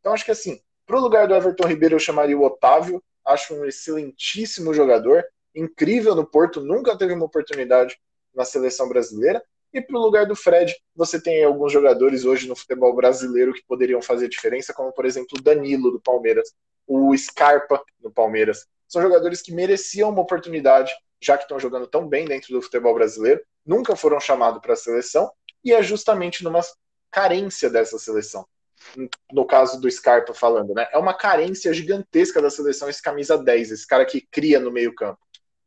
Então 0.00 0.12
acho 0.12 0.24
que 0.24 0.30
assim, 0.30 0.60
pro 0.86 1.00
lugar 1.00 1.26
do 1.26 1.34
Everton 1.34 1.66
Ribeiro, 1.66 1.96
eu 1.96 2.00
chamaria 2.00 2.38
o 2.38 2.44
Otávio 2.44 3.02
acho 3.26 3.54
um 3.54 3.64
excelentíssimo 3.64 4.72
jogador, 4.72 5.24
incrível 5.54 6.14
no 6.14 6.24
Porto, 6.24 6.60
nunca 6.60 6.96
teve 6.96 7.12
uma 7.12 7.26
oportunidade 7.26 7.98
na 8.32 8.44
seleção 8.44 8.88
brasileira. 8.88 9.42
E 9.72 9.80
para 9.80 9.98
o 9.98 10.00
lugar 10.00 10.26
do 10.26 10.36
Fred, 10.36 10.74
você 10.94 11.20
tem 11.20 11.44
alguns 11.44 11.72
jogadores 11.72 12.24
hoje 12.24 12.48
no 12.48 12.54
futebol 12.54 12.94
brasileiro 12.94 13.52
que 13.52 13.64
poderiam 13.66 14.00
fazer 14.00 14.28
diferença, 14.28 14.72
como 14.72 14.92
por 14.92 15.04
exemplo 15.04 15.36
o 15.38 15.42
Danilo 15.42 15.90
do 15.90 16.00
Palmeiras, 16.00 16.54
o 16.86 17.14
Scarpa 17.16 17.82
do 17.98 18.10
Palmeiras. 18.10 18.66
São 18.86 19.02
jogadores 19.02 19.42
que 19.42 19.52
mereciam 19.52 20.10
uma 20.10 20.22
oportunidade, 20.22 20.94
já 21.20 21.36
que 21.36 21.44
estão 21.44 21.58
jogando 21.58 21.86
tão 21.88 22.06
bem 22.06 22.24
dentro 22.26 22.52
do 22.54 22.62
futebol 22.62 22.94
brasileiro, 22.94 23.42
nunca 23.66 23.96
foram 23.96 24.20
chamados 24.20 24.62
para 24.62 24.74
a 24.74 24.76
seleção, 24.76 25.30
e 25.64 25.72
é 25.72 25.82
justamente 25.82 26.44
numa 26.44 26.60
carência 27.10 27.70
dessa 27.70 27.98
seleção 27.98 28.46
no 29.32 29.44
caso 29.44 29.80
do 29.80 29.90
Scarpa 29.90 30.34
falando, 30.34 30.74
né? 30.74 30.86
É 30.92 30.98
uma 30.98 31.14
carência 31.14 31.72
gigantesca 31.72 32.40
da 32.40 32.50
seleção 32.50 32.88
esse 32.88 33.02
camisa 33.02 33.36
10, 33.36 33.70
esse 33.70 33.86
cara 33.86 34.04
que 34.04 34.20
cria 34.20 34.60
no 34.60 34.70
meio-campo. 34.70 35.18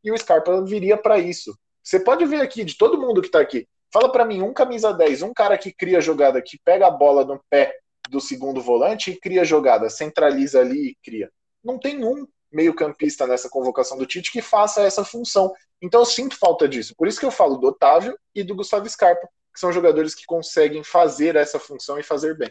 E 0.02 0.10
o 0.10 0.16
Scarpa 0.16 0.62
viria 0.64 0.96
para 0.96 1.18
isso. 1.18 1.56
Você 1.82 2.00
pode 2.00 2.24
ver 2.24 2.40
aqui 2.40 2.64
de 2.64 2.76
todo 2.76 3.00
mundo 3.00 3.22
que 3.22 3.30
tá 3.30 3.40
aqui. 3.40 3.66
Fala 3.92 4.10
para 4.10 4.24
mim 4.24 4.42
um 4.42 4.52
camisa 4.52 4.92
10, 4.92 5.22
um 5.22 5.34
cara 5.34 5.58
que 5.58 5.72
cria 5.72 6.00
jogada, 6.00 6.40
que 6.40 6.58
pega 6.64 6.86
a 6.86 6.90
bola 6.90 7.24
no 7.24 7.42
pé 7.50 7.74
do 8.08 8.20
segundo 8.20 8.60
volante 8.60 9.10
e 9.10 9.20
cria 9.20 9.44
jogada, 9.44 9.90
centraliza 9.90 10.60
ali 10.60 10.90
e 10.90 10.96
cria. 11.02 11.30
Não 11.62 11.78
tem 11.78 12.04
um 12.04 12.26
meio-campista 12.52 13.26
nessa 13.26 13.48
convocação 13.48 13.96
do 13.98 14.06
Tite 14.06 14.32
que 14.32 14.42
faça 14.42 14.82
essa 14.82 15.04
função. 15.04 15.52
Então 15.82 16.00
eu 16.00 16.06
sinto 16.06 16.36
falta 16.36 16.68
disso. 16.68 16.94
Por 16.96 17.06
isso 17.06 17.18
que 17.20 17.26
eu 17.26 17.30
falo 17.30 17.56
do 17.56 17.68
Otávio 17.68 18.18
e 18.34 18.42
do 18.42 18.54
Gustavo 18.54 18.88
Scarpa, 18.88 19.28
que 19.60 19.66
são 19.66 19.72
jogadores 19.72 20.14
que 20.14 20.24
conseguem 20.24 20.82
fazer 20.82 21.36
essa 21.36 21.60
função 21.60 21.98
e 21.98 22.02
fazer 22.02 22.34
bem. 22.34 22.50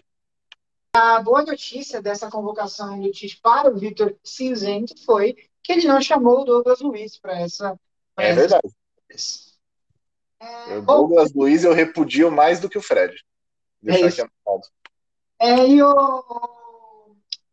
A 0.94 1.20
boa 1.22 1.44
notícia 1.44 2.02
dessa 2.02 2.30
convocação 2.30 3.02
do 3.02 3.12
Tite 3.12 3.40
para 3.42 3.70
o 3.70 3.78
Vitor 3.78 4.16
Cinzento 4.24 4.94
foi 5.04 5.36
que 5.64 5.74
ele 5.74 5.88
não 5.88 6.00
chamou 6.00 6.42
o 6.42 6.46
Douglas 6.46 6.80
Luiz 6.82 7.18
para 7.20 7.40
essa. 7.40 7.80
Pra 8.16 8.26
é 8.26 8.34
verdade. 8.34 8.70
É, 10.40 10.78
o 10.78 10.82
Douglas 10.84 11.32
bom, 11.32 11.42
Luiz 11.42 11.64
eu 11.64 11.74
repudio 11.74 12.32
mais 12.32 12.60
do 12.60 12.70
que 12.70 12.78
o 12.78 12.82
Fred. 12.82 13.16
Deixa 13.82 14.22
é 14.22 14.26
aqui 14.26 14.32
É, 15.40 15.68
e 15.68 15.82
o, 15.82 15.90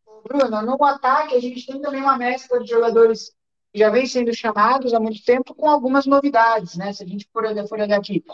o, 0.07 0.21
Bruno, 0.23 0.63
no 0.63 0.85
ataque 0.85 1.35
a 1.35 1.41
gente 1.41 1.67
tem 1.67 1.81
também 1.81 2.03
uma 2.03 2.19
mescla 2.19 2.61
de 2.61 2.69
jogadores 2.69 3.35
que 3.73 3.79
já 3.79 3.89
vem 3.91 4.07
sendo 4.07 4.35
chamados 4.35 4.93
há 4.93 5.01
muito 5.01 5.25
tempo 5.25 5.55
com 5.55 5.69
algumas 5.69 6.05
novidades, 6.05 6.77
né? 6.77 6.93
Se 6.93 7.03
a 7.03 7.07
gente 7.07 7.29
for 7.33 7.45
olhar, 7.45 7.67
for 7.67 7.81
olhar 7.81 7.99
aqui, 7.99 8.25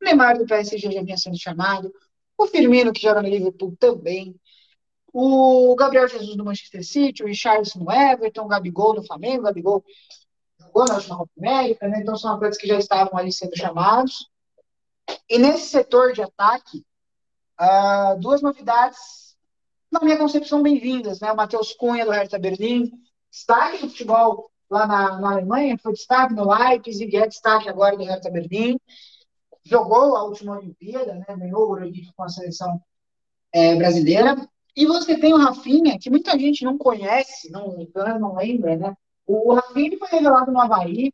o 0.00 0.04
Neymar 0.04 0.38
do 0.38 0.46
PSG 0.46 0.90
já 0.90 1.02
vinha 1.02 1.16
sendo 1.16 1.38
chamado, 1.38 1.92
o 2.36 2.46
Firmino, 2.46 2.92
que 2.92 3.02
joga 3.02 3.20
no 3.20 3.28
Liverpool, 3.28 3.76
também. 3.78 4.34
O 5.12 5.74
Gabriel 5.76 6.08
Jesus 6.08 6.36
do 6.36 6.44
Manchester 6.44 6.84
City, 6.84 7.22
o 7.22 7.26
Richardson 7.26 7.80
no 7.80 7.92
Everton, 7.92 8.44
o 8.44 8.48
Gabigol 8.48 8.94
no 8.94 9.04
Flamengo, 9.04 9.40
o 9.40 9.44
Gabigol 9.44 9.84
jogou 10.58 10.86
na 10.86 10.94
última 10.94 11.18
Copa 11.18 11.30
América, 11.36 11.88
né? 11.88 12.00
Então 12.00 12.16
são 12.16 12.32
atletas 12.32 12.56
que 12.56 12.66
já 12.66 12.78
estavam 12.78 13.18
ali 13.18 13.32
sendo 13.32 13.56
chamados. 13.56 14.30
E 15.28 15.38
nesse 15.38 15.68
setor 15.68 16.12
de 16.12 16.22
ataque, 16.22 16.84
uh, 17.60 18.18
duas 18.20 18.40
novidades, 18.40 19.36
na 19.90 20.00
minha 20.00 20.16
concepção, 20.16 20.62
bem-vindas, 20.62 21.20
né? 21.20 21.32
O 21.32 21.36
Matheus 21.36 21.74
Cunha 21.74 22.06
do 22.06 22.12
Hertha 22.12 22.38
Berlim, 22.38 22.90
destaque 23.30 23.82
do 23.82 23.90
futebol 23.90 24.50
lá 24.70 24.86
na, 24.86 25.20
na 25.20 25.32
Alemanha, 25.32 25.76
foi 25.82 25.92
destaque 25.92 26.32
no 26.32 26.48
Leipzig, 26.48 27.16
é 27.16 27.26
destaque 27.26 27.68
agora 27.68 27.96
do 27.96 28.04
Hertha 28.04 28.30
Berlim 28.30 28.78
jogou 29.70 30.16
a 30.16 30.24
última 30.24 30.58
Olimpíada, 30.58 31.14
né, 31.14 31.24
ganhou 31.28 31.68
o 31.68 31.70
Olímpico 31.70 32.12
com 32.16 32.24
a 32.24 32.28
seleção 32.28 32.82
é, 33.52 33.76
brasileira. 33.76 34.36
E 34.76 34.84
você 34.84 35.16
tem 35.16 35.32
o 35.32 35.38
Rafinha, 35.38 35.96
que 35.98 36.10
muita 36.10 36.36
gente 36.36 36.64
não 36.64 36.76
conhece, 36.76 37.50
não, 37.50 37.76
não 38.18 38.34
lembra, 38.34 38.76
né? 38.76 38.96
O, 39.26 39.50
o 39.50 39.54
Rafinha 39.54 39.96
foi 39.98 40.08
revelado 40.08 40.50
no 40.50 40.60
Havaí, 40.60 41.12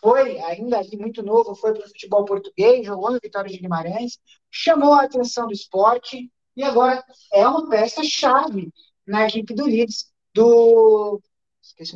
foi 0.00 0.38
ainda 0.40 0.78
ali 0.78 0.96
muito 0.96 1.22
novo, 1.22 1.54
foi 1.54 1.72
para 1.72 1.84
o 1.84 1.88
futebol 1.88 2.24
português, 2.24 2.86
jogou 2.86 3.10
no 3.10 3.18
Vitória 3.20 3.50
de 3.50 3.58
Guimarães, 3.58 4.18
chamou 4.50 4.92
a 4.92 5.04
atenção 5.04 5.46
do 5.46 5.52
esporte 5.52 6.30
e 6.56 6.62
agora 6.62 7.04
é 7.32 7.46
uma 7.46 7.68
peça-chave 7.68 8.72
na 9.06 9.26
equipe 9.26 9.54
do 9.54 9.64
Leeds, 9.64 10.12
do... 10.32 11.20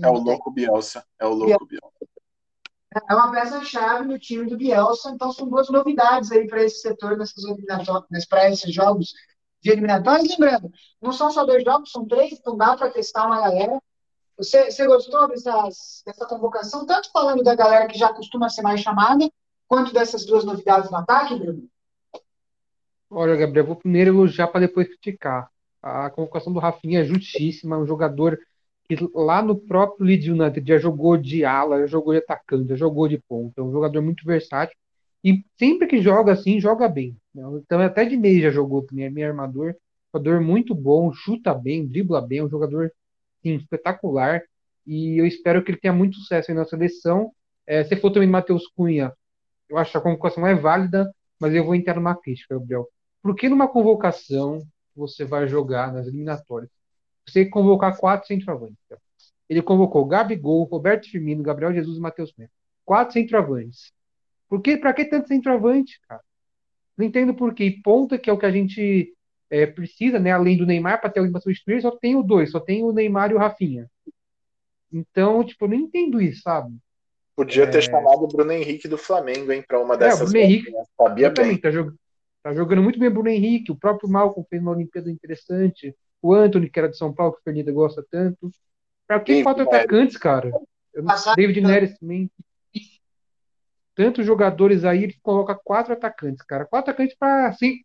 é 0.02 0.08
o 0.08 0.18
Louco 0.18 0.50
Bielsa, 0.50 1.04
é 1.20 1.26
o 1.26 1.34
Louco 1.34 1.66
Bielsa 1.66 2.17
é 2.94 3.14
uma 3.14 3.30
peça-chave 3.30 4.06
no 4.06 4.18
time 4.18 4.46
do 4.46 4.56
Bielsa, 4.56 5.10
então 5.10 5.30
são 5.32 5.48
duas 5.48 5.68
novidades 5.68 6.32
aí 6.32 6.46
para 6.46 6.64
esse 6.64 6.80
setor 6.80 7.18
para 8.28 8.50
esses 8.50 8.74
jogos 8.74 9.12
de 9.60 9.70
eliminatórias. 9.70 10.28
Lembrando, 10.30 10.70
não 11.00 11.12
são 11.12 11.30
só 11.30 11.44
dois 11.44 11.62
jogos, 11.62 11.90
são 11.90 12.06
três, 12.06 12.32
então 12.32 12.56
dá 12.56 12.76
para 12.76 12.90
testar 12.90 13.26
uma 13.26 13.40
galera. 13.40 13.80
Você, 14.38 14.70
você 14.70 14.86
gostou 14.86 15.28
dessas, 15.28 16.02
dessa 16.06 16.24
convocação, 16.26 16.86
tanto 16.86 17.10
falando 17.10 17.42
da 17.42 17.54
galera 17.54 17.88
que 17.88 17.98
já 17.98 18.12
costuma 18.12 18.48
ser 18.48 18.62
mais 18.62 18.80
chamada, 18.80 19.28
quanto 19.66 19.92
dessas 19.92 20.24
duas 20.24 20.44
novidades 20.44 20.90
no 20.90 20.96
ataque, 20.96 21.34
Bruno? 21.34 21.68
Olha, 23.10 23.36
Gabriel, 23.36 23.66
vou 23.66 23.76
primeiro 23.76 24.10
elogiar 24.10 24.48
para 24.48 24.60
depois 24.60 24.86
criticar. 24.86 25.50
A 25.82 26.10
convocação 26.10 26.52
do 26.52 26.60
Rafinha 26.60 27.00
é 27.00 27.04
justíssima, 27.04 27.78
um 27.78 27.86
jogador 27.86 28.38
que 28.88 28.96
lá 29.14 29.42
no 29.42 29.54
próprio 29.54 30.06
Leeds 30.06 30.28
United 30.28 30.66
já 30.66 30.78
jogou 30.78 31.16
de 31.16 31.44
ala, 31.44 31.80
já 31.80 31.86
jogou 31.86 32.14
de 32.14 32.20
atacante, 32.20 32.68
já 32.70 32.76
jogou 32.76 33.06
de 33.06 33.18
ponta, 33.18 33.60
é 33.60 33.64
um 33.64 33.70
jogador 33.70 34.00
muito 34.02 34.24
versátil 34.24 34.76
e 35.22 35.44
sempre 35.58 35.86
que 35.86 36.00
joga 36.00 36.32
assim, 36.32 36.58
joga 36.60 36.88
bem. 36.88 37.16
Né? 37.34 37.42
Então 37.64 37.80
até 37.80 38.04
de 38.04 38.16
meio 38.16 38.42
já 38.42 38.50
jogou 38.50 38.82
também, 38.82 39.04
é 39.04 39.10
meio 39.10 39.28
armador, 39.28 39.74
jogador 40.12 40.40
muito 40.40 40.74
bom, 40.74 41.12
chuta 41.12 41.52
bem, 41.54 41.86
dribla 41.86 42.20
bem, 42.20 42.42
um 42.42 42.48
jogador 42.48 42.90
sim, 43.42 43.56
espetacular 43.56 44.42
e 44.86 45.20
eu 45.20 45.26
espero 45.26 45.62
que 45.62 45.70
ele 45.70 45.78
tenha 45.78 45.92
muito 45.92 46.16
sucesso 46.16 46.50
aí 46.50 46.56
na 46.56 46.64
seleção. 46.64 47.30
É, 47.66 47.84
se 47.84 47.94
for 47.96 48.10
também 48.10 48.28
Matheus 48.28 48.66
Cunha, 48.68 49.12
eu 49.68 49.76
acho 49.76 49.92
que 49.92 49.98
a 49.98 50.00
convocação 50.00 50.46
é 50.46 50.54
válida, 50.54 51.12
mas 51.38 51.54
eu 51.54 51.62
vou 51.62 51.74
entrar 51.74 51.94
numa 51.94 52.16
crítica, 52.16 52.58
Gabriel. 52.58 52.88
Por 53.22 53.34
que 53.36 53.50
numa 53.50 53.68
convocação 53.68 54.62
você 54.96 55.26
vai 55.26 55.46
jogar 55.46 55.92
nas 55.92 56.06
eliminatórias? 56.06 56.70
Você 57.30 57.44
convocar 57.44 57.96
quatro 57.96 58.26
centroavantes. 58.26 58.76
Ele 59.48 59.62
convocou 59.62 60.04
Gabigol, 60.04 60.64
Roberto 60.64 61.10
Firmino, 61.10 61.42
Gabriel 61.42 61.72
Jesus 61.72 61.96
e 61.96 62.00
Matheus 62.00 62.32
Melo. 62.36 62.50
Quatro 62.84 63.14
centroavantes. 63.14 63.92
Por 64.48 64.60
que, 64.60 64.76
pra 64.76 64.92
que 64.92 65.04
tanto 65.04 65.28
centroavante, 65.28 66.00
cara? 66.08 66.22
Não 66.96 67.06
entendo 67.06 67.34
por 67.34 67.54
quê. 67.54 67.64
E 67.64 67.82
ponta, 67.82 68.18
que 68.18 68.28
é 68.28 68.32
o 68.32 68.38
que 68.38 68.46
a 68.46 68.50
gente 68.50 69.14
é, 69.50 69.66
precisa, 69.66 70.18
né? 70.18 70.32
Além 70.32 70.56
do 70.56 70.66
Neymar, 70.66 71.00
para 71.00 71.10
ter 71.10 71.20
alguém 71.20 71.32
para 71.32 71.40
substituir, 71.40 71.80
só 71.80 71.90
tem 71.90 72.16
o 72.16 72.22
dois, 72.22 72.50
só 72.50 72.60
tem 72.60 72.82
o 72.82 72.92
Neymar 72.92 73.30
e 73.30 73.34
o 73.34 73.38
Rafinha. 73.38 73.88
Então, 74.92 75.44
tipo, 75.44 75.64
eu 75.64 75.68
não 75.68 75.76
entendo 75.76 76.20
isso, 76.20 76.42
sabe? 76.42 76.76
Podia 77.36 77.64
é... 77.64 77.66
ter 77.66 77.82
chamado 77.82 78.24
o 78.24 78.28
Bruno 78.28 78.52
Henrique 78.52 78.88
do 78.88 78.98
Flamengo, 78.98 79.52
hein, 79.52 79.62
para 79.66 79.80
uma 79.80 79.96
dessas. 79.96 80.20
É, 80.20 80.24
o 80.24 80.26
Bruno 80.26 80.44
Henrique, 80.44 80.72
sabia 80.96 81.30
bem. 81.30 81.56
Tá, 81.58 81.70
jog... 81.70 81.94
tá, 82.42 82.52
jogando 82.52 82.82
muito 82.82 82.98
bem 82.98 83.08
o 83.08 83.12
Bruno 83.12 83.28
Henrique. 83.28 83.70
O 83.70 83.76
próprio 83.76 84.08
Malcolm 84.08 84.46
fez 84.48 84.60
uma 84.60 84.72
Olimpíada 84.72 85.10
interessante 85.10 85.94
o 86.20 86.34
Anthony, 86.34 86.68
que 86.68 86.78
era 86.78 86.88
de 86.88 86.96
São 86.96 87.12
Paulo, 87.12 87.34
que 87.34 87.40
o 87.40 87.42
Fernanda 87.44 87.72
gosta 87.72 88.04
tanto. 88.10 88.50
Pra 89.06 89.20
que 89.20 89.42
quatro 89.42 89.62
atacantes, 89.62 90.16
cara? 90.16 90.50
Eu 90.92 91.02
não... 91.02 91.14
David 91.34 91.60
Neres 91.60 91.98
também. 91.98 92.30
Tantos 93.94 94.24
jogadores 94.24 94.84
aí, 94.84 95.04
ele 95.04 95.16
coloca 95.22 95.56
quatro 95.56 95.92
atacantes, 95.92 96.42
cara. 96.42 96.64
Quatro 96.66 96.90
atacantes 96.90 97.16
para 97.16 97.48
assim, 97.48 97.82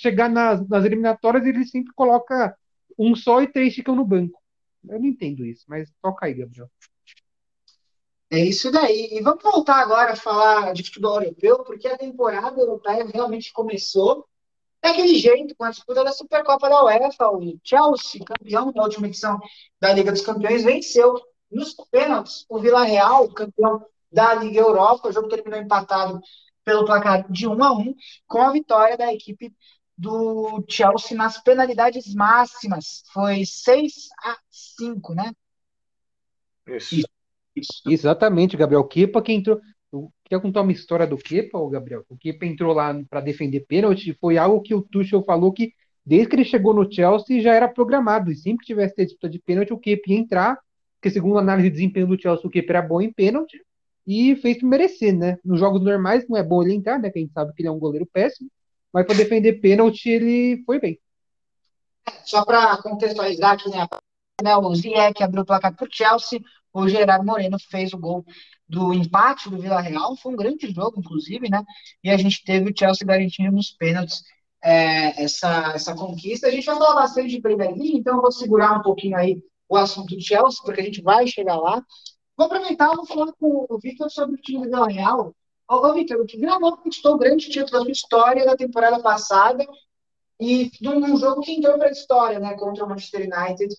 chegar 0.00 0.30
nas, 0.30 0.66
nas 0.68 0.84
eliminatórias, 0.84 1.44
ele 1.44 1.66
sempre 1.66 1.92
coloca 1.94 2.56
um 2.98 3.14
só 3.14 3.42
e 3.42 3.46
três 3.46 3.74
ficam 3.74 3.94
no 3.94 4.04
banco. 4.04 4.40
Eu 4.88 4.98
não 4.98 5.06
entendo 5.06 5.44
isso, 5.44 5.64
mas 5.68 5.92
toca 6.00 6.26
aí, 6.26 6.34
Gabriel. 6.34 6.70
É 8.30 8.38
isso 8.38 8.70
daí. 8.70 9.10
E 9.12 9.22
vamos 9.22 9.42
voltar 9.42 9.76
agora 9.76 10.12
a 10.12 10.16
falar 10.16 10.72
de 10.72 10.82
futebol 10.82 11.22
europeu, 11.22 11.62
porque 11.64 11.88
a 11.88 11.98
temporada 11.98 12.60
europeia 12.60 13.06
realmente 13.06 13.52
começou 13.52 14.26
daquele 14.84 15.14
jeito, 15.16 15.54
com 15.56 15.64
a 15.64 15.70
disputa 15.70 16.04
da 16.04 16.12
Supercopa 16.12 16.68
da 16.68 16.84
UEFA. 16.84 17.28
O 17.30 17.58
Chelsea, 17.64 18.24
campeão 18.24 18.70
da 18.70 18.82
última 18.82 19.06
edição 19.06 19.40
da 19.80 19.92
Liga 19.94 20.12
dos 20.12 20.20
Campeões, 20.20 20.62
venceu 20.62 21.18
nos 21.50 21.74
pênaltis 21.90 22.44
o 22.48 22.58
Vila 22.58 22.84
Real, 22.84 23.28
campeão 23.30 23.84
da 24.12 24.34
Liga 24.34 24.60
Europa. 24.60 25.08
O 25.08 25.12
jogo 25.12 25.28
terminou 25.28 25.58
empatado 25.58 26.20
pelo 26.62 26.84
placar 26.84 27.30
de 27.30 27.48
1 27.48 27.64
a 27.64 27.72
1, 27.72 27.94
com 28.26 28.42
a 28.42 28.52
vitória 28.52 28.96
da 28.96 29.12
equipe 29.12 29.54
do 29.96 30.62
Chelsea 30.68 31.16
nas 31.16 31.42
penalidades 31.42 32.14
máximas. 32.14 33.04
Foi 33.12 33.44
6 33.46 34.08
a 34.22 34.36
5, 34.50 35.14
né? 35.14 35.32
Isso. 36.66 37.06
Isso. 37.56 37.82
Exatamente, 37.86 38.56
Gabriel. 38.56 38.84
Kepa 38.84 39.22
que 39.22 39.32
entrou. 39.32 39.60
Quer 40.24 40.40
contar 40.40 40.62
uma 40.62 40.72
história 40.72 41.06
do 41.06 41.16
Kepa, 41.16 41.58
Gabriel? 41.70 42.04
O 42.08 42.16
Kepa 42.16 42.46
entrou 42.46 42.72
lá 42.72 42.94
para 43.08 43.20
defender 43.20 43.60
pênalti. 43.60 44.16
Foi 44.20 44.38
algo 44.38 44.60
que 44.60 44.74
o 44.74 44.82
Tuchel 44.82 45.22
falou 45.24 45.52
que 45.52 45.72
desde 46.04 46.28
que 46.28 46.36
ele 46.36 46.44
chegou 46.44 46.74
no 46.74 46.90
Chelsea 46.90 47.40
já 47.40 47.54
era 47.54 47.68
programado. 47.68 48.30
E 48.30 48.36
sempre 48.36 48.60
que 48.60 48.66
tivesse 48.66 48.94
disputa 48.96 49.28
de 49.28 49.38
pênalti, 49.38 49.72
o 49.72 49.78
Kepa 49.78 50.02
ia 50.08 50.18
entrar. 50.18 50.58
Porque 50.96 51.10
segundo 51.10 51.38
a 51.38 51.40
análise 51.40 51.68
de 51.68 51.74
desempenho 51.74 52.06
do 52.06 52.20
Chelsea, 52.20 52.46
o 52.46 52.50
Kepa 52.50 52.72
era 52.72 52.82
bom 52.82 53.00
em 53.00 53.12
pênalti 53.12 53.60
e 54.06 54.36
fez 54.36 54.62
merecer, 54.62 55.16
né? 55.16 55.38
Nos 55.44 55.60
jogos 55.60 55.82
normais 55.82 56.28
não 56.28 56.36
é 56.36 56.42
bom 56.42 56.62
ele 56.62 56.74
entrar, 56.74 56.98
né? 56.98 57.10
Que 57.10 57.18
a 57.18 57.22
gente 57.22 57.32
sabe 57.32 57.52
que 57.54 57.62
ele 57.62 57.68
é 57.68 57.72
um 57.72 57.78
goleiro 57.78 58.06
péssimo, 58.06 58.50
mas 58.92 59.06
para 59.06 59.16
defender 59.16 59.54
pênalti 59.54 60.08
ele 60.08 60.62
foi 60.64 60.78
bem. 60.78 60.98
Só 62.24 62.44
para 62.44 62.76
contextualizar 62.78 63.52
aqui, 63.52 63.70
né? 63.70 64.56
o 64.56 64.74
Ziyech 64.74 65.22
abriu 65.22 65.42
o 65.42 65.46
placar 65.46 65.74
para 65.74 65.86
o 65.86 65.88
Chelsea, 65.90 66.40
o 66.72 66.88
Gerard 66.88 67.24
Moreno 67.24 67.56
fez 67.58 67.92
o 67.92 67.98
gol 67.98 68.24
do 68.68 68.92
empate 68.92 69.50
do 69.50 69.58
Vila 69.58 69.80
Real, 69.80 70.16
foi 70.16 70.32
um 70.32 70.36
grande 70.36 70.70
jogo, 70.72 70.98
inclusive, 70.98 71.48
né? 71.50 71.62
E 72.02 72.10
a 72.10 72.16
gente 72.16 72.42
teve 72.44 72.70
o 72.70 72.74
Chelsea 72.76 73.06
garantindo 73.06 73.52
nos 73.52 73.70
pênaltis 73.70 74.22
é, 74.62 75.22
essa, 75.22 75.72
essa 75.74 75.94
conquista. 75.94 76.46
A 76.46 76.50
gente 76.50 76.64
vai 76.64 76.76
falar 76.76 76.94
bastante 76.94 77.28
de 77.28 77.40
Premier 77.40 77.70
League, 77.70 77.96
então 77.96 78.16
eu 78.16 78.22
vou 78.22 78.32
segurar 78.32 78.78
um 78.78 78.82
pouquinho 78.82 79.16
aí 79.16 79.42
o 79.68 79.76
assunto 79.76 80.14
do 80.14 80.20
Chelsea, 80.20 80.60
porque 80.64 80.80
a 80.80 80.84
gente 80.84 81.02
vai 81.02 81.26
chegar 81.26 81.56
lá. 81.56 81.82
Vou 82.36 82.46
aproveitar 82.46 82.94
vou 82.94 83.06
falar 83.06 83.32
com 83.34 83.66
o 83.68 83.78
Victor 83.78 84.10
sobre 84.10 84.36
o 84.36 84.40
time 84.40 84.64
do 84.64 84.70
Vila 84.70 84.88
Real. 84.88 85.34
Ô, 85.68 85.74
ô 85.74 85.92
Victor, 85.92 86.20
o 86.20 86.26
que 86.26 86.38
gravou 86.38 86.76
conquistou 86.76 87.14
o 87.14 87.18
grande 87.18 87.48
título 87.48 87.70
da 87.70 87.80
sua 87.80 87.90
história 87.90 88.44
da 88.44 88.56
temporada 88.56 89.00
passada 89.00 89.64
e 90.40 90.70
num 90.80 91.16
jogo 91.16 91.42
que 91.42 91.52
entrou 91.52 91.78
para 91.78 91.88
a 91.88 91.92
história, 91.92 92.40
né, 92.40 92.54
contra 92.54 92.84
o 92.84 92.88
Manchester 92.88 93.22
United. 93.22 93.74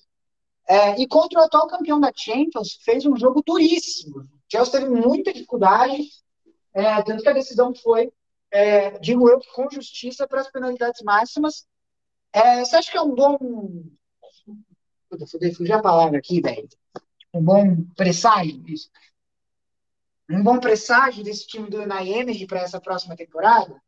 É, 0.68 1.00
e 1.00 1.08
contra 1.08 1.40
o 1.40 1.44
atual 1.44 1.68
campeão 1.68 2.00
da 2.00 2.12
Champions, 2.16 2.80
fez 2.84 3.06
um 3.06 3.16
jogo 3.16 3.44
duríssimo. 3.46 4.24
Chelsea 4.52 4.80
teve 4.80 4.90
muita 4.90 5.34
dificuldade, 5.34 6.10
é, 6.74 7.02
tanto 7.04 7.24
que 7.24 7.30
a 7.30 7.34
decisão 7.34 7.74
foi, 7.74 8.12
é, 8.52 8.92
digo 9.00 9.30
eu, 9.30 9.40
com 9.54 9.70
justiça 9.70 10.28
para 10.28 10.42
as 10.42 10.52
penalidades 10.52 11.02
máximas. 11.02 11.68
É, 12.34 12.64
você 12.64 12.76
acha 12.76 12.92
que 12.92 12.98
é 12.98 13.02
um 13.02 13.16
bom. 13.16 13.38
Puta, 15.10 15.26
fugir 15.28 15.74
a 15.74 15.82
palavra 15.82 16.18
aqui, 16.18 16.42
velho 16.42 16.68
um 17.36 17.44
bom 17.44 17.84
presságio 17.96 18.58
disso? 18.60 18.90
Um 20.30 20.42
bom 20.42 20.60
presságio 20.60 21.24
desse 21.24 21.46
time 21.46 21.70
do 21.70 21.82
Unai 21.82 22.10
Emery 22.10 22.48
para 22.48 22.62
essa 22.62 22.80
próxima 22.80 23.16
temporada? 23.16 23.80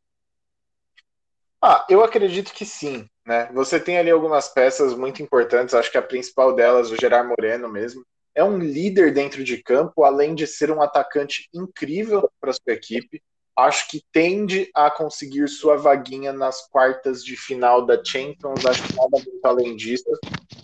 Ah, 1.60 1.84
eu 1.88 2.04
acredito 2.04 2.52
que 2.52 2.64
sim, 2.64 3.08
né? 3.26 3.50
Você 3.52 3.80
tem 3.80 3.98
ali 3.98 4.10
algumas 4.10 4.48
peças 4.48 4.94
muito 4.94 5.22
importantes, 5.22 5.74
acho 5.74 5.90
que 5.90 5.98
a 5.98 6.02
principal 6.02 6.54
delas, 6.54 6.90
o 6.90 6.96
Gerard 7.00 7.28
Moreno 7.28 7.68
mesmo, 7.68 8.04
é 8.38 8.44
um 8.44 8.58
líder 8.58 9.12
dentro 9.12 9.42
de 9.42 9.62
campo, 9.62 10.04
além 10.04 10.34
de 10.34 10.46
ser 10.46 10.70
um 10.70 10.80
atacante 10.80 11.48
incrível 11.52 12.30
para 12.40 12.52
sua 12.52 12.72
equipe 12.72 13.20
acho 13.58 13.88
que 13.88 14.04
tende 14.12 14.70
a 14.72 14.88
conseguir 14.88 15.48
sua 15.48 15.76
vaguinha 15.76 16.32
nas 16.32 16.68
quartas 16.68 17.24
de 17.24 17.36
final 17.36 17.84
da 17.84 18.02
Champions, 18.02 18.64
acho 18.64 18.86
que 18.86 18.94
nada 18.94 19.10
muito 19.10 19.44
além 19.44 19.74
disso, 19.74 20.04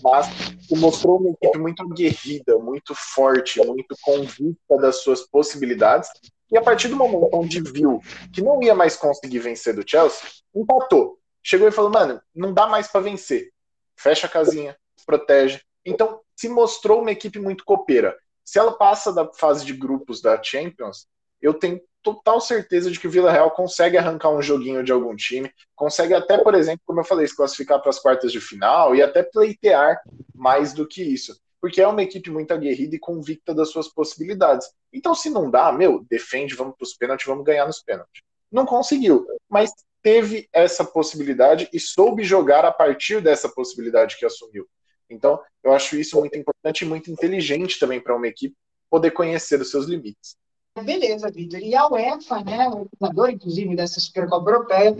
mas 0.01 0.29
mostrou 0.71 1.19
uma 1.19 1.31
equipe 1.31 1.59
muito 1.59 1.83
aguerrida, 1.83 2.57
muito 2.57 2.95
forte, 2.95 3.59
muito 3.67 3.97
convicta 4.01 4.77
das 4.77 5.03
suas 5.03 5.23
possibilidades, 5.23 6.09
e 6.53 6.57
a 6.57 6.63
partir 6.63 6.87
do 6.87 6.95
momento 6.95 7.29
onde 7.33 7.61
viu 7.61 8.01
que 8.33 8.41
não 8.41 8.63
ia 8.63 8.77
mais 8.77 8.95
conseguir 8.95 9.41
vencer 9.41 9.75
do 9.75 9.83
Chelsea, 9.85 10.29
empatou. 10.55 11.19
Chegou 11.43 11.67
e 11.67 11.73
falou, 11.73 11.91
mano, 11.91 12.23
não 12.33 12.55
dá 12.55 12.69
mais 12.69 12.87
para 12.87 13.01
vencer. 13.01 13.51
Fecha 13.97 14.29
a 14.29 14.31
casinha, 14.31 14.77
protege. 15.05 15.61
Então, 15.85 16.21
se 16.37 16.49
mostrou 16.49 17.01
uma 17.01 17.13
equipe 17.13 17.39
muito 17.39 17.65
copeira. 17.65 18.17
Se 18.45 18.59
ela 18.59 18.73
passa 18.73 19.13
da 19.13 19.27
fase 19.33 19.65
de 19.65 19.73
grupos 19.73 20.21
da 20.21 20.41
Champions, 20.43 21.07
eu 21.41 21.55
tenho 21.55 21.81
total 22.03 22.41
certeza 22.41 22.91
de 22.91 23.01
que 23.01 23.07
o 23.07 23.11
Vila 23.11 23.33
Real 23.33 23.51
consegue 23.51 23.97
arrancar 23.97 24.29
um 24.29 24.43
joguinho 24.43 24.85
de 24.85 24.93
algum 24.93 25.17
time, 25.17 25.51
consegue 25.75 26.13
até, 26.13 26.37
por 26.37 26.55
exemplo, 26.55 26.83
como 26.85 27.01
eu 27.01 27.05
falei, 27.05 27.27
se 27.27 27.35
classificar 27.35 27.81
para 27.81 27.91
as 27.91 27.99
quartas 27.99 28.31
de 28.31 28.41
final 28.41 28.95
e 28.95 29.03
até 29.03 29.23
pleitear 29.23 30.01
mais 30.35 30.75
do 30.75 30.87
que 30.87 31.03
isso. 31.03 31.41
Porque 31.61 31.81
é 31.81 31.89
uma 31.89 32.03
equipe 32.03 32.31
muito 32.31 32.53
aguerrida 32.53 32.95
e 32.95 32.99
convicta 32.99 33.55
das 33.55 33.71
suas 33.71 33.89
possibilidades. 33.89 34.71
Então, 34.93 35.15
se 35.15 35.31
não 35.31 35.51
dá, 35.51 35.73
meu, 35.73 36.05
defende, 36.11 36.55
vamos 36.55 36.77
para 36.77 36.85
os 36.85 36.95
pênaltis, 36.95 37.27
vamos 37.27 37.45
ganhar 37.45 37.67
nos 37.67 37.83
pênaltis. 37.83 38.23
Não 38.53 38.67
conseguiu, 38.67 39.27
mas 39.49 39.73
teve 40.03 40.47
essa 40.53 40.85
possibilidade 40.85 41.69
e 41.73 41.81
soube 41.81 42.23
jogar 42.23 42.67
a 42.67 42.71
partir 42.71 43.23
dessa 43.23 43.49
possibilidade 43.49 44.19
que 44.19 44.27
assumiu. 44.27 44.69
Então, 45.11 45.41
eu 45.63 45.73
acho 45.73 45.97
isso 45.97 46.19
muito 46.19 46.37
importante 46.37 46.83
e 46.83 46.89
muito 46.89 47.11
inteligente 47.11 47.79
também 47.79 48.01
para 48.01 48.17
uma 48.17 48.27
equipe 48.27 48.57
poder 48.91 49.11
conhecer 49.11 49.61
os 49.61 49.71
seus 49.71 49.87
limites. 49.87 50.37
Beleza, 50.83 51.31
Vitor. 51.31 51.61
E 51.61 51.75
a 51.75 51.87
UEFA, 51.87 52.43
né, 52.43 52.69
o 52.69 52.89
organizador, 53.01 53.31
inclusive, 53.31 53.77
dessa 53.77 54.01
Supercopa 54.01 54.51
Europeia, 54.51 54.97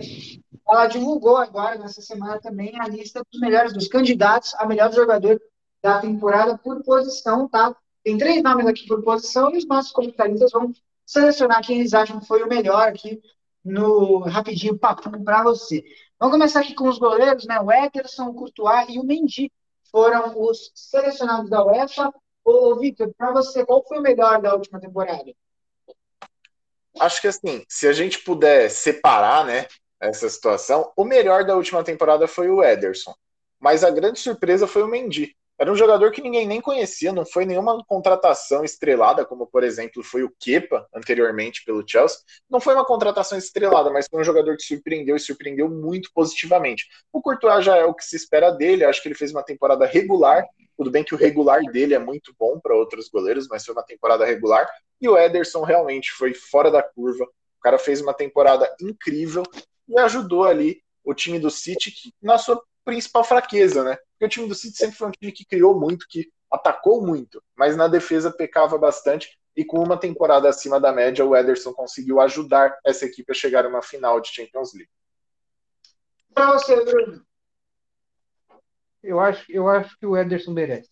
ela 0.67 0.87
divulgou 0.87 1.35
agora, 1.35 1.77
nessa 1.77 2.01
semana 2.01 2.39
também, 2.39 2.79
a 2.79 2.87
lista 2.87 3.21
dos 3.29 3.39
melhores, 3.41 3.73
dos 3.73 3.87
candidatos 3.87 4.53
a 4.55 4.65
melhor 4.65 4.93
jogador 4.93 5.39
da 5.83 5.99
temporada 5.99 6.57
por 6.57 6.81
posição, 6.83 7.47
tá? 7.49 7.75
Tem 8.03 8.17
três 8.17 8.41
nomes 8.41 8.65
aqui 8.67 8.87
por 8.87 9.03
posição 9.03 9.53
e 9.53 9.57
os 9.57 9.67
nossos 9.67 9.91
comentaristas 9.91 10.51
vão 10.51 10.71
selecionar 11.05 11.65
quem 11.65 11.79
eles 11.79 11.93
acham 11.93 12.19
que 12.19 12.27
foi 12.27 12.41
o 12.41 12.47
melhor 12.47 12.87
aqui 12.87 13.21
no 13.63 14.19
rapidinho 14.19 14.77
papo 14.77 15.09
para 15.23 15.43
você. 15.43 15.83
Vamos 16.19 16.35
começar 16.35 16.61
aqui 16.61 16.73
com 16.73 16.87
os 16.87 16.97
goleiros, 16.97 17.45
né? 17.45 17.59
O 17.59 17.71
Ederson, 17.71 18.29
o 18.29 18.33
Courtois 18.33 18.87
e 18.89 18.99
o 18.99 19.03
Mendy 19.03 19.51
foram 19.95 20.37
os 20.41 20.73
selecionados 20.75 21.49
da 21.49 21.63
UEFA. 21.63 22.13
Ô, 22.43 22.75
Victor, 22.75 23.13
para 23.17 23.31
você, 23.31 23.65
qual 23.65 23.81
foi 23.87 23.99
o 23.99 24.01
melhor 24.01 24.41
da 24.41 24.53
última 24.53 24.77
temporada? 24.77 25.31
acho 26.99 27.21
que 27.21 27.27
assim, 27.27 27.63
se 27.69 27.87
a 27.87 27.93
gente 27.93 28.19
puder 28.19 28.69
separar, 28.69 29.45
né, 29.45 29.67
essa 29.99 30.27
situação, 30.29 30.91
o 30.97 31.05
melhor 31.05 31.45
da 31.45 31.55
última 31.55 31.81
temporada 31.81 32.27
foi 32.27 32.49
o 32.49 32.61
Ederson. 32.61 33.13
Mas 33.57 33.85
a 33.85 33.89
grande 33.89 34.19
surpresa 34.19 34.67
foi 34.67 34.83
o 34.83 34.87
Mendy. 34.87 35.33
Era 35.57 35.71
um 35.71 35.75
jogador 35.75 36.11
que 36.11 36.21
ninguém 36.21 36.45
nem 36.45 36.59
conhecia, 36.59 37.13
não 37.13 37.25
foi 37.25 37.45
nenhuma 37.45 37.81
contratação 37.85 38.65
estrelada, 38.65 39.23
como 39.25 39.47
por 39.47 39.63
exemplo 39.63 40.03
foi 40.03 40.21
o 40.23 40.33
Kepa 40.37 40.85
anteriormente 40.93 41.63
pelo 41.63 41.83
Chelsea. 41.87 42.19
Não 42.49 42.59
foi 42.59 42.73
uma 42.73 42.85
contratação 42.85 43.37
estrelada, 43.37 43.89
mas 43.89 44.05
foi 44.09 44.19
um 44.19 44.23
jogador 44.23 44.57
que 44.57 44.63
surpreendeu 44.63 45.15
e 45.15 45.19
surpreendeu 45.19 45.69
muito 45.69 46.11
positivamente. 46.13 46.85
O 47.11 47.21
Courtois 47.21 47.63
já 47.63 47.77
é 47.77 47.85
o 47.85 47.93
que 47.93 48.03
se 48.03 48.17
espera 48.17 48.51
dele, 48.51 48.83
acho 48.83 49.01
que 49.01 49.07
ele 49.07 49.15
fez 49.15 49.31
uma 49.31 49.43
temporada 49.43 49.85
regular. 49.85 50.45
Tudo 50.77 50.91
bem 50.91 51.05
que 51.05 51.15
o 51.15 51.17
regular 51.17 51.61
dele 51.71 51.93
é 51.93 51.99
muito 51.99 52.35
bom 52.37 52.59
para 52.59 52.75
outros 52.75 53.07
goleiros, 53.07 53.47
mas 53.47 53.63
foi 53.63 53.73
uma 53.73 53.85
temporada 53.85 54.25
regular. 54.25 54.69
E 54.99 55.07
o 55.07 55.17
Ederson 55.17 55.63
realmente 55.63 56.11
foi 56.11 56.33
fora 56.33 56.69
da 56.69 56.83
curva. 56.83 57.23
O 57.23 57.61
cara 57.61 57.79
fez 57.79 58.01
uma 58.01 58.13
temporada 58.13 58.69
incrível 58.81 59.43
e 59.87 59.97
ajudou 59.99 60.43
ali 60.43 60.81
o 61.01 61.13
time 61.13 61.39
do 61.39 61.49
City 61.49 61.91
que, 61.91 62.13
na 62.21 62.37
sua 62.37 62.61
principal 62.83 63.23
fraqueza, 63.23 63.83
né? 63.83 63.97
Porque 64.15 64.25
o 64.25 64.29
time 64.29 64.47
do 64.47 64.55
City 64.55 64.77
sempre 64.77 64.95
foi 64.95 65.07
um 65.09 65.11
time 65.11 65.31
que 65.31 65.45
criou 65.45 65.77
muito, 65.77 66.07
que 66.07 66.31
atacou 66.49 67.05
muito, 67.05 67.43
mas 67.55 67.75
na 67.75 67.87
defesa 67.87 68.31
pecava 68.31 68.77
bastante. 68.77 69.37
E 69.55 69.63
com 69.63 69.81
uma 69.81 69.97
temporada 69.97 70.49
acima 70.49 70.79
da 70.79 70.91
média, 70.91 71.25
o 71.25 71.35
Ederson 71.35 71.73
conseguiu 71.73 72.19
ajudar 72.19 72.77
essa 72.85 73.05
equipe 73.05 73.31
a 73.31 73.35
chegar 73.35 73.65
a 73.65 73.69
uma 73.69 73.81
final 73.81 74.19
de 74.19 74.29
Champions 74.29 74.73
League. 74.73 74.89
Para 76.33 76.53
você, 76.53 76.83
Bruno. 76.83 77.25
Eu 79.01 79.19
acho, 79.19 79.49
eu 79.49 79.67
acho 79.69 79.97
que 79.97 80.05
o 80.05 80.17
Ederson 80.17 80.51
merece. 80.51 80.89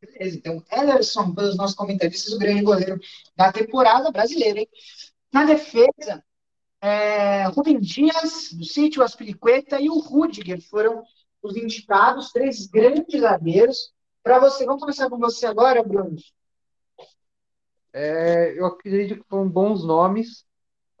Beleza, 0.00 0.36
então, 0.36 0.64
Ederson, 0.70 1.34
pelos 1.34 1.56
nossos 1.56 1.76
comentaristas, 1.76 2.32
o 2.32 2.38
grande 2.38 2.62
goleiro 2.62 2.98
da 3.34 3.52
temporada 3.52 4.10
brasileira. 4.10 4.60
Hein? 4.60 4.68
Na 5.32 5.44
defesa, 5.44 6.24
é, 6.80 7.44
Rubem 7.48 7.80
Dias, 7.80 8.52
do 8.52 8.64
Sítio, 8.64 9.02
Aspilicueta 9.02 9.80
e 9.80 9.90
o 9.90 9.98
Rudiger 9.98 10.60
foram 10.62 11.04
os 11.46 11.56
indicados, 11.56 12.32
três 12.32 12.66
grandes 12.66 13.20
zagueiros. 13.20 13.92
Para 14.22 14.38
você, 14.38 14.64
vamos 14.64 14.80
começar 14.80 15.08
com 15.08 15.18
você 15.18 15.46
agora, 15.46 15.82
Bruno. 15.82 16.16
É, 17.92 18.58
eu 18.58 18.66
acredito 18.66 19.20
que 19.20 19.28
foram 19.28 19.48
bons 19.48 19.84
nomes. 19.84 20.44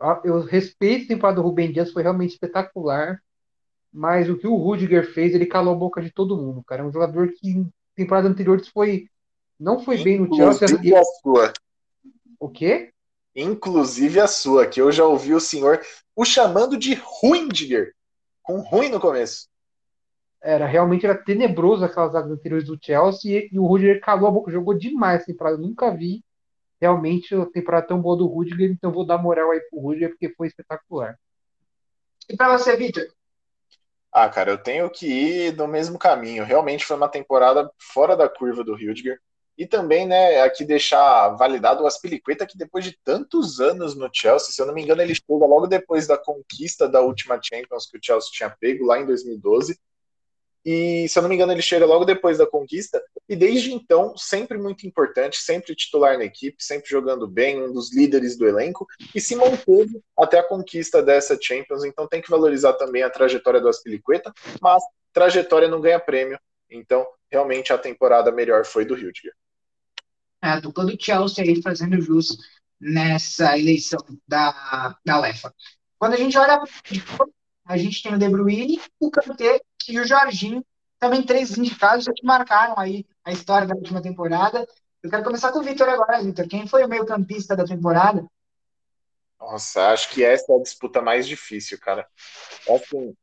Ah, 0.00 0.20
eu 0.24 0.40
respeito 0.40 1.04
a 1.04 1.08
temporada 1.08 1.36
do 1.36 1.46
Rubem 1.46 1.72
Dias, 1.72 1.92
foi 1.92 2.02
realmente 2.02 2.32
espetacular. 2.32 3.20
Mas 3.92 4.28
o 4.28 4.36
que 4.36 4.46
o 4.46 4.56
Rudiger 4.56 5.12
fez, 5.12 5.34
ele 5.34 5.46
calou 5.46 5.74
a 5.74 5.78
boca 5.78 6.00
de 6.02 6.10
todo 6.10 6.36
mundo, 6.36 6.62
cara. 6.64 6.82
É 6.82 6.84
um 6.84 6.92
jogador 6.92 7.32
que 7.32 7.48
em 7.48 7.72
temporadas 7.94 8.30
anteriores 8.30 8.68
foi 8.68 9.08
Não 9.58 9.80
foi 9.80 10.02
bem 10.02 10.20
no 10.20 10.34
Chelsea. 10.34 10.68
Inclusive 10.68 10.96
a 10.96 11.04
sua. 11.04 11.52
O 12.38 12.48
quê? 12.48 12.92
Inclusive 13.34 14.20
a 14.20 14.26
sua, 14.26 14.66
que 14.66 14.80
eu 14.80 14.92
já 14.92 15.04
ouvi 15.04 15.34
o 15.34 15.40
senhor 15.40 15.80
o 16.14 16.24
chamando 16.24 16.78
de 16.78 16.94
Ruindiger, 16.94 17.94
com 18.42 18.60
ruim 18.60 18.88
no 18.88 18.98
começo. 18.98 19.48
Era, 20.48 20.64
realmente 20.64 21.04
era 21.04 21.16
tenebroso 21.16 21.84
aquelas 21.84 22.14
águas 22.14 22.30
anteriores 22.30 22.68
do 22.68 22.78
Chelsea 22.80 23.48
e, 23.50 23.58
o 23.58 23.66
Rudiger 23.66 24.00
calou 24.00 24.28
a 24.28 24.30
boca, 24.30 24.52
jogou 24.52 24.74
demais 24.74 25.16
essa 25.16 25.26
temporada. 25.26 25.56
Eu 25.56 25.60
nunca 25.60 25.90
vi 25.90 26.22
realmente 26.80 27.34
a 27.34 27.46
temporada 27.46 27.88
tão 27.88 28.00
boa 28.00 28.16
do 28.16 28.28
Rudiger, 28.28 28.70
então 28.70 28.92
vou 28.92 29.04
dar 29.04 29.18
moral 29.18 29.50
aí 29.50 29.58
pro 29.68 29.80
Rudiger 29.80 30.10
porque 30.10 30.32
foi 30.34 30.46
espetacular. 30.46 31.18
E 32.28 32.36
para 32.36 32.56
você, 32.56 32.76
Victor? 32.76 33.08
Ah, 34.12 34.28
cara, 34.28 34.52
eu 34.52 34.58
tenho 34.58 34.88
que 34.88 35.06
ir 35.08 35.56
no 35.56 35.66
mesmo 35.66 35.98
caminho. 35.98 36.44
Realmente 36.44 36.86
foi 36.86 36.96
uma 36.96 37.08
temporada 37.08 37.68
fora 37.76 38.16
da 38.16 38.28
curva 38.28 38.62
do 38.62 38.72
Rudiger. 38.72 39.18
E 39.58 39.66
também, 39.66 40.06
né, 40.06 40.42
aqui 40.42 40.64
deixar 40.64 41.30
validado 41.30 41.82
o 41.82 41.88
Aspilicueta, 41.88 42.46
que 42.46 42.56
depois 42.56 42.84
de 42.84 42.96
tantos 43.02 43.58
anos 43.58 43.96
no 43.96 44.08
Chelsea, 44.12 44.52
se 44.52 44.62
eu 44.62 44.66
não 44.66 44.74
me 44.74 44.82
engano, 44.82 45.02
ele 45.02 45.14
chega 45.14 45.44
logo 45.44 45.66
depois 45.66 46.06
da 46.06 46.16
conquista 46.16 46.88
da 46.88 47.00
última 47.00 47.40
Champions 47.42 47.90
que 47.90 47.98
o 47.98 48.00
Chelsea 48.00 48.30
tinha 48.32 48.48
pego 48.48 48.86
lá 48.86 49.00
em 49.00 49.06
2012. 49.06 49.76
E, 50.66 51.08
se 51.08 51.16
eu 51.16 51.22
não 51.22 51.28
me 51.28 51.36
engano, 51.36 51.52
ele 51.52 51.62
chega 51.62 51.86
logo 51.86 52.04
depois 52.04 52.38
da 52.38 52.46
conquista. 52.46 53.00
E 53.28 53.36
desde 53.36 53.72
então, 53.72 54.16
sempre 54.16 54.58
muito 54.58 54.84
importante, 54.84 55.36
sempre 55.36 55.76
titular 55.76 56.18
na 56.18 56.24
equipe, 56.24 56.56
sempre 56.58 56.90
jogando 56.90 57.28
bem, 57.28 57.62
um 57.62 57.72
dos 57.72 57.94
líderes 57.94 58.36
do 58.36 58.48
elenco. 58.48 58.84
E 59.14 59.20
se 59.20 59.36
manteve 59.36 60.02
até 60.18 60.40
a 60.40 60.42
conquista 60.42 61.00
dessa 61.00 61.38
Champions. 61.40 61.84
Então 61.84 62.08
tem 62.08 62.20
que 62.20 62.28
valorizar 62.28 62.72
também 62.72 63.04
a 63.04 63.10
trajetória 63.10 63.60
do 63.60 63.68
Aspilicueta. 63.68 64.34
Mas 64.60 64.82
trajetória 65.12 65.68
não 65.68 65.80
ganha 65.80 66.00
prêmio. 66.00 66.36
Então, 66.68 67.06
realmente, 67.30 67.72
a 67.72 67.78
temporada 67.78 68.32
melhor 68.32 68.64
foi 68.64 68.84
do 68.84 68.94
Rudiger. 68.94 69.32
É, 70.42 70.48
a 70.48 70.58
dupla 70.58 70.84
do 70.84 70.96
Chelsea 71.00 71.44
aí 71.44 71.62
fazendo 71.62 72.00
jus 72.00 72.36
nessa 72.80 73.56
eleição 73.56 74.00
da, 74.26 74.96
da 75.04 75.20
UEFA. 75.20 75.54
Quando 75.96 76.14
a 76.14 76.16
gente 76.16 76.36
olha 76.36 76.60
a 77.64 77.76
gente 77.76 78.02
tem 78.02 78.14
o 78.14 78.18
De 78.18 78.28
Bruyne, 78.28 78.80
o 79.00 79.10
Kanté 79.10 79.60
e 79.92 80.00
o 80.00 80.06
Jorginho, 80.06 80.64
também 80.98 81.22
três 81.22 81.56
indicados 81.56 82.06
que 82.06 82.24
marcaram 82.24 82.78
aí 82.78 83.04
a 83.24 83.32
história 83.32 83.66
da 83.66 83.74
última 83.74 84.00
temporada. 84.00 84.66
Eu 85.02 85.10
quero 85.10 85.24
começar 85.24 85.52
com 85.52 85.58
o 85.58 85.62
Vitor 85.62 85.88
agora, 85.88 86.22
Vitor. 86.22 86.48
Quem 86.48 86.66
foi 86.66 86.84
o 86.84 86.88
meio-campista 86.88 87.54
da 87.54 87.64
temporada? 87.64 88.24
Nossa, 89.38 89.88
acho 89.88 90.10
que 90.10 90.24
essa 90.24 90.52
é 90.52 90.56
a 90.56 90.62
disputa 90.62 91.02
mais 91.02 91.26
difícil, 91.26 91.78
cara. 91.78 92.06
É 92.66 92.74
assim, 92.74 93.14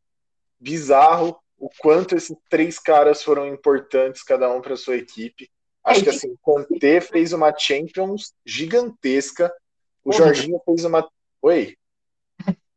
bizarro 0.60 1.38
o 1.58 1.70
quanto 1.80 2.16
esses 2.16 2.36
três 2.50 2.78
caras 2.78 3.24
foram 3.24 3.48
importantes, 3.48 4.24
cada 4.24 4.52
um 4.52 4.62
para 4.62 4.76
sua 4.76 4.98
equipe. 4.98 5.50
Acho 5.84 6.02
é, 6.02 6.04
que 6.04 6.10
assim, 6.10 6.30
o 6.30 6.38
Conte 6.42 7.02
fez 7.02 7.34
uma 7.34 7.58
Champions 7.58 8.34
gigantesca. 8.46 9.54
O 10.04 10.12
Jorginho 10.12 10.62
fez 10.66 10.86
uma. 10.86 11.08
Oi? 11.42 11.76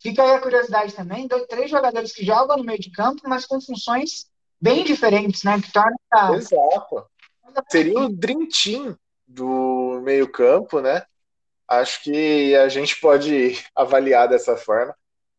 Fica 0.07 0.23
aí 0.23 0.31
a 0.37 0.41
curiosidade 0.41 0.95
também, 0.95 1.27
dois, 1.27 1.47
três 1.47 1.69
jogadores 1.69 2.13
que 2.13 2.25
jogam 2.25 2.59
no 2.59 2.63
meio 2.63 2.79
de 2.79 2.93
campo, 2.93 3.23
mas 3.25 3.45
com 3.45 3.61
funções 3.61 4.27
bem 4.61 4.85
diferentes, 4.85 5.43
né? 5.43 5.61
Que 5.61 5.73
torna. 5.73 5.97
Exato. 6.37 7.05
Seria 7.69 7.99
o 7.99 8.09
Dream 8.09 8.47
Team 8.47 8.97
do 9.27 10.01
meio 10.05 10.31
campo, 10.31 10.81
né? 10.81 11.03
Acho 11.67 12.05
que 12.05 12.55
a 12.55 12.69
gente 12.69 13.01
pode 13.01 13.59
avaliar 13.75 14.29
dessa 14.29 14.57
forma. 14.57 14.95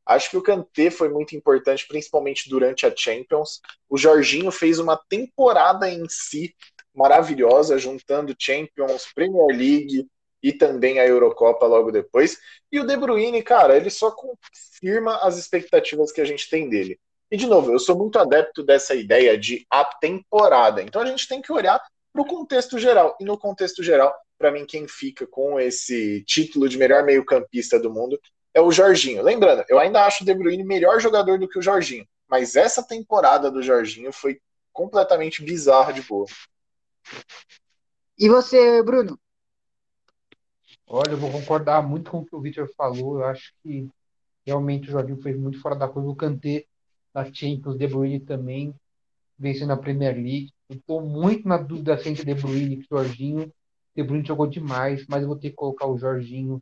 Acho 0.05 0.31
que 0.31 0.37
o 0.37 0.43
Kanté 0.43 0.91
foi 0.91 1.07
muito 1.07 1.33
importante, 1.33 1.87
principalmente 1.87 2.49
durante 2.49 2.85
a 2.85 2.93
Champions. 2.93 3.61
O 3.89 3.97
Jorginho 3.97 4.51
fez 4.51 4.79
uma 4.79 4.99
temporada 5.07 5.89
em 5.89 6.03
si 6.09 6.53
maravilhosa, 6.93 7.77
juntando 7.77 8.35
Champions, 8.37 9.07
Premier 9.15 9.57
League, 9.57 10.05
e 10.41 10.53
também 10.53 10.99
a 10.99 11.05
Eurocopa 11.05 11.65
logo 11.65 11.91
depois. 11.91 12.37
E 12.71 12.79
o 12.79 12.85
De 12.85 12.95
Bruyne, 12.95 13.41
cara, 13.41 13.75
ele 13.75 13.89
só 13.89 14.11
confirma 14.11 15.17
as 15.17 15.37
expectativas 15.37 16.11
que 16.11 16.21
a 16.21 16.25
gente 16.25 16.49
tem 16.49 16.69
dele. 16.69 16.99
E 17.29 17.37
de 17.37 17.45
novo, 17.45 17.71
eu 17.71 17.79
sou 17.79 17.97
muito 17.97 18.17
adepto 18.17 18.63
dessa 18.63 18.95
ideia 18.95 19.37
de 19.37 19.65
a 19.69 19.83
temporada. 19.83 20.81
Então 20.81 21.01
a 21.01 21.05
gente 21.05 21.27
tem 21.27 21.41
que 21.41 21.51
olhar 21.51 21.81
para 22.13 22.21
o 22.21 22.25
contexto 22.25 22.79
geral. 22.79 23.17
E 23.19 23.25
no 23.25 23.37
contexto 23.37 23.83
geral, 23.83 24.15
para 24.37 24.51
mim, 24.51 24.65
quem 24.65 24.87
fica 24.87 25.27
com 25.27 25.59
esse 25.59 26.23
título 26.25 26.69
de 26.69 26.77
melhor 26.77 27.03
meio-campista 27.03 27.79
do 27.79 27.91
mundo 27.91 28.19
é 28.53 28.61
o 28.61 28.71
Jorginho. 28.71 29.21
Lembrando, 29.21 29.65
eu 29.67 29.77
ainda 29.77 30.05
acho 30.05 30.23
o 30.23 30.25
De 30.25 30.33
Bruyne 30.33 30.63
melhor 30.63 30.99
jogador 30.99 31.37
do 31.37 31.47
que 31.49 31.59
o 31.59 31.61
Jorginho. 31.61 32.07
Mas 32.29 32.55
essa 32.55 32.83
temporada 32.83 33.51
do 33.51 33.61
Jorginho 33.61 34.11
foi 34.11 34.39
completamente 34.71 35.43
bizarra 35.43 35.91
de 35.91 36.01
boa. 36.01 36.27
E 38.17 38.29
você, 38.29 38.81
Bruno? 38.83 39.19
Olha, 40.89 41.11
eu 41.11 41.17
vou 41.17 41.29
concordar 41.29 41.85
muito 41.85 42.09
com 42.09 42.19
o 42.19 42.25
que 42.25 42.33
o 42.33 42.39
Victor 42.39 42.69
falou. 42.77 43.19
Eu 43.19 43.25
acho 43.25 43.53
que 43.61 43.89
realmente 44.45 44.87
o 44.87 44.91
Jorginho 44.91 45.21
fez 45.21 45.37
muito 45.37 45.59
fora 45.59 45.75
da 45.75 45.87
curva. 45.87 46.09
O 46.09 46.15
Kanté 46.15 46.65
da 47.13 47.25
Champions, 47.25 47.77
De 47.77 47.87
Bruyne 47.87 48.21
também 48.21 48.73
vencendo 49.37 49.73
a 49.73 49.77
Premier 49.77 50.15
League. 50.15 50.51
Eu 50.69 50.77
estou 50.77 51.01
muito 51.01 51.47
na 51.47 51.57
dúvida 51.57 51.99
entre 52.05 52.23
De 52.23 52.33
Bruyne 52.33 52.79
e 52.79 52.87
Jorginho. 52.89 53.51
De 53.93 54.01
Bruyne 54.01 54.25
jogou 54.25 54.47
demais, 54.47 55.05
mas 55.09 55.21
eu 55.21 55.27
vou 55.27 55.37
ter 55.37 55.49
que 55.49 55.55
colocar 55.57 55.87
o 55.87 55.97
Jorginho, 55.97 56.61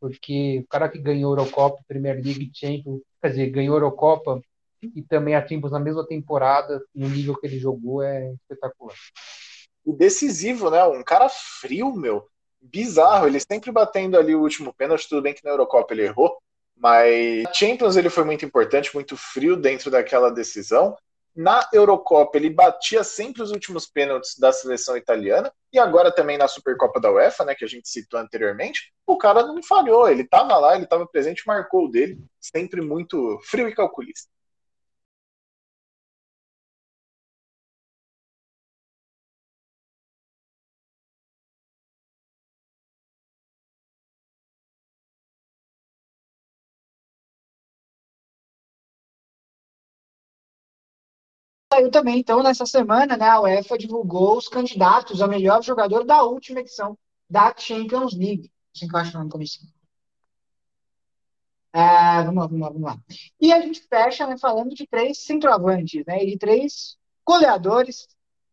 porque 0.00 0.60
o 0.60 0.66
cara 0.68 0.88
que 0.88 0.98
ganhou 0.98 1.32
a 1.32 1.38
Eurocopa, 1.38 1.82
Premier 1.88 2.16
League, 2.16 2.50
Champions, 2.52 3.00
quer 3.22 3.30
dizer, 3.30 3.50
ganhou 3.50 3.74
a 3.74 3.78
Eurocopa 3.78 4.42
e 4.82 5.02
também 5.02 5.34
a 5.34 5.46
Champions 5.46 5.72
na 5.72 5.80
mesma 5.80 6.06
temporada, 6.06 6.82
no 6.94 7.08
nível 7.08 7.36
que 7.36 7.46
ele 7.46 7.58
jogou, 7.58 8.02
é 8.02 8.32
espetacular. 8.32 8.96
O 9.84 9.92
decisivo, 9.92 10.70
né? 10.70 10.84
Um 10.84 11.02
cara 11.02 11.28
frio, 11.28 11.94
meu 11.94 12.28
bizarro, 12.70 13.26
ele 13.26 13.40
sempre 13.40 13.70
batendo 13.70 14.18
ali 14.18 14.34
o 14.34 14.40
último 14.40 14.72
pênalti, 14.72 15.08
tudo 15.08 15.22
bem 15.22 15.34
que 15.34 15.44
na 15.44 15.50
Eurocopa 15.50 15.92
ele 15.94 16.04
errou, 16.04 16.36
mas 16.76 17.42
na 17.44 17.52
Champions 17.52 17.96
ele 17.96 18.10
foi 18.10 18.24
muito 18.24 18.44
importante, 18.44 18.94
muito 18.94 19.16
frio 19.16 19.56
dentro 19.56 19.90
daquela 19.90 20.30
decisão. 20.30 20.96
Na 21.34 21.68
Eurocopa 21.72 22.38
ele 22.38 22.48
batia 22.48 23.04
sempre 23.04 23.42
os 23.42 23.50
últimos 23.50 23.86
pênaltis 23.86 24.38
da 24.38 24.52
seleção 24.52 24.96
italiana 24.96 25.52
e 25.70 25.78
agora 25.78 26.10
também 26.10 26.38
na 26.38 26.48
Supercopa 26.48 26.98
da 26.98 27.12
UEFA, 27.12 27.44
né, 27.44 27.54
que 27.54 27.64
a 27.64 27.68
gente 27.68 27.88
citou 27.88 28.18
anteriormente, 28.18 28.92
o 29.06 29.18
cara 29.18 29.46
não 29.46 29.62
falhou, 29.62 30.08
ele 30.08 30.22
estava 30.22 30.56
lá, 30.56 30.74
ele 30.74 30.84
estava 30.84 31.06
presente, 31.06 31.46
marcou 31.46 31.84
o 31.84 31.90
dele, 31.90 32.18
sempre 32.40 32.80
muito 32.80 33.38
frio 33.44 33.68
e 33.68 33.74
calculista. 33.74 34.30
Saiu 51.76 51.90
também, 51.90 52.18
então, 52.18 52.42
nessa 52.42 52.64
semana, 52.64 53.16
né, 53.16 53.28
a 53.28 53.40
UEFA 53.40 53.76
divulgou 53.76 54.36
os 54.38 54.48
candidatos 54.48 55.20
a 55.20 55.28
melhor 55.28 55.62
jogador 55.62 56.04
da 56.04 56.22
última 56.22 56.60
edição 56.60 56.96
da 57.28 57.54
Champions 57.56 58.16
League. 58.16 58.50
Eu 58.80 58.98
acho 58.98 59.18
no 59.18 59.28
começo. 59.28 59.60
É, 61.72 62.22
vamos 62.24 62.36
lá, 62.36 62.46
vamos 62.46 62.60
lá, 62.60 62.68
vamos 62.68 62.82
lá. 62.82 62.98
E 63.40 63.52
a 63.52 63.60
gente 63.60 63.80
fecha 63.86 64.26
né, 64.26 64.38
falando 64.38 64.74
de 64.74 64.86
três 64.86 65.18
centroavantes, 65.18 66.02
né, 66.06 66.24
e 66.24 66.38
três 66.38 66.96
goleadores. 67.26 68.08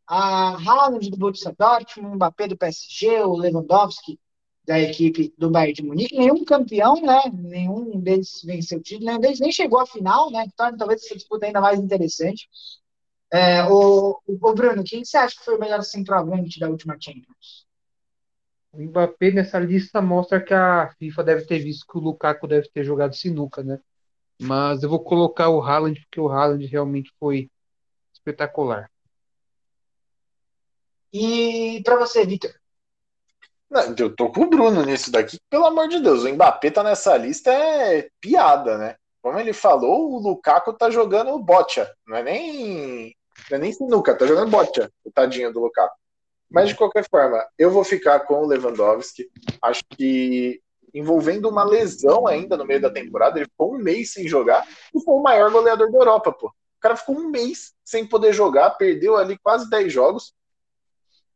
A 0.05 0.57
Haaland 0.57 1.09
do 1.09 1.17
Borussia 1.17 1.55
Dortmund, 1.57 2.11
o 2.11 2.15
Mbappé 2.15 2.47
do 2.49 2.57
PSG, 2.57 3.21
o 3.21 3.37
Lewandowski 3.37 4.19
da 4.65 4.77
equipe 4.79 5.33
do 5.37 5.49
Bayern 5.49 5.73
de 5.73 5.83
Munique. 5.83 6.17
Nenhum 6.17 6.43
campeão, 6.43 7.01
né, 7.01 7.21
nenhum 7.33 7.99
deles 8.01 8.41
venceu 8.43 8.79
o 8.79 8.81
título, 8.81 9.05
nenhum 9.05 9.19
deles 9.19 9.39
nem 9.39 9.51
chegou 9.51 9.79
à 9.79 9.85
final, 9.85 10.29
né, 10.29 10.45
torna 10.57 10.77
talvez 10.77 11.03
essa 11.03 11.15
disputa 11.15 11.45
ainda 11.45 11.61
mais 11.61 11.79
interessante. 11.79 12.49
É, 13.33 13.63
o, 13.63 14.21
o, 14.27 14.53
Bruno, 14.53 14.83
quem 14.85 15.03
você 15.03 15.17
acha 15.17 15.35
que 15.35 15.43
foi 15.43 15.55
o 15.55 15.59
melhor 15.59 15.81
centroavante 15.81 16.59
da 16.59 16.69
última 16.69 16.95
Champions? 17.01 17.65
O 18.71 18.79
Mbappé 18.79 19.31
nessa 19.31 19.57
lista 19.57 19.99
mostra 20.03 20.39
que 20.39 20.53
a 20.53 20.93
FIFA 20.99 21.23
deve 21.23 21.45
ter 21.45 21.57
visto 21.57 21.87
que 21.87 21.97
o 21.97 22.01
Lukaku 22.01 22.47
deve 22.47 22.69
ter 22.69 22.83
jogado 22.83 23.15
sinuca, 23.15 23.63
né? 23.63 23.79
Mas 24.39 24.83
eu 24.83 24.89
vou 24.89 24.99
colocar 24.99 25.49
o 25.49 25.63
Haaland 25.63 25.99
porque 26.01 26.19
o 26.19 26.29
Haaland 26.29 26.63
realmente 26.67 27.11
foi 27.19 27.49
espetacular. 28.13 28.87
E 31.11 31.81
para 31.83 31.97
você, 31.97 32.23
Vitor? 32.27 32.53
Eu 33.97 34.15
tô 34.15 34.31
com 34.31 34.41
o 34.41 34.49
Bruno 34.49 34.85
nisso 34.85 35.11
daqui, 35.11 35.39
pelo 35.49 35.65
amor 35.65 35.87
de 35.87 35.99
Deus. 35.99 36.23
O 36.23 36.31
Mbappé 36.31 36.69
tá 36.69 36.83
nessa 36.83 37.17
lista 37.17 37.51
é 37.51 38.07
piada, 38.21 38.77
né? 38.77 38.95
Como 39.23 39.39
ele 39.39 39.53
falou, 39.53 40.11
o 40.11 40.19
Lukaku 40.19 40.73
tá 40.73 40.91
jogando 40.91 41.39
bocha, 41.39 41.91
não 42.05 42.17
é 42.17 42.23
nem 42.23 43.15
não 43.49 43.57
é 43.57 43.59
nem 43.59 43.71
sinuca, 43.71 44.15
tá 44.15 44.25
jogando 44.25 44.51
bocha, 44.51 44.91
o 45.03 45.11
tadinho 45.11 45.51
do 45.51 45.59
Lukaku. 45.59 45.95
Mas 46.49 46.69
de 46.69 46.75
qualquer 46.75 47.07
forma, 47.09 47.43
eu 47.57 47.71
vou 47.71 47.83
ficar 47.83 48.21
com 48.21 48.35
o 48.35 48.45
Lewandowski. 48.45 49.27
Acho 49.61 49.83
que 49.89 50.61
envolvendo 50.93 51.49
uma 51.49 51.63
lesão 51.63 52.27
ainda 52.27 52.55
no 52.55 52.65
meio 52.65 52.79
da 52.79 52.91
temporada, 52.91 53.39
ele 53.39 53.49
ficou 53.49 53.73
um 53.73 53.79
mês 53.79 54.13
sem 54.13 54.27
jogar 54.27 54.67
e 54.93 55.03
foi 55.03 55.15
o 55.15 55.23
maior 55.23 55.51
goleador 55.51 55.91
da 55.91 55.97
Europa, 55.97 56.31
pô. 56.31 56.47
O 56.47 56.79
cara 56.79 56.95
ficou 56.95 57.15
um 57.15 57.29
mês 57.29 57.73
sem 57.83 58.05
poder 58.05 58.33
jogar, 58.33 58.69
perdeu 58.71 59.17
ali 59.17 59.37
quase 59.39 59.69
10 59.69 59.91
jogos. 59.91 60.33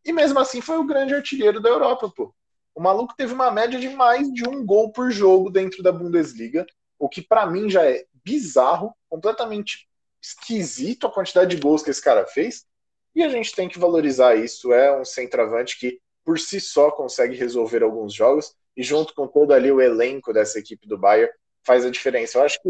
E 0.06 0.14
mesmo 0.14 0.40
assim 0.40 0.62
foi 0.62 0.78
o 0.78 0.86
grande 0.86 1.16
artilheiro 1.16 1.60
da 1.60 1.70
Europa, 1.70 2.12
pô. 2.16 2.34
O 2.76 2.82
maluco 2.82 3.16
teve 3.18 3.34
uma 3.34 3.50
média 3.50 3.80
de 3.80 3.90
mais 3.90 4.32
de 4.32 4.48
um 4.48 4.64
gol 4.64 4.92
por 4.92 5.10
jogo 5.10 5.50
dentro 5.50 5.82
da 5.82 5.92
Bundesliga, 5.92 6.64
o 7.00 7.10
que 7.10 7.24
para 7.24 7.48
mim 7.48 7.70
já 7.70 7.84
é 7.84 8.06
bizarro, 8.24 8.94
completamente 9.10 9.90
esquisito 10.28 11.08
a 11.08 11.12
quantidade 11.12 11.56
de 11.56 11.62
gols 11.62 11.84
que 11.84 11.90
esse 11.90 12.02
cara 12.02 12.26
fez. 12.26 12.66
E 13.16 13.24
a 13.24 13.30
gente 13.30 13.54
tem 13.56 13.68
que 13.68 13.80
valorizar 13.80 14.36
isso. 14.36 14.74
É 14.74 14.96
um 15.00 15.06
centroavante 15.06 15.80
que 15.80 16.00
por 16.24 16.40
si 16.40 16.60
só 16.60 16.92
consegue 16.92 17.36
resolver 17.36 17.84
alguns 17.84 18.14
jogos 18.14 18.54
e 18.76 18.84
junto 18.84 19.14
com 19.14 19.28
todo 19.28 19.54
ali 19.54 19.72
o 19.72 19.82
elenco 19.82 20.34
dessa 20.34 20.60
equipe 20.60 20.88
do 20.88 20.98
Bayern 20.98 21.34
faz 21.66 21.86
a 21.86 21.90
diferença. 21.90 22.38
Eu 22.38 22.44
acho 22.44 22.62
que 22.62 22.70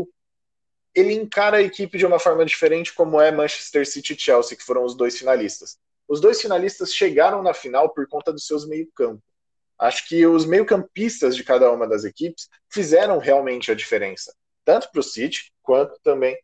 ele 0.96 1.14
encara 1.14 1.58
a 1.58 1.62
equipe 1.62 1.98
de 1.98 2.06
uma 2.06 2.20
forma 2.20 2.46
diferente 2.46 2.94
como 2.94 3.20
é 3.20 3.32
Manchester 3.32 3.88
City 3.88 4.14
e 4.14 4.20
Chelsea, 4.20 4.58
que 4.58 4.64
foram 4.64 4.84
os 4.84 4.96
dois 4.96 5.18
finalistas. 5.18 5.78
Os 6.08 6.22
dois 6.22 6.42
finalistas 6.42 6.94
chegaram 6.94 7.44
na 7.44 7.54
final 7.54 7.94
por 7.94 8.08
conta 8.08 8.32
dos 8.32 8.48
seus 8.48 8.66
meio-campo. 8.66 9.22
Acho 9.78 10.08
que 10.08 10.26
os 10.26 10.46
meio-campistas 10.46 11.36
de 11.36 11.44
cada 11.44 11.72
uma 11.72 11.88
das 11.88 12.04
equipes 12.04 12.50
fizeram 12.70 13.20
realmente 13.20 13.72
a 13.72 13.76
diferença, 13.76 14.34
tanto 14.66 14.90
para 14.92 15.00
o 15.00 15.04
City 15.04 15.52
quanto 15.62 16.00
também 16.02 16.36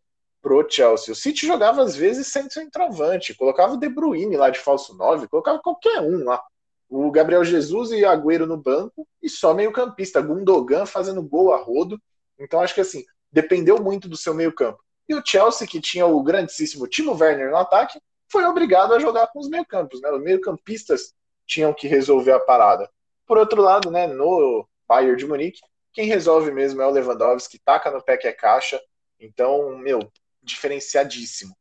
para 0.44 0.54
o 0.54 0.70
Chelsea. 0.70 1.14
O 1.14 1.16
City 1.16 1.48
jogava 1.48 1.82
às 1.82 1.96
vezes 1.96 2.28
sem 2.28 2.50
centroavante, 2.50 3.34
colocava 3.34 3.74
o 3.74 3.78
De 3.78 3.88
Bruyne 3.88 4.36
lá 4.36 4.50
de 4.50 4.60
falso 4.60 4.94
9, 4.94 5.30
colocava 5.30 5.60
qualquer 5.60 6.02
um 6.02 6.26
lá. 6.26 6.44
O 6.90 7.10
Gabriel 7.10 7.46
Jesus 7.46 7.92
e 7.92 8.04
Agüero 8.04 8.46
no 8.46 8.58
banco 8.58 9.08
e 9.22 9.30
só 9.30 9.54
meio-campista, 9.54 10.22
Gundogan 10.22 10.86
fazendo 10.86 11.24
gol 11.24 11.54
a 11.54 11.58
rodo. 11.58 11.98
Então 12.38 12.60
acho 12.60 12.76
que 12.76 12.82
assim, 12.82 13.06
dependeu 13.32 13.82
muito 13.82 14.10
do 14.10 14.18
seu 14.18 14.34
meio-campo. 14.34 14.78
E 15.08 15.16
o 15.16 15.24
Chelsea, 15.26 15.66
que 15.66 15.80
tinha 15.80 16.06
o 16.06 16.22
grandíssimo 16.22 16.88
Timo 16.88 17.18
Werner 17.18 17.50
no 17.50 17.58
ataque, 17.58 18.00
foi 18.30 18.44
obrigado 18.44 18.94
a 18.94 19.00
jogar 19.00 19.28
com 19.28 19.40
os 19.40 19.48
meio-campos, 19.48 20.02
né? 20.02 20.12
Os 20.12 20.22
meio-campistas 20.22 21.14
tinham 21.48 21.74
que 21.74 21.88
resolver 21.88 22.34
a 22.34 22.40
parada. 22.40 22.90
Por 23.26 23.38
outro 23.38 23.62
lado, 23.62 23.90
né, 23.90 24.08
no 24.08 24.68
Bayern 24.88 25.16
de 25.16 25.26
Munique, 25.26 25.62
quem 25.94 26.06
resolve 26.08 26.52
mesmo 26.52 26.82
é 26.82 26.88
o 26.88 26.90
Lewandowski, 26.90 27.60
taca 27.64 27.90
no 27.92 28.04
pé 28.04 28.18
que 28.18 28.28
é 28.28 28.34
caixa. 28.34 28.82
Então, 29.20 29.78
meu, 29.78 30.00
diferenciadíssimo. 30.44 31.56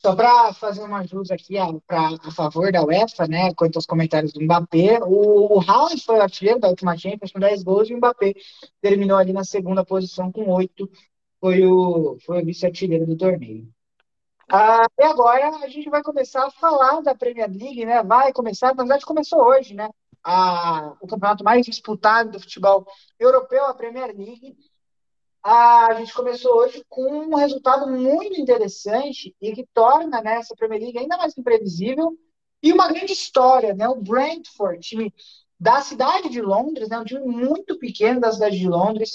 Só 0.00 0.16
para 0.16 0.54
fazer 0.54 0.82
uma 0.82 1.06
jus 1.06 1.30
aqui 1.30 1.58
a, 1.58 1.66
pra, 1.86 2.08
a 2.24 2.30
favor 2.30 2.72
da 2.72 2.82
UEFA, 2.82 3.26
né, 3.28 3.52
quanto 3.54 3.76
aos 3.76 3.84
comentários 3.84 4.32
do 4.32 4.40
Mbappé, 4.40 4.98
o, 5.02 5.58
o 5.58 5.60
Haaland 5.60 6.02
foi 6.02 6.16
o 6.16 6.22
artilheiro 6.22 6.58
da 6.58 6.68
última 6.68 6.96
Champions 6.96 7.30
com 7.30 7.38
10 7.38 7.62
gols 7.62 7.90
e 7.90 7.94
o 7.94 7.98
Mbappé 7.98 8.32
terminou 8.80 9.18
ali 9.18 9.34
na 9.34 9.44
segunda 9.44 9.84
posição 9.84 10.32
com 10.32 10.50
8, 10.50 10.90
foi 11.38 11.66
o, 11.66 12.16
foi 12.24 12.40
o 12.40 12.46
vice-artilheiro 12.46 13.06
do 13.06 13.14
torneio. 13.14 13.68
Ah, 14.48 14.86
e 14.98 15.02
agora 15.02 15.48
a 15.56 15.68
gente 15.68 15.90
vai 15.90 16.02
começar 16.02 16.46
a 16.46 16.50
falar 16.50 17.02
da 17.02 17.14
Premier 17.14 17.50
League, 17.50 17.84
né, 17.84 18.02
vai 18.02 18.32
começar, 18.32 18.68
na 18.68 18.84
verdade 18.84 19.04
começou 19.04 19.44
hoje, 19.44 19.74
né, 19.74 19.90
a, 20.24 20.96
o 20.98 21.06
campeonato 21.06 21.44
mais 21.44 21.66
disputado 21.66 22.30
do 22.30 22.40
futebol 22.40 22.86
europeu, 23.18 23.66
a 23.66 23.74
Premier 23.74 24.16
League, 24.16 24.56
a 25.42 25.94
gente 25.94 26.12
começou 26.12 26.54
hoje 26.56 26.84
com 26.88 27.02
um 27.02 27.34
resultado 27.34 27.90
muito 27.90 28.40
interessante 28.40 29.34
e 29.40 29.52
que 29.52 29.66
torna 29.72 30.20
né, 30.20 30.36
essa 30.36 30.54
Premier 30.54 30.80
League 30.80 30.98
ainda 30.98 31.16
mais 31.16 31.36
imprevisível 31.36 32.16
e 32.62 32.72
uma 32.72 32.88
grande 32.88 33.12
história, 33.12 33.74
né? 33.74 33.88
O 33.88 33.96
Brentford, 33.96 34.80
time 34.80 35.14
da 35.58 35.80
cidade 35.82 36.28
de 36.28 36.40
Londres, 36.40 36.88
né, 36.88 36.98
um 36.98 37.04
time 37.04 37.20
muito 37.20 37.78
pequeno 37.78 38.20
da 38.20 38.32
cidade 38.32 38.58
de 38.58 38.68
Londres, 38.68 39.10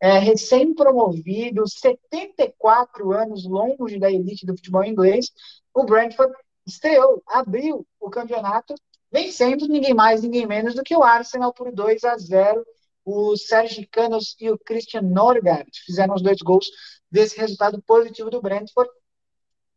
é, 0.00 0.18
recém-promovido, 0.18 1.66
74 1.66 3.12
anos 3.12 3.44
longe 3.44 3.98
da 3.98 4.10
elite 4.10 4.46
do 4.46 4.54
futebol 4.54 4.84
inglês, 4.84 5.30
o 5.74 5.84
Brentford 5.84 6.32
estreou, 6.66 7.22
abriu 7.26 7.86
o 7.98 8.10
campeonato, 8.10 8.74
vencendo 9.10 9.66
ninguém 9.66 9.94
mais, 9.94 10.22
ninguém 10.22 10.46
menos 10.46 10.74
do 10.74 10.82
que 10.82 10.94
o 10.94 11.02
Arsenal 11.02 11.52
por 11.52 11.72
2 11.72 12.04
a 12.04 12.16
0 12.16 12.64
o 13.08 13.36
Sérgio 13.38 13.88
Canos 13.90 14.36
e 14.38 14.50
o 14.50 14.58
Christian 14.58 15.00
Norgard 15.00 15.70
fizeram 15.86 16.14
os 16.14 16.20
dois 16.20 16.42
gols 16.42 16.66
desse 17.10 17.38
resultado 17.38 17.80
positivo 17.80 18.28
do 18.28 18.42
Brentford. 18.42 18.90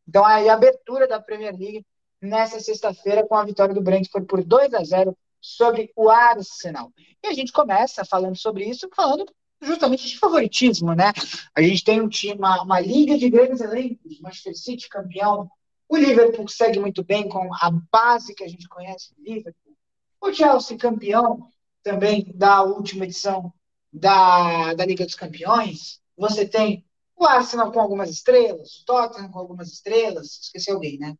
Então, 0.05 0.25
aí 0.25 0.49
a 0.49 0.53
abertura 0.53 1.07
da 1.07 1.21
Premier 1.21 1.57
League 1.57 1.85
nessa 2.21 2.59
sexta-feira 2.59 3.25
com 3.25 3.35
a 3.35 3.45
vitória 3.45 3.73
do 3.73 3.81
Brentford 3.81 4.27
por 4.27 4.43
2 4.43 4.73
a 4.73 4.83
0 4.83 5.17
sobre 5.39 5.93
o 5.95 6.09
Arsenal. 6.09 6.91
E 7.23 7.27
a 7.27 7.33
gente 7.33 7.53
começa 7.53 8.03
falando 8.03 8.35
sobre 8.35 8.65
isso, 8.65 8.89
falando 8.93 9.25
justamente 9.61 10.07
de 10.07 10.19
favoritismo, 10.19 10.93
né? 10.93 11.13
A 11.55 11.61
gente 11.61 11.85
tem 11.85 12.01
um 12.01 12.09
time, 12.09 12.33
uma, 12.33 12.61
uma 12.63 12.79
liga 12.81 13.17
de 13.17 13.29
grandes 13.29 13.61
elencos, 13.61 14.19
Manchester 14.19 14.57
City 14.57 14.89
campeão, 14.89 15.49
o 15.87 15.95
Liverpool 15.95 16.49
segue 16.49 16.79
muito 16.79 17.01
bem 17.01 17.29
com 17.29 17.49
a 17.53 17.71
base 17.89 18.35
que 18.35 18.43
a 18.43 18.47
gente 18.47 18.67
conhece 18.67 19.13
do 19.15 19.23
Liverpool, 19.23 19.73
o 20.19 20.33
Chelsea 20.33 20.77
campeão, 20.77 21.49
também 21.83 22.31
da 22.35 22.61
última 22.63 23.05
edição 23.05 23.53
da, 23.91 24.73
da 24.73 24.85
Liga 24.85 25.05
dos 25.05 25.15
Campeões, 25.15 26.01
você 26.15 26.47
tem 26.47 26.85
o 27.15 27.25
Arsenal 27.25 27.71
com 27.71 27.79
algumas 27.79 28.09
estrelas, 28.09 28.79
o 28.79 28.85
Tottenham 28.85 29.31
com 29.31 29.39
algumas 29.39 29.71
estrelas, 29.71 30.39
esqueci 30.41 30.71
alguém, 30.71 30.97
né? 30.97 31.15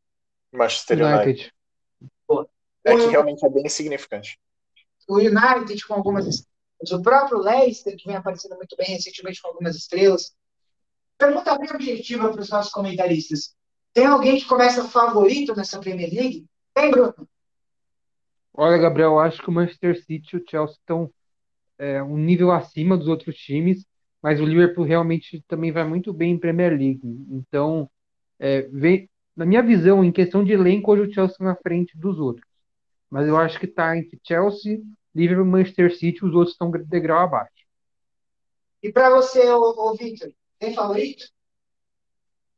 Manchester 0.51 1.05
United. 1.05 1.53
United. 2.30 2.51
É 2.84 2.95
que 2.95 3.07
realmente 3.07 3.45
é 3.45 3.49
bem 3.49 3.70
significante. 3.70 4.39
O 5.07 5.18
United 5.18 5.86
com 5.88 5.93
algumas 5.93 6.26
estrelas. 6.26 6.91
O 6.91 7.01
próprio 7.01 7.38
Leicester, 7.38 7.95
que 7.95 8.07
vem 8.07 8.16
aparecendo 8.16 8.55
muito 8.55 8.76
bem 8.76 8.88
recentemente 8.88 9.41
com 9.41 9.49
algumas 9.49 9.76
estrelas. 9.76 10.34
Pergunta 11.18 11.57
bem 11.59 11.70
objetiva 11.72 12.32
para 12.32 12.41
os 12.41 12.49
nossos 12.49 12.72
comentaristas. 12.72 13.55
Tem 13.93 14.05
alguém 14.05 14.39
que 14.39 14.47
começa 14.47 14.88
favorito 14.88 15.55
nessa 15.55 15.80
Premier 15.80 16.12
League? 16.12 16.45
Tem, 16.74 16.89
Bruno? 16.89 17.28
Olha, 18.54 18.78
Gabriel, 18.78 19.20
acho 19.20 19.41
que 19.41 19.49
o 19.49 19.52
Manchester 19.52 19.95
City 20.04 20.36
e 20.36 20.39
o 20.39 20.43
Chelsea 20.47 20.76
estão 20.76 21.12
é, 21.78 22.02
um 22.04 22.18
nível 22.18 22.52
acima 22.52 22.97
dos 22.97 23.08
outros 23.08 23.36
times, 23.38 23.86
mas 24.22 24.39
o 24.39 24.45
Liverpool 24.45 24.84
realmente 24.84 25.43
também 25.47 25.72
vai 25.72 25.84
muito 25.84 26.14
bem 26.14 26.34
em 26.34 26.39
Premier 26.39 26.72
League. 26.72 27.02
Então, 27.30 27.89
é, 28.38 28.64
vem, 28.64 29.10
na 29.36 29.45
minha 29.45 29.64
visão, 29.64 30.04
em 30.04 30.12
questão 30.12 30.43
de 30.43 30.52
elenco, 30.52 30.91
hoje 30.91 31.04
o 31.04 31.14
Chelsea 31.14 31.34
está 31.34 31.43
na 31.45 31.56
frente 31.56 31.97
dos 31.97 32.20
outros. 32.20 32.45
Mas 33.10 33.28
eu 33.28 33.38
acho 33.38 33.60
que 33.60 33.66
está 33.66 33.97
entre 33.97 34.20
Chelsea, 34.24 34.80
Liverpool 35.14 35.45
Manchester 35.45 35.95
City, 35.95 36.26
os 36.26 36.34
outros 36.34 36.54
estão 36.54 36.72
degrau 36.72 37.20
abaixo. 37.20 37.52
E 38.84 38.91
para 38.91 39.10
você, 39.10 39.49
ô, 39.49 39.62
ô 39.62 39.95
Victor, 39.95 40.32
tem 40.60 40.74
favorito? 40.74 41.26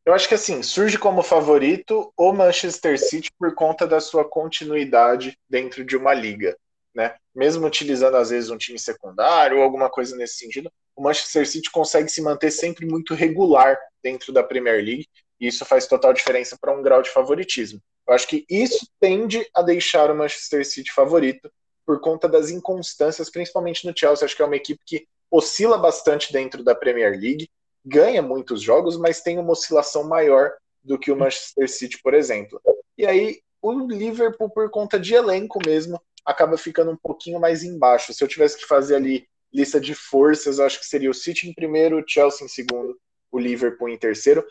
Eu 0.06 0.14
acho 0.14 0.28
que 0.28 0.36
assim, 0.36 0.62
surge 0.62 0.97
como 0.97 1.24
favorito 1.24 2.12
o 2.18 2.34
Manchester 2.34 2.99
City 2.99 3.32
por 3.39 3.56
conta 3.56 3.88
da 3.88 4.01
sua 4.01 4.28
continuidade 4.28 5.38
dentro 5.49 5.86
de 5.86 5.95
uma 5.95 6.14
liga, 6.14 6.58
né? 6.93 7.16
Mesmo 7.34 7.66
utilizando 7.66 8.18
às 8.18 8.30
vezes 8.30 8.49
um 8.49 8.58
time 8.58 8.78
secundário 8.78 9.58
ou 9.58 9.64
alguma 9.64 9.89
coisa 9.89 10.16
nesse 10.18 10.36
sentido, 10.36 10.70
o 10.95 11.01
Manchester 11.01 11.47
City 11.47 11.72
consegue 11.72 12.10
se 12.10 12.22
manter 12.22 12.51
sempre 12.51 12.86
muito 12.86 13.14
regular 13.14 13.78
dentro 14.04 14.34
da 14.34 14.43
Premier 14.43 14.84
League, 14.84 15.08
e 15.39 15.47
isso 15.47 15.66
faz 15.66 15.88
total 15.88 16.14
diferença 16.14 16.58
para 16.60 16.74
um 16.78 16.82
grau 16.82 17.01
de 17.01 17.10
favoritismo. 17.10 17.80
Eu 18.08 18.14
acho 18.14 18.28
que 18.28 18.45
isso 18.49 18.86
tende 18.99 19.47
a 19.54 19.62
deixar 19.62 20.12
o 20.12 20.16
Manchester 20.16 20.66
City 20.66 20.91
favorito 20.91 21.49
por 21.86 22.01
conta 22.01 22.28
das 22.28 22.49
inconstâncias, 22.49 23.30
principalmente 23.30 23.88
no 23.88 23.93
Chelsea. 23.97 24.26
Acho 24.26 24.36
que 24.36 24.41
é 24.41 24.45
uma 24.45 24.56
equipe 24.56 24.82
que 24.86 25.08
oscila 25.32 25.78
bastante 25.78 26.32
dentro 26.32 26.64
da 26.64 26.76
Premier 26.76 27.12
League, 27.12 27.49
ganha 27.86 28.21
muitos 28.21 28.61
jogos, 28.61 28.97
mas 28.97 29.21
tem 29.21 29.38
uma 29.38 29.51
oscilação 29.51 30.03
maior 30.03 30.53
do 30.84 30.97
que 30.97 31.11
o 31.11 31.15
Manchester 31.15 31.69
City, 31.69 31.99
por 32.01 32.13
exemplo. 32.13 32.61
E 32.97 33.05
aí 33.05 33.41
o 33.61 33.88
Liverpool, 33.88 34.49
por 34.49 34.69
conta 34.69 34.99
de 34.99 35.13
elenco 35.13 35.59
mesmo, 35.65 36.01
acaba 36.25 36.57
ficando 36.57 36.91
um 36.91 36.97
pouquinho 36.97 37.39
mais 37.39 37.63
embaixo. 37.63 38.13
Se 38.13 38.23
eu 38.23 38.27
tivesse 38.27 38.57
que 38.57 38.65
fazer 38.65 38.95
ali 38.95 39.27
lista 39.53 39.79
de 39.79 39.93
forças, 39.93 40.59
acho 40.59 40.79
que 40.79 40.86
seria 40.86 41.09
o 41.09 41.13
City 41.13 41.47
em 41.47 41.53
primeiro, 41.53 41.99
o 41.99 42.03
Chelsea 42.05 42.45
em 42.45 42.49
segundo, 42.49 42.99
o 43.31 43.39
Liverpool 43.39 43.89
em 43.89 43.97
terceiro. 43.97 44.45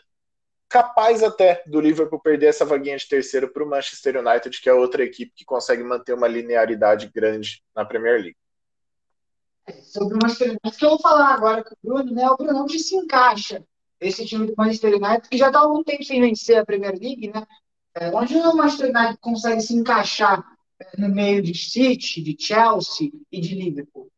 Capaz 0.69 1.21
até 1.21 1.61
do 1.67 1.79
Liverpool 1.79 2.19
perder 2.19 2.47
essa 2.47 2.65
vaguinha 2.65 2.97
de 2.97 3.07
terceiro 3.07 3.51
para 3.51 3.63
o 3.63 3.69
Manchester 3.69 4.17
United, 4.17 4.59
que 4.59 4.69
é 4.69 4.73
outra 4.73 5.03
equipe 5.03 5.31
que 5.35 5.45
consegue 5.45 5.83
manter 5.83 6.13
uma 6.13 6.27
linearidade 6.27 7.11
grande 7.13 7.61
na 7.75 7.85
Premier 7.85 8.19
League 8.19 8.37
sobre 9.83 10.15
o 10.15 10.19
Manchester 10.21 10.49
United, 10.49 10.77
que 10.77 10.85
eu 10.85 10.89
vou 10.89 10.99
falar 10.99 11.33
agora 11.33 11.63
com 11.63 11.73
o 11.73 11.77
Bruno, 11.83 12.13
né? 12.13 12.29
O 12.29 12.37
Bruno 12.37 12.63
onde 12.63 12.79
se 12.79 12.95
encaixa 12.95 13.63
esse 13.99 14.25
time 14.25 14.47
do 14.47 14.53
Manchester 14.57 14.95
United, 14.95 15.29
que 15.29 15.37
já 15.37 15.47
está 15.47 15.59
há 15.59 15.61
algum 15.63 15.83
tempo 15.83 16.03
sem 16.03 16.19
vencer 16.19 16.57
a 16.57 16.65
Premier 16.65 16.93
League, 16.99 17.31
né? 17.33 17.45
É, 17.95 18.09
onde 18.09 18.35
o 18.35 18.55
Manchester 18.55 18.89
United 18.89 19.17
consegue 19.19 19.61
se 19.61 19.73
encaixar 19.75 20.43
é, 20.79 20.99
no 20.99 21.09
meio 21.09 21.41
de 21.41 21.53
City, 21.53 22.21
de 22.21 22.35
Chelsea 22.37 23.11
e 23.31 23.39
de 23.39 23.55
Liverpool? 23.55 24.09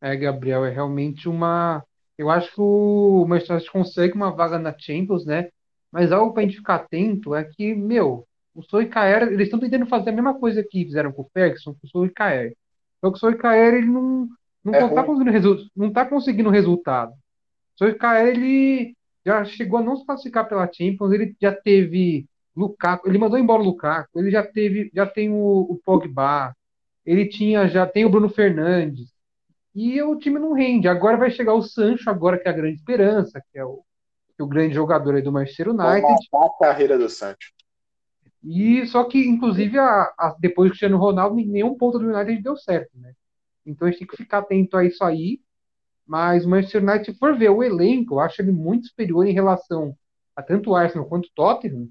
É, 0.00 0.16
Gabriel, 0.16 0.64
é 0.64 0.70
realmente 0.70 1.28
uma. 1.28 1.84
Eu 2.18 2.30
acho 2.30 2.52
que 2.52 2.60
o 2.60 3.26
Manchester 3.28 3.56
United 3.56 3.72
consegue 3.72 4.14
uma 4.14 4.30
vaga 4.30 4.58
na 4.58 4.76
Champions, 4.76 5.24
né? 5.24 5.50
Mas 5.92 6.12
algo 6.12 6.32
para 6.32 6.42
a 6.42 6.46
gente 6.46 6.58
ficar 6.58 6.76
atento 6.76 7.34
é 7.34 7.44
que, 7.44 7.74
meu, 7.74 8.26
o 8.54 8.62
Soicaer, 8.62 9.24
eles 9.24 9.46
estão 9.46 9.60
tentando 9.60 9.86
fazer 9.86 10.10
a 10.10 10.12
mesma 10.12 10.38
coisa 10.38 10.62
que 10.62 10.84
fizeram 10.84 11.12
com 11.12 11.22
o 11.22 11.30
Ferguson, 11.32 11.74
com 11.74 11.86
o 11.86 11.88
Soicaer. 11.88 12.56
Só 13.00 13.10
que 13.10 13.16
o 13.16 13.20
Soicaer, 13.20 13.74
ele 13.74 13.86
não, 13.86 14.28
não, 14.64 14.74
é 14.74 14.88
tá 14.88 15.04
conseguindo 15.04 15.30
resu 15.30 15.70
não 15.76 15.92
tá 15.92 16.04
conseguindo 16.04 16.50
resultado. 16.50 17.12
O 17.12 17.78
Soicaer, 17.78 18.28
ele 18.28 18.96
já 19.24 19.44
chegou 19.44 19.78
a 19.78 19.82
não 19.82 19.96
se 19.96 20.06
classificar 20.06 20.48
pela 20.48 20.70
Champions, 20.72 21.12
ele 21.12 21.36
já 21.40 21.52
teve 21.52 22.26
Lukaku, 22.56 23.08
ele 23.08 23.18
mandou 23.18 23.38
embora 23.38 23.60
o 23.60 23.64
Lukaku, 23.64 24.18
ele 24.18 24.30
já 24.30 24.42
teve, 24.42 24.90
já 24.94 25.06
tem 25.06 25.30
o, 25.30 25.66
o 25.68 25.80
Pogba, 25.84 26.54
ele 27.04 27.26
tinha, 27.26 27.68
já 27.68 27.86
tem 27.86 28.04
o 28.04 28.08
Bruno 28.08 28.28
Fernandes, 28.28 29.12
e 29.74 30.00
o 30.00 30.16
time 30.16 30.38
não 30.38 30.54
rende. 30.54 30.88
Agora 30.88 31.18
vai 31.18 31.30
chegar 31.30 31.52
o 31.52 31.62
Sancho, 31.62 32.08
agora 32.08 32.38
que 32.38 32.48
é 32.48 32.50
a 32.50 32.54
grande 32.54 32.76
esperança, 32.76 33.42
que 33.52 33.58
é 33.58 33.64
o, 33.64 33.82
que 34.34 34.40
é 34.40 34.44
o 34.44 34.48
grande 34.48 34.74
jogador 34.74 35.14
aí 35.14 35.22
do 35.22 35.30
Manchester 35.30 35.68
United. 35.68 36.28
a 36.32 36.58
carreira 36.58 36.96
do 36.96 37.10
Sancho. 37.10 37.52
E 38.46 38.86
só 38.86 39.02
que, 39.02 39.18
inclusive, 39.18 39.76
a, 39.76 40.02
a, 40.16 40.36
depois 40.38 40.68
do 40.68 40.70
Cristiano 40.70 40.96
Ronaldo, 40.96 41.34
nenhum 41.34 41.76
ponto 41.76 41.98
do 41.98 42.06
United 42.08 42.40
deu 42.40 42.56
certo, 42.56 42.96
né? 42.96 43.12
Então 43.66 43.88
a 43.88 43.90
gente 43.90 43.98
tem 43.98 44.06
que 44.06 44.16
ficar 44.16 44.38
atento 44.38 44.76
a 44.76 44.84
isso 44.84 45.02
aí. 45.02 45.40
Mas 46.06 46.46
o 46.46 46.48
Manchester 46.48 46.80
United, 46.80 47.12
se 47.12 47.18
for 47.18 47.36
ver 47.36 47.50
o 47.50 47.64
elenco, 47.64 48.14
eu 48.14 48.20
acho 48.20 48.40
ele 48.40 48.52
muito 48.52 48.86
superior 48.86 49.26
em 49.26 49.32
relação 49.32 49.96
a 50.36 50.42
tanto 50.42 50.70
o 50.70 50.76
Arsenal 50.76 51.08
quanto 51.08 51.26
o 51.26 51.32
Tottenham. 51.34 51.88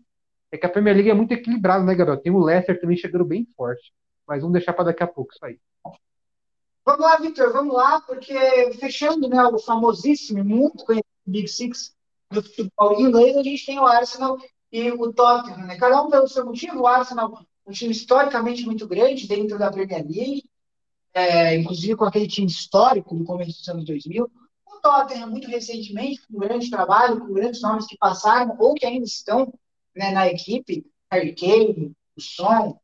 É 0.50 0.58
que 0.58 0.66
a 0.66 0.70
Premier 0.70 0.96
League 0.96 1.10
é 1.10 1.14
muito 1.14 1.34
equilibrada, 1.34 1.84
né, 1.84 1.94
Gabriel? 1.94 2.22
Tem 2.22 2.32
o 2.32 2.42
Leicester 2.42 2.80
também 2.80 2.96
chegando 2.96 3.26
bem 3.26 3.46
forte. 3.58 3.94
Mas 4.26 4.40
vamos 4.40 4.54
deixar 4.54 4.72
para 4.72 4.86
daqui 4.86 5.04
a 5.04 5.08
pouco 5.08 5.34
isso 5.34 5.46
aí. 5.46 5.60
Vamos 6.86 7.02
lá, 7.02 7.18
Victor, 7.18 7.52
vamos 7.52 7.76
lá, 7.76 8.00
porque 8.00 8.34
fechando 8.80 9.28
né, 9.28 9.44
o 9.44 9.60
famosíssimo, 9.60 10.42
muito 10.44 10.86
conhecido 10.86 11.10
Big 11.26 11.50
Six 11.50 11.94
do 12.32 12.42
futebol 12.42 13.02
inglês, 13.02 13.36
a 13.36 13.44
gente 13.44 13.66
tem 13.66 13.80
o 13.80 13.86
Arsenal 13.86 14.38
e 14.76 14.92
o 14.92 15.14
Tottenham, 15.14 15.66
né? 15.68 15.78
Cada 15.78 16.02
um 16.02 16.10
pelo 16.10 16.28
seu 16.28 16.46
motivo. 16.46 16.82
O 16.82 16.88
Arsenal, 16.88 17.40
um 17.66 17.72
time 17.72 17.94
historicamente 17.94 18.66
muito 18.66 18.86
grande 18.86 19.26
dentro 19.26 19.58
da 19.58 19.72
Premier 19.72 20.06
League, 20.06 20.44
é, 21.14 21.56
inclusive 21.56 21.96
com 21.96 22.04
aquele 22.04 22.28
time 22.28 22.48
histórico 22.48 23.16
do 23.16 23.24
começo 23.24 23.60
dos 23.60 23.70
anos 23.70 23.86
2000. 23.86 24.30
O 24.68 24.80
Tottenham, 24.82 25.30
muito 25.30 25.48
recentemente, 25.48 26.28
com 26.28 26.36
um 26.36 26.42
grande 26.42 26.70
trabalho, 26.70 27.22
com 27.22 27.32
grandes 27.32 27.62
nomes 27.62 27.88
que 27.88 27.98
passaram 27.98 28.54
ou 28.60 28.74
que 28.74 28.86
ainda 28.86 29.06
estão 29.06 29.54
né, 29.96 30.12
na 30.12 30.28
equipe, 30.28 30.86
Harry 31.10 31.34
Kane, 31.34 31.94
o 32.18 32.22
Son, 32.22 32.78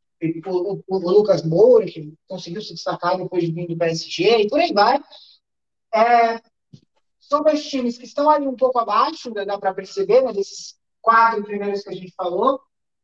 o, 0.47 0.75
o, 0.75 0.83
o, 0.87 0.97
Lucas 0.97 1.43
Moura, 1.43 1.87
que 1.87 2.13
conseguiu 2.25 2.61
se 2.61 2.73
destacar 2.73 3.17
depois 3.17 3.43
de 3.43 3.51
vir 3.51 3.67
do 3.67 3.77
PSG, 3.77 4.43
e 4.43 4.47
por 4.47 4.61
aí 4.61 4.71
vai. 4.71 4.97
É, 5.93 6.41
são 7.19 7.43
dois 7.43 7.67
times 7.67 7.97
que 7.97 8.05
estão 8.05 8.29
ali 8.29 8.47
um 8.47 8.55
pouco 8.55 8.79
abaixo, 8.79 9.29
dá 9.33 9.59
para 9.59 9.73
perceber, 9.73 10.21
né, 10.21 10.31
desses 10.31 10.79
quatro 11.01 11.43
primeiros 11.43 11.83
que 11.83 11.89
a 11.89 11.93
gente 11.93 12.13
falou. 12.15 12.61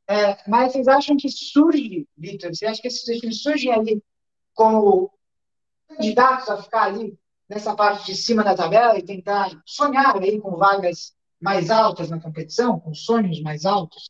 É, 0.09 0.37
mas 0.47 0.71
vocês 0.71 0.87
acham 0.87 1.17
que 1.17 1.29
surge, 1.29 2.07
Vitor? 2.17 2.55
Você 2.55 2.65
acha 2.65 2.81
que 2.81 2.87
esses 2.87 3.03
times 3.03 3.41
surgem 3.41 3.73
ali 3.73 4.01
como 4.53 5.11
candidatos 5.87 6.49
a 6.49 6.61
ficar 6.61 6.83
ali 6.83 7.17
nessa 7.49 7.75
parte 7.75 8.05
de 8.05 8.15
cima 8.15 8.43
da 8.43 8.55
tabela 8.55 8.97
e 8.97 9.03
tentar 9.03 9.51
sonhar 9.65 10.17
aí 10.17 10.39
com 10.39 10.55
vagas 10.55 11.13
mais 11.39 11.69
altas 11.69 12.09
na 12.09 12.19
competição, 12.19 12.79
com 12.79 12.93
sonhos 12.93 13.41
mais 13.41 13.65
altos? 13.65 14.09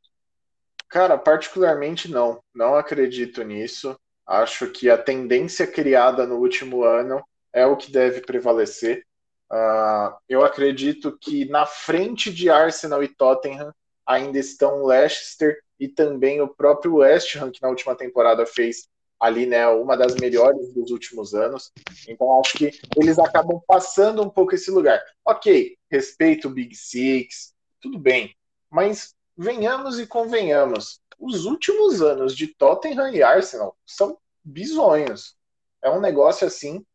Cara, 0.90 1.18
particularmente 1.18 2.10
não. 2.10 2.42
Não 2.54 2.76
acredito 2.76 3.44
nisso. 3.44 3.98
Acho 4.26 4.70
que 4.72 4.90
a 4.90 4.98
tendência 4.98 5.66
criada 5.66 6.26
no 6.26 6.36
último 6.36 6.84
ano 6.84 7.24
é 7.52 7.66
o 7.66 7.78
que 7.78 7.92
deve 7.92 8.22
prevalecer. 8.22 9.06
Uh, 9.52 10.16
eu 10.28 10.44
acredito 10.44 11.18
que 11.20 11.46
na 11.46 11.66
frente 11.66 12.32
de 12.32 12.50
Arsenal 12.50 13.04
e 13.04 13.08
Tottenham 13.08 13.74
ainda 14.06 14.38
estão 14.38 14.86
Leicester 14.86 15.62
e 15.80 15.88
também 15.88 16.42
o 16.42 16.48
próprio 16.48 16.96
West 16.96 17.36
Ham, 17.36 17.52
que 17.52 17.62
na 17.62 17.70
última 17.70 17.96
temporada 17.96 18.46
fez 18.46 18.88
ali, 19.20 19.46
né, 19.46 19.68
uma 19.68 19.98
das 19.98 20.16
melhores 20.16 20.74
dos 20.74 20.92
últimos 20.92 21.34
anos. 21.34 21.72
Então 22.08 22.40
acho 22.40 22.58
que 22.58 22.72
eles 22.96 23.18
acabam 23.18 23.62
passando 23.66 24.22
um 24.22 24.30
pouco 24.30 24.54
esse 24.54 24.70
lugar. 24.70 25.04
Ok, 25.26 25.78
respeito 25.90 26.48
o 26.48 26.52
Big 26.52 26.76
Six, 26.76 27.54
tudo 27.82 27.98
bem, 27.98 28.36
mas 28.70 29.16
venhamos 29.36 30.00
e 30.00 30.08
convenhamos, 30.08 31.00
os 31.20 31.46
últimos 31.46 32.02
anos 32.02 32.36
de 32.36 32.48
Tottenham 32.48 33.10
e 33.10 33.24
Arsenal 33.24 33.76
são 33.86 34.18
bizonhos. 34.44 35.36
É 35.82 35.90
um 35.90 36.00
negócio 36.00 36.46
assim, 36.46 36.86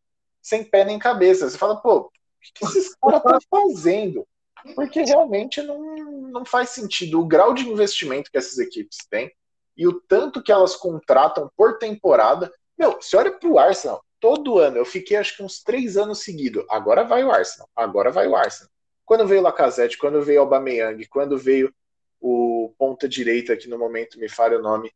sem 0.40 0.64
pé 0.64 0.84
nem 0.84 0.98
cabeça. 0.98 1.48
Você 1.48 1.58
fala, 1.58 1.76
pô, 1.76 1.98
o 1.98 2.10
que 2.54 2.64
esses 2.64 2.94
caras 2.94 3.22
estão 3.22 3.40
fazendo? 3.50 4.26
Porque 4.74 5.02
realmente 5.02 5.60
não, 5.62 5.96
não 6.30 6.44
faz 6.44 6.70
sentido. 6.70 7.20
O 7.20 7.26
grau 7.26 7.52
de 7.52 7.68
investimento 7.68 8.30
que 8.30 8.38
essas 8.38 8.58
equipes 8.58 8.98
têm 9.10 9.32
e 9.76 9.86
o 9.86 10.00
tanto 10.00 10.42
que 10.42 10.52
elas 10.52 10.76
contratam 10.76 11.50
por 11.56 11.78
temporada. 11.78 12.52
Meu, 12.78 12.92
você 12.92 13.16
olha 13.16 13.32
para 13.32 13.48
o 13.48 13.58
Arsenal, 13.58 14.04
todo 14.20 14.58
ano, 14.58 14.76
eu 14.76 14.84
fiquei 14.84 15.16
acho 15.16 15.36
que 15.36 15.42
uns 15.42 15.62
três 15.62 15.96
anos 15.96 16.20
seguidos. 16.20 16.64
Agora 16.70 17.04
vai 17.04 17.24
o 17.24 17.30
Arsenal, 17.30 17.68
agora 17.74 18.10
vai 18.10 18.28
o 18.28 18.36
Arsenal. 18.36 18.70
Quando 19.04 19.26
veio 19.26 19.40
o 19.40 19.44
Lacazette, 19.44 19.98
quando 19.98 20.22
veio 20.22 20.40
o 20.40 20.44
Aubameyang, 20.44 21.04
quando 21.08 21.36
veio 21.36 21.74
o 22.20 22.72
ponta 22.78 23.08
direita, 23.08 23.56
que 23.56 23.68
no 23.68 23.76
momento 23.76 24.18
me 24.18 24.28
falha 24.28 24.58
o 24.58 24.62
nome. 24.62 24.92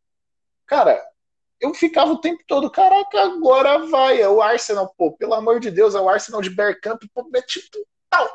Cara, 0.65 1.05
eu 1.61 1.73
ficava 1.75 2.13
o 2.13 2.21
tempo 2.21 2.43
todo, 2.47 2.71
caraca, 2.71 3.23
agora 3.23 3.87
vai, 3.87 4.21
é 4.21 4.29
o 4.29 4.43
Arsenal, 4.43 4.93
pô, 4.97 5.13
pelo 5.13 5.35
amor 5.35 5.61
de 5.61 5.71
Deus, 5.71 5.95
é 5.95 6.01
o 6.01 6.09
Arsenal 6.09 6.43
de 6.43 6.51
Bergkamp, 6.51 7.03
pô, 7.15 7.29
é 7.35 7.43
tipo, 7.43 7.79
não, 8.13 8.29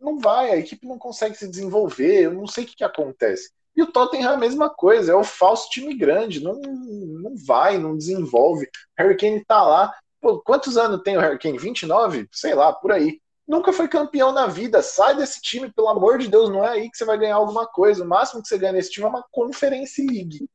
não 0.00 0.18
vai, 0.18 0.50
a 0.50 0.56
equipe 0.56 0.86
não 0.86 0.98
consegue 0.98 1.36
se 1.36 1.48
desenvolver, 1.48 2.24
eu 2.24 2.32
não 2.32 2.46
sei 2.46 2.64
o 2.64 2.66
que, 2.66 2.76
que 2.76 2.84
acontece. 2.84 3.50
E 3.74 3.82
o 3.82 3.90
Tottenham 3.90 4.32
é 4.32 4.34
a 4.34 4.38
mesma 4.38 4.68
coisa, 4.68 5.12
é 5.12 5.14
o 5.14 5.24
falso 5.24 5.70
time 5.70 5.94
grande, 5.94 6.42
não, 6.42 6.54
não 6.60 7.34
vai, 7.36 7.78
não 7.78 7.96
desenvolve. 7.96 8.68
Harry 8.98 9.16
Kane 9.16 9.44
tá 9.44 9.62
lá, 9.62 9.94
pô, 10.20 10.40
quantos 10.40 10.76
anos 10.76 11.02
tem 11.02 11.16
o 11.16 11.20
Harry 11.20 11.38
Kane? 11.38 11.58
29? 11.58 12.28
Sei 12.30 12.54
lá, 12.54 12.72
por 12.72 12.92
aí. 12.92 13.18
Nunca 13.48 13.72
foi 13.72 13.88
campeão 13.88 14.30
na 14.30 14.46
vida, 14.46 14.82
sai 14.82 15.16
desse 15.16 15.40
time, 15.40 15.72
pelo 15.72 15.88
amor 15.88 16.18
de 16.18 16.28
Deus, 16.28 16.50
não 16.50 16.64
é 16.64 16.68
aí 16.68 16.90
que 16.90 16.96
você 16.96 17.04
vai 17.04 17.18
ganhar 17.18 17.36
alguma 17.36 17.66
coisa. 17.66 18.04
O 18.04 18.08
máximo 18.08 18.42
que 18.42 18.48
você 18.48 18.58
ganha 18.58 18.72
nesse 18.72 18.90
time 18.90 19.06
é 19.06 19.08
uma 19.08 19.24
Conference 19.30 20.00
League. 20.06 20.46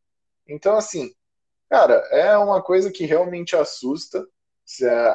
Então, 0.48 0.76
assim, 0.76 1.12
Cara, 1.70 1.96
é 2.12 2.38
uma 2.38 2.62
coisa 2.62 2.92
que 2.92 3.06
realmente 3.06 3.56
assusta. 3.56 4.26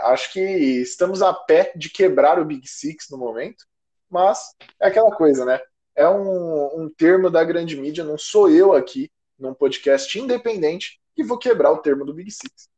Acho 0.05 0.33
que 0.33 0.41
estamos 0.41 1.23
a 1.23 1.33
pé 1.33 1.73
de 1.77 1.91
quebrar 1.91 2.39
o 2.39 2.45
Big 2.45 2.67
Six 2.67 3.09
no 3.11 3.19
momento, 3.19 3.65
mas 4.09 4.55
é 4.81 4.89
aquela 4.89 5.11
coisa, 5.11 5.45
né? 5.45 5.61
É 5.95 6.09
um, 6.09 6.83
um 6.83 6.91
termo 6.91 7.31
da 7.31 7.45
grande 7.45 7.77
mídia, 7.77 8.05
não 8.05 8.17
sou 8.17 8.51
eu 8.51 8.73
aqui, 8.73 9.11
num 9.39 9.53
podcast 9.55 10.19
independente, 10.19 11.01
que 11.15 11.25
vou 11.25 11.39
quebrar 11.39 11.73
o 11.73 11.79
termo 11.79 12.05
do 12.05 12.15
Big 12.15 12.31
Six. 12.31 12.71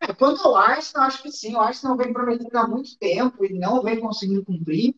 É, 0.00 0.12
quanto 0.12 0.46
ao 0.46 0.56
Arsenal, 0.56 1.06
acho 1.06 1.22
que 1.22 1.30
sim. 1.30 1.54
O 1.54 1.60
Arsenal 1.60 1.96
vem 1.96 2.12
prometendo 2.12 2.56
há 2.56 2.66
muito 2.66 2.98
tempo 2.98 3.44
e 3.44 3.52
não 3.52 3.82
vem 3.82 4.00
conseguindo 4.00 4.44
cumprir. 4.44 4.94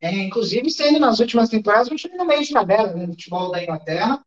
É, 0.00 0.10
inclusive, 0.10 0.70
sendo 0.70 0.98
nas 0.98 1.20
últimas 1.20 1.48
temporadas 1.48 1.90
um 1.90 1.96
time 1.96 2.16
no 2.16 2.24
meio 2.24 2.42
de 2.42 2.52
tabela 2.52 2.92
né, 2.92 3.06
no 3.06 3.12
futebol 3.12 3.50
da 3.50 3.62
Inglaterra. 3.62 4.24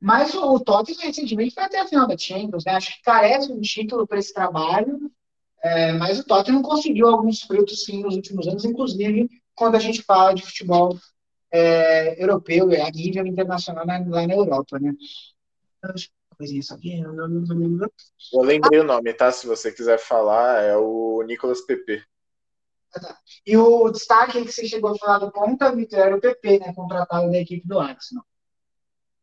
Mas 0.00 0.34
o, 0.34 0.58
Tottenham 0.58 1.02
recentemente 1.02 1.54
foi 1.54 1.62
até 1.62 1.78
a 1.78 1.86
final 1.86 2.08
da 2.08 2.16
Champions, 2.16 2.64
né? 2.64 2.72
Acho 2.72 2.96
que 2.96 3.02
carece 3.02 3.48
de 3.48 3.52
um 3.52 3.60
título 3.60 4.06
para 4.06 4.18
esse 4.18 4.32
trabalho, 4.32 5.10
é, 5.62 5.92
mas 5.92 6.18
o 6.18 6.24
Tottenham 6.24 6.62
conseguiu 6.62 7.08
alguns 7.08 7.42
frutos 7.42 7.84
sim 7.84 8.02
nos 8.02 8.16
últimos 8.16 8.48
anos, 8.48 8.64
inclusive 8.64 9.28
quando 9.54 9.74
a 9.74 9.78
gente 9.78 10.02
fala 10.02 10.32
de 10.32 10.42
futebol 10.42 10.98
é, 11.52 12.22
europeu, 12.22 12.70
a 12.82 12.90
nível 12.90 13.26
internacional 13.26 13.84
na, 13.84 13.98
lá 13.98 14.26
na 14.26 14.34
Europa, 14.34 14.78
né? 14.78 14.94
Eu 18.32 18.40
lembrei 18.40 18.80
o 18.80 18.84
nome, 18.84 19.12
tá? 19.12 19.30
Se 19.30 19.46
você 19.46 19.70
quiser 19.70 19.98
falar, 19.98 20.62
é 20.62 20.76
o 20.76 21.22
Nicolas 21.26 21.60
Pepe. 21.60 22.02
Ah, 22.94 23.00
tá. 23.00 23.18
E 23.46 23.56
o 23.56 23.90
destaque 23.90 24.42
que 24.42 24.50
você 24.50 24.66
chegou 24.66 24.92
a 24.92 24.98
falar 24.98 25.18
do 25.18 25.30
ponta, 25.30 25.74
Vitor, 25.74 25.98
era 25.98 26.16
o 26.16 26.20
PP, 26.20 26.58
né? 26.60 26.72
Contratado 26.74 27.30
da 27.30 27.38
equipe 27.38 27.68
do 27.68 27.78
Arsenal. 27.78 28.24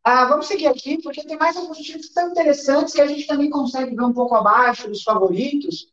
Ah, 0.10 0.24
vamos 0.24 0.48
seguir 0.48 0.68
aqui, 0.68 1.02
porque 1.02 1.22
tem 1.22 1.38
mais 1.38 1.58
alguns 1.58 1.80
times 1.80 2.14
são 2.14 2.30
interessantes 2.30 2.94
que 2.94 3.02
a 3.02 3.08
gente 3.08 3.28
também 3.28 3.50
consegue 3.50 3.94
ver 3.94 4.04
um 4.04 4.14
pouco 4.14 4.36
abaixo 4.36 4.88
dos 4.88 5.04
favoritos, 5.04 5.92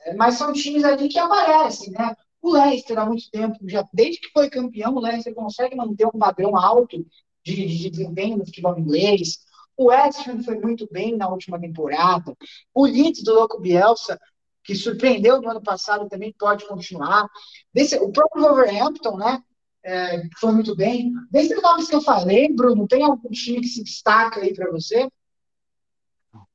é, 0.00 0.12
mas 0.14 0.34
são 0.34 0.52
times 0.52 0.84
ali 0.84 1.08
que 1.08 1.18
aparecem, 1.18 1.90
né? 1.90 2.14
O 2.42 2.52
Leicester 2.52 2.98
há 2.98 3.06
muito 3.06 3.30
tempo, 3.30 3.56
já 3.66 3.82
desde 3.90 4.20
que 4.20 4.28
foi 4.34 4.50
campeão, 4.50 4.94
o 4.94 5.00
Leicester 5.00 5.34
consegue 5.34 5.74
manter 5.76 6.06
um 6.06 6.18
padrão 6.18 6.54
alto 6.58 6.98
de, 7.42 7.54
de, 7.56 7.78
de 7.78 7.88
desempenho 7.88 8.36
no 8.36 8.44
futebol 8.44 8.78
inglês. 8.78 9.38
O 9.78 9.86
West 9.86 10.20
foi 10.44 10.60
muito 10.60 10.86
bem 10.92 11.16
na 11.16 11.26
última 11.30 11.58
temporada. 11.58 12.36
O 12.74 12.84
Leeds 12.84 13.24
do 13.24 13.32
Louco 13.32 13.58
Bielsa, 13.62 14.20
que 14.62 14.74
surpreendeu 14.74 15.40
no 15.40 15.48
ano 15.48 15.62
passado, 15.62 16.06
também 16.06 16.34
pode 16.38 16.68
continuar. 16.68 17.26
Desse, 17.72 17.96
o 17.96 18.12
próprio 18.12 18.42
Wolverhampton, 18.44 19.16
né? 19.16 19.42
É, 19.84 20.22
foi 20.38 20.52
muito 20.52 20.74
bem. 20.74 21.12
Desses 21.30 21.60
nomes 21.62 21.88
que 21.88 21.94
eu 21.94 22.00
falei, 22.00 22.50
Bruno, 22.52 22.88
tem 22.88 23.04
algum 23.04 23.28
time 23.30 23.60
que 23.60 23.68
se 23.68 23.84
destaca 23.84 24.40
aí 24.40 24.54
para 24.54 24.70
você? 24.70 25.08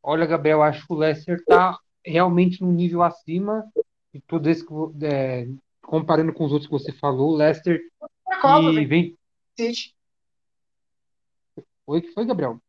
Olha, 0.02 0.26
Gabriel, 0.26 0.64
acho 0.64 0.86
que 0.86 0.94
o 0.94 0.98
Leicester 0.98 1.38
está 1.38 1.78
realmente 2.04 2.62
num 2.62 2.72
nível 2.72 3.04
acima 3.04 3.64
de 4.12 4.20
tudo 4.22 4.50
isso 4.50 4.66
que 4.66 5.06
é, 5.06 5.48
comparando 5.84 6.34
com 6.34 6.46
os 6.46 6.52
outros 6.52 6.68
que 6.68 6.74
você 6.74 6.92
falou, 6.92 7.34
o 7.34 7.36
Leicester 7.36 7.80
Copa, 8.42 8.72
que 8.72 8.86
vem. 8.86 9.18
City. 9.56 9.96
Oi, 11.86 12.02
que 12.02 12.12
foi, 12.14 12.26
Gabriel? 12.26 12.60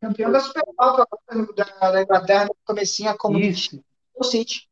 Campeão 0.00 0.30
da 0.30 0.40
Supercopa 0.40 1.08
da, 1.56 1.90
da 1.90 2.02
Inglaterra, 2.02 2.48
comecinha 2.64 3.16
como 3.16 3.38
Isso. 3.38 3.82
o 4.14 4.22
City. 4.22 4.68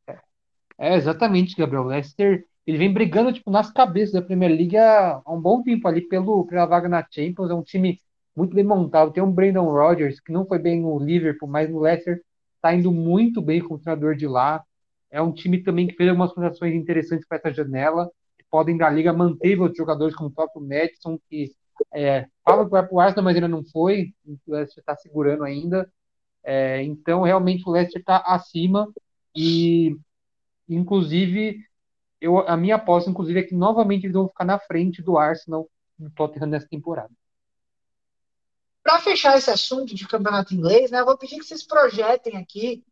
É, 0.78 0.94
exatamente, 0.94 1.56
Gabriel. 1.56 1.82
O 1.82 1.86
Leicester 1.86 2.46
ele 2.66 2.78
vem 2.78 2.92
brigando 2.92 3.32
tipo, 3.32 3.50
nas 3.50 3.70
cabeças 3.72 4.12
da 4.12 4.22
Premier 4.22 4.50
League 4.50 4.76
há, 4.76 5.20
há 5.24 5.32
um 5.32 5.40
bom 5.40 5.62
tempo 5.62 5.88
ali 5.88 6.00
pelo, 6.02 6.46
pela 6.46 6.66
vaga 6.66 6.88
na 6.88 7.06
Champions. 7.10 7.50
É 7.50 7.54
um 7.54 7.62
time 7.62 8.00
muito 8.36 8.54
bem 8.54 8.64
montado. 8.64 9.12
Tem 9.12 9.22
um 9.22 9.32
Brandon 9.32 9.70
Rodgers, 9.70 10.20
que 10.20 10.32
não 10.32 10.46
foi 10.46 10.58
bem 10.58 10.80
no 10.80 10.98
Liverpool, 10.98 11.48
mas 11.48 11.68
no 11.68 11.80
Leicester 11.80 12.22
está 12.56 12.74
indo 12.74 12.92
muito 12.92 13.42
bem 13.42 13.60
como 13.60 13.80
treinador 13.80 14.14
de 14.14 14.26
lá. 14.26 14.62
É 15.10 15.20
um 15.20 15.32
time 15.32 15.62
também 15.62 15.86
que 15.86 15.96
fez 15.96 16.08
algumas 16.08 16.32
contratações 16.32 16.74
interessantes 16.74 17.26
para 17.26 17.38
essa 17.38 17.52
janela, 17.52 18.08
que 18.38 18.44
podem 18.50 18.76
da 18.76 18.88
liga 18.88 19.12
manter 19.12 19.60
outros 19.60 19.76
jogadores 19.78 20.14
como 20.14 20.30
o 20.30 20.32
próprio 20.32 20.62
Madison, 20.62 21.18
que 21.28 21.52
é, 21.92 22.26
fala 22.44 22.64
que 22.64 22.70
vai 22.70 22.86
para 22.86 22.94
o 22.94 23.00
Arsenal, 23.00 23.24
mas 23.24 23.34
ainda 23.34 23.48
não 23.48 23.64
foi, 23.64 24.14
o 24.46 24.52
Leicester 24.52 24.82
está 24.82 24.96
segurando 24.96 25.44
ainda. 25.44 25.90
É, 26.44 26.82
então, 26.82 27.22
realmente, 27.22 27.62
o 27.66 27.72
Leicester 27.72 28.00
está 28.00 28.18
acima 28.18 28.88
e, 29.34 29.96
inclusive, 30.68 31.58
eu, 32.22 32.38
a 32.38 32.56
minha 32.56 32.76
aposta, 32.76 33.10
inclusive, 33.10 33.40
é 33.40 33.42
que 33.42 33.54
novamente 33.54 34.04
eles 34.04 34.14
vão 34.14 34.28
ficar 34.28 34.44
na 34.44 34.58
frente 34.58 35.02
do 35.02 35.18
Arsenal 35.18 35.68
do 35.98 36.08
Tottenham 36.10 36.46
nessa 36.46 36.68
temporada. 36.68 37.10
Para 38.82 39.00
fechar 39.00 39.36
esse 39.36 39.50
assunto 39.50 39.94
de 39.94 40.06
campeonato 40.06 40.54
inglês, 40.54 40.90
né, 40.90 41.00
eu 41.00 41.04
vou 41.04 41.18
pedir 41.18 41.38
que 41.38 41.44
vocês 41.44 41.66
projetem 41.66 42.36
aqui. 42.36 42.84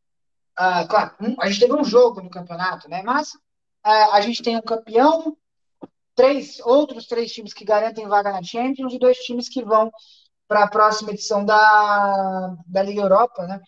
Uh, 0.59 0.87
claro, 0.89 1.15
um, 1.21 1.37
a 1.41 1.49
gente 1.49 1.61
teve 1.61 1.73
um 1.73 1.85
jogo 1.85 2.21
no 2.21 2.29
campeonato, 2.29 2.89
né? 2.89 3.03
Mas 3.03 3.35
uh, 3.35 4.13
a 4.13 4.21
gente 4.21 4.43
tem 4.43 4.57
um 4.57 4.63
campeão, 4.63 5.37
três 6.15 6.61
outros 6.61 7.07
três 7.07 7.33
times 7.33 7.55
que 7.55 7.65
garantem 7.65 8.09
vaga 8.09 8.33
na 8.33 8.43
Champions 8.43 8.93
e 8.93 8.99
dois 8.99 9.19
times 9.19 9.49
que 9.49 9.65
vão 9.65 9.91
para 10.49 10.65
a 10.65 10.69
próxima 10.69 11.13
edição 11.13 11.45
da, 11.45 12.57
da 12.67 12.83
Liga 12.83 13.03
Europa, 13.03 13.47
né? 13.47 13.61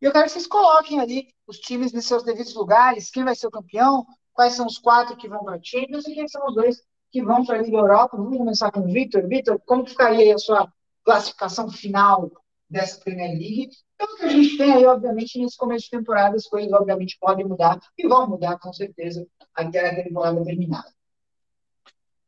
E 0.00 0.04
eu 0.04 0.12
quero 0.12 0.24
que 0.24 0.32
vocês 0.32 0.46
coloquem 0.46 1.00
ali 1.00 1.28
os 1.46 1.58
times 1.58 1.92
nos 1.92 2.06
seus 2.06 2.24
devidos 2.24 2.54
lugares, 2.54 3.10
quem 3.10 3.24
vai 3.24 3.34
ser 3.34 3.46
o 3.46 3.50
campeão, 3.50 4.04
quais 4.36 4.54
são 4.54 4.66
os 4.66 4.78
quatro 4.78 5.16
que 5.16 5.28
vão 5.28 5.42
para 5.42 5.56
a 5.56 5.60
Champions 5.60 6.06
e 6.06 6.14
quem 6.14 6.28
são 6.28 6.46
os 6.46 6.54
dois 6.54 6.82
que 7.10 7.22
vão 7.22 7.44
para 7.44 7.58
a 7.58 7.62
Liga 7.62 7.78
Europa. 7.78 8.16
Vamos 8.16 8.36
começar 8.36 8.70
com 8.70 8.80
o 8.80 8.92
Vitor. 8.92 9.26
Vitor, 9.26 9.58
como 9.64 9.86
ficaria 9.86 10.34
a 10.34 10.38
sua 10.38 10.70
classificação 11.02 11.70
final 11.70 12.30
dessa 12.68 13.00
Premier 13.00 13.30
League. 13.30 13.70
Então, 13.94 14.14
o 14.14 14.16
que 14.18 14.24
a 14.24 14.28
gente 14.28 14.58
tem 14.58 14.72
aí, 14.72 14.84
obviamente, 14.84 15.40
nesse 15.40 15.56
começo 15.56 15.84
de 15.84 15.90
temporada, 15.90 16.36
as 16.36 16.46
coisas, 16.46 16.70
obviamente, 16.72 17.16
podem 17.18 17.46
mudar 17.46 17.80
e 17.96 18.06
vão 18.06 18.28
mudar, 18.28 18.58
com 18.58 18.72
certeza, 18.72 19.26
até 19.54 19.88
a 19.88 20.04
temporada 20.04 20.44
terminada. 20.44 20.92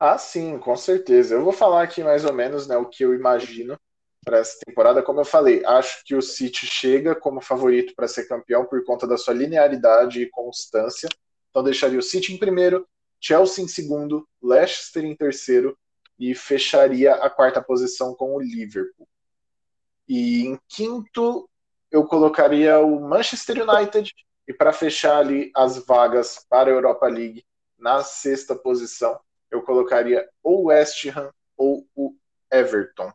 Ah, 0.00 0.16
sim, 0.16 0.58
com 0.58 0.76
certeza. 0.76 1.34
Eu 1.34 1.44
vou 1.44 1.52
falar 1.52 1.82
aqui 1.82 2.02
mais 2.02 2.24
ou 2.24 2.32
menos 2.32 2.66
né, 2.66 2.76
o 2.76 2.86
que 2.86 3.04
eu 3.04 3.14
imagino 3.14 3.76
para 4.24 4.38
essa 4.38 4.56
temporada. 4.64 5.02
Como 5.02 5.20
eu 5.20 5.24
falei, 5.24 5.62
acho 5.66 6.02
que 6.04 6.14
o 6.14 6.22
City 6.22 6.66
chega 6.66 7.14
como 7.14 7.40
favorito 7.40 7.92
para 7.94 8.08
ser 8.08 8.26
campeão 8.26 8.64
por 8.64 8.82
conta 8.84 9.06
da 9.06 9.18
sua 9.18 9.34
linearidade 9.34 10.22
e 10.22 10.30
constância. 10.30 11.08
Então, 11.50 11.62
deixaria 11.62 11.98
o 11.98 12.02
City 12.02 12.32
em 12.32 12.38
primeiro, 12.38 12.86
Chelsea 13.20 13.64
em 13.64 13.68
segundo, 13.68 14.28
Leicester 14.42 15.04
em 15.04 15.16
terceiro 15.16 15.76
e 16.18 16.34
fecharia 16.34 17.14
a 17.14 17.30
quarta 17.30 17.62
posição 17.62 18.14
com 18.14 18.34
o 18.34 18.40
Liverpool. 18.40 19.08
E 20.08 20.46
em 20.46 20.58
quinto, 20.68 21.48
eu 21.90 22.04
colocaria 22.04 22.78
o 22.80 23.00
Manchester 23.00 23.68
United, 23.68 24.12
e 24.46 24.52
para 24.52 24.72
fechar 24.72 25.18
ali 25.18 25.50
as 25.54 25.84
vagas 25.84 26.44
para 26.48 26.70
a 26.70 26.72
Europa 26.72 27.06
League, 27.06 27.44
na 27.78 28.02
sexta 28.02 28.56
posição, 28.56 29.20
eu 29.50 29.62
colocaria 29.62 30.28
ou 30.42 30.62
o 30.62 30.66
West 30.66 31.06
Ham 31.06 31.30
ou 31.56 31.86
o 31.94 32.14
Everton. 32.50 33.12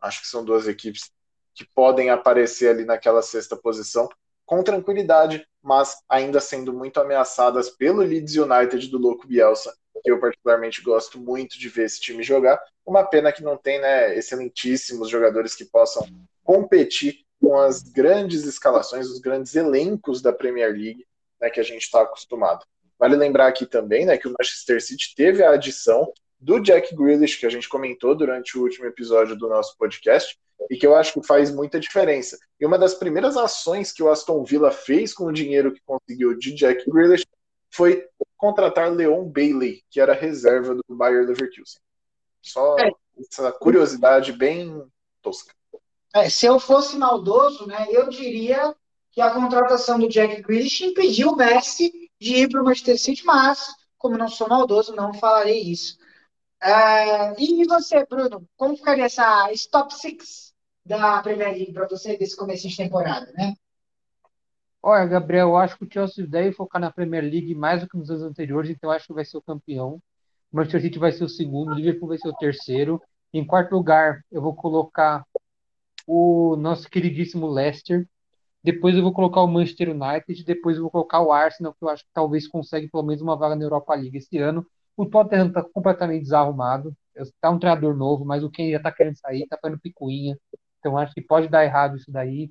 Acho 0.00 0.22
que 0.22 0.28
são 0.28 0.44
duas 0.44 0.68
equipes 0.68 1.10
que 1.54 1.64
podem 1.64 2.10
aparecer 2.10 2.70
ali 2.70 2.84
naquela 2.84 3.20
sexta 3.20 3.56
posição 3.56 4.08
com 4.48 4.62
tranquilidade, 4.62 5.46
mas 5.62 5.98
ainda 6.08 6.40
sendo 6.40 6.72
muito 6.72 6.98
ameaçadas 6.98 7.68
pelo 7.68 8.00
Leeds 8.00 8.34
United 8.34 8.88
do 8.88 8.96
Louco 8.96 9.26
Bielsa 9.26 9.70
que 10.02 10.10
eu 10.10 10.20
particularmente 10.20 10.80
gosto 10.80 11.18
muito 11.18 11.58
de 11.58 11.68
ver 11.68 11.84
esse 11.84 12.00
time 12.00 12.22
jogar. 12.22 12.58
Uma 12.86 13.04
pena 13.04 13.32
que 13.32 13.42
não 13.42 13.56
tem 13.56 13.80
né, 13.80 14.16
excelentíssimos 14.16 15.10
jogadores 15.10 15.54
que 15.54 15.64
possam 15.64 16.06
competir 16.42 17.24
com 17.42 17.58
as 17.58 17.82
grandes 17.82 18.44
escalações, 18.44 19.08
os 19.08 19.18
grandes 19.18 19.54
elencos 19.54 20.22
da 20.22 20.32
Premier 20.32 20.72
League 20.72 21.04
né, 21.40 21.50
que 21.50 21.60
a 21.60 21.64
gente 21.64 21.82
está 21.82 22.02
acostumado. 22.02 22.64
Vale 22.98 23.16
lembrar 23.16 23.48
aqui 23.48 23.66
também 23.66 24.06
né, 24.06 24.16
que 24.16 24.26
o 24.26 24.34
Manchester 24.38 24.82
City 24.82 25.14
teve 25.14 25.42
a 25.42 25.50
adição 25.50 26.10
do 26.40 26.60
Jack 26.60 26.94
Grealish, 26.94 27.38
que 27.38 27.46
a 27.46 27.50
gente 27.50 27.68
comentou 27.68 28.14
durante 28.14 28.56
o 28.56 28.62
último 28.62 28.86
episódio 28.86 29.36
do 29.36 29.48
nosso 29.48 29.76
podcast, 29.76 30.38
e 30.70 30.76
que 30.76 30.86
eu 30.86 30.94
acho 30.94 31.12
que 31.12 31.26
faz 31.26 31.50
muita 31.50 31.78
diferença. 31.78 32.38
E 32.60 32.66
uma 32.66 32.78
das 32.78 32.94
primeiras 32.94 33.36
ações 33.36 33.92
que 33.92 34.02
o 34.02 34.10
Aston 34.10 34.44
Villa 34.44 34.70
fez 34.70 35.14
com 35.14 35.24
o 35.24 35.32
dinheiro 35.32 35.72
que 35.72 35.80
conseguiu 35.84 36.36
de 36.36 36.54
Jack 36.54 36.90
Grealish 36.90 37.26
foi 37.70 38.06
contratar 38.36 38.90
Leon 38.90 39.24
Bailey, 39.24 39.82
que 39.90 40.00
era 40.00 40.14
reserva 40.14 40.74
do 40.74 40.84
Bayer 40.88 41.26
Leverkusen. 41.26 41.80
Só 42.42 42.78
é. 42.78 42.90
essa 43.18 43.52
curiosidade 43.52 44.32
bem 44.32 44.84
tosca. 45.22 45.54
É, 46.14 46.28
se 46.30 46.46
eu 46.46 46.58
fosse 46.58 46.96
maldoso, 46.96 47.66
né, 47.66 47.86
eu 47.90 48.08
diria 48.08 48.74
que 49.12 49.20
a 49.20 49.30
contratação 49.30 49.98
do 49.98 50.08
Jack 50.08 50.42
Grealish 50.42 50.84
impediu 50.84 51.30
o 51.30 51.36
Messi 51.36 51.92
de 52.20 52.34
ir 52.34 52.48
para 52.48 52.60
o 52.60 52.64
Manchester 52.64 52.98
City, 52.98 53.24
mas, 53.24 53.66
como 53.96 54.16
não 54.16 54.28
sou 54.28 54.48
maldoso, 54.48 54.94
não 54.94 55.12
falarei 55.14 55.60
isso. 55.60 55.98
É, 56.60 57.40
e 57.40 57.64
você, 57.66 58.04
Bruno, 58.06 58.48
como 58.56 58.76
ficaria 58.76 59.04
essa 59.04 59.48
top 59.70 59.94
6 59.94 60.47
da 60.88 61.22
Premier 61.22 61.50
League 61.50 61.72
para 61.72 61.86
você 61.86 62.16
desse 62.16 62.36
começo 62.36 62.66
de 62.66 62.76
temporada, 62.76 63.30
né? 63.32 63.54
Olha, 64.82 65.06
Gabriel, 65.06 65.48
eu 65.48 65.56
acho 65.56 65.76
que 65.76 65.84
o 65.84 65.88
Chelsea 65.92 66.26
deve 66.26 66.52
focar 66.52 66.80
na 66.80 66.90
Premier 66.90 67.22
League 67.22 67.54
mais 67.54 67.82
do 67.82 67.88
que 67.88 67.96
nos 67.96 68.10
anos 68.10 68.22
anteriores, 68.22 68.70
então 68.70 68.90
eu 68.90 68.96
acho 68.96 69.06
que 69.06 69.12
vai 69.12 69.24
ser 69.24 69.36
o 69.36 69.42
campeão. 69.42 70.00
O 70.50 70.56
Manchester 70.56 70.82
City 70.82 70.98
vai 70.98 71.12
ser 71.12 71.24
o 71.24 71.28
segundo, 71.28 71.72
o 71.72 71.74
Liverpool 71.74 72.08
vai 72.08 72.18
ser 72.18 72.28
o 72.28 72.36
terceiro. 72.36 73.02
Em 73.32 73.44
quarto 73.44 73.72
lugar, 73.72 74.24
eu 74.32 74.40
vou 74.40 74.54
colocar 74.54 75.26
o 76.06 76.56
nosso 76.56 76.88
queridíssimo 76.88 77.46
Leicester. 77.46 78.08
Depois 78.64 78.96
eu 78.96 79.02
vou 79.02 79.12
colocar 79.12 79.42
o 79.42 79.46
Manchester 79.46 79.90
United. 79.90 80.44
Depois 80.44 80.76
eu 80.76 80.82
vou 80.82 80.90
colocar 80.90 81.20
o 81.20 81.32
Arsenal, 81.32 81.74
que 81.74 81.84
eu 81.84 81.88
acho 81.90 82.02
que 82.04 82.10
talvez 82.14 82.48
consegue 82.48 82.88
pelo 82.88 83.02
menos 83.02 83.20
uma 83.20 83.36
vaga 83.36 83.54
na 83.56 83.64
Europa 83.64 83.94
League 83.94 84.16
esse 84.16 84.38
ano. 84.38 84.66
O 84.96 85.04
Tottenham 85.04 85.48
está 85.48 85.62
completamente 85.62 86.22
desarrumado. 86.22 86.96
Está 87.14 87.50
um 87.50 87.58
treinador 87.58 87.94
novo, 87.96 88.24
mas 88.24 88.42
o 88.42 88.50
Ken 88.50 88.70
já 88.70 88.78
está 88.78 88.90
querendo 88.90 89.16
sair, 89.16 89.42
está 89.42 89.58
fazendo 89.60 89.80
picuinha. 89.80 90.38
Então 90.78 90.96
acho 90.96 91.14
que 91.14 91.20
pode 91.22 91.48
dar 91.48 91.64
errado 91.64 91.96
isso 91.96 92.10
daí. 92.10 92.50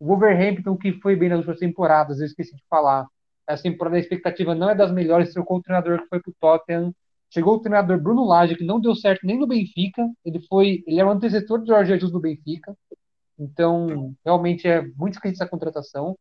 O 0.00 0.06
Wolverhampton, 0.06 0.76
que 0.76 0.92
foi 1.00 1.16
bem 1.16 1.28
nas 1.28 1.38
últimas 1.38 1.58
temporadas, 1.58 2.20
eu 2.20 2.26
esqueci 2.26 2.54
de 2.54 2.62
falar. 2.68 3.06
Essa 3.46 3.64
temporada 3.64 3.96
a 3.96 4.00
expectativa 4.00 4.54
não 4.54 4.70
é 4.70 4.74
das 4.74 4.92
melhores, 4.92 5.32
trocou 5.32 5.58
o 5.58 5.62
treinador 5.62 6.02
que 6.02 6.08
foi 6.08 6.20
pro 6.20 6.34
Tottenham. 6.40 6.94
Chegou 7.30 7.56
o 7.56 7.60
treinador 7.60 8.00
Bruno 8.00 8.24
Lage, 8.24 8.56
que 8.56 8.64
não 8.64 8.80
deu 8.80 8.94
certo 8.94 9.26
nem 9.26 9.38
no 9.38 9.46
Benfica. 9.46 10.08
Ele 10.24 10.40
foi, 10.48 10.82
ele 10.86 11.00
é 11.00 11.04
o 11.04 11.10
antecessor 11.10 11.58
do 11.60 11.66
Jorge 11.66 11.92
Jesus 11.92 12.12
no 12.12 12.20
Benfica. 12.20 12.76
Então, 13.38 14.14
realmente 14.24 14.66
é 14.66 14.82
muito 14.96 15.14
esquisita 15.14 15.44
essa 15.44 15.50
contratação. 15.50 16.18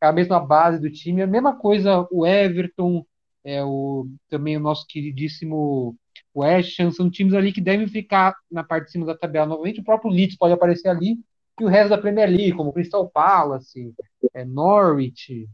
É 0.00 0.06
a 0.06 0.12
mesma 0.12 0.40
base 0.40 0.78
do 0.78 0.90
time, 0.90 1.22
a 1.22 1.26
mesma 1.26 1.56
coisa 1.56 2.06
o 2.10 2.26
Everton, 2.26 3.04
é 3.44 3.64
o 3.64 4.06
também 4.28 4.56
o 4.56 4.60
nosso 4.60 4.86
queridíssimo 4.86 5.96
Ham, 6.36 6.90
são 6.92 7.10
times 7.10 7.34
ali 7.34 7.52
que 7.52 7.60
devem 7.60 7.88
ficar 7.88 8.36
na 8.50 8.62
parte 8.62 8.86
de 8.86 8.92
cima 8.92 9.06
da 9.06 9.16
tabela 9.16 9.46
novamente. 9.46 9.80
O 9.80 9.84
próprio 9.84 10.10
Leeds 10.10 10.36
pode 10.36 10.52
aparecer 10.52 10.88
ali, 10.88 11.18
e 11.60 11.64
o 11.64 11.68
resto 11.68 11.90
da 11.90 11.98
Premier 11.98 12.28
League, 12.28 12.52
como 12.52 12.72
Crystal 12.72 13.08
Palace, 13.08 13.94
é, 14.32 14.44
Norwich, 14.44 15.48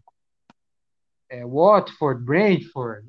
é, 1.28 1.44
Watford, 1.44 2.22
Brentford, 2.22 3.06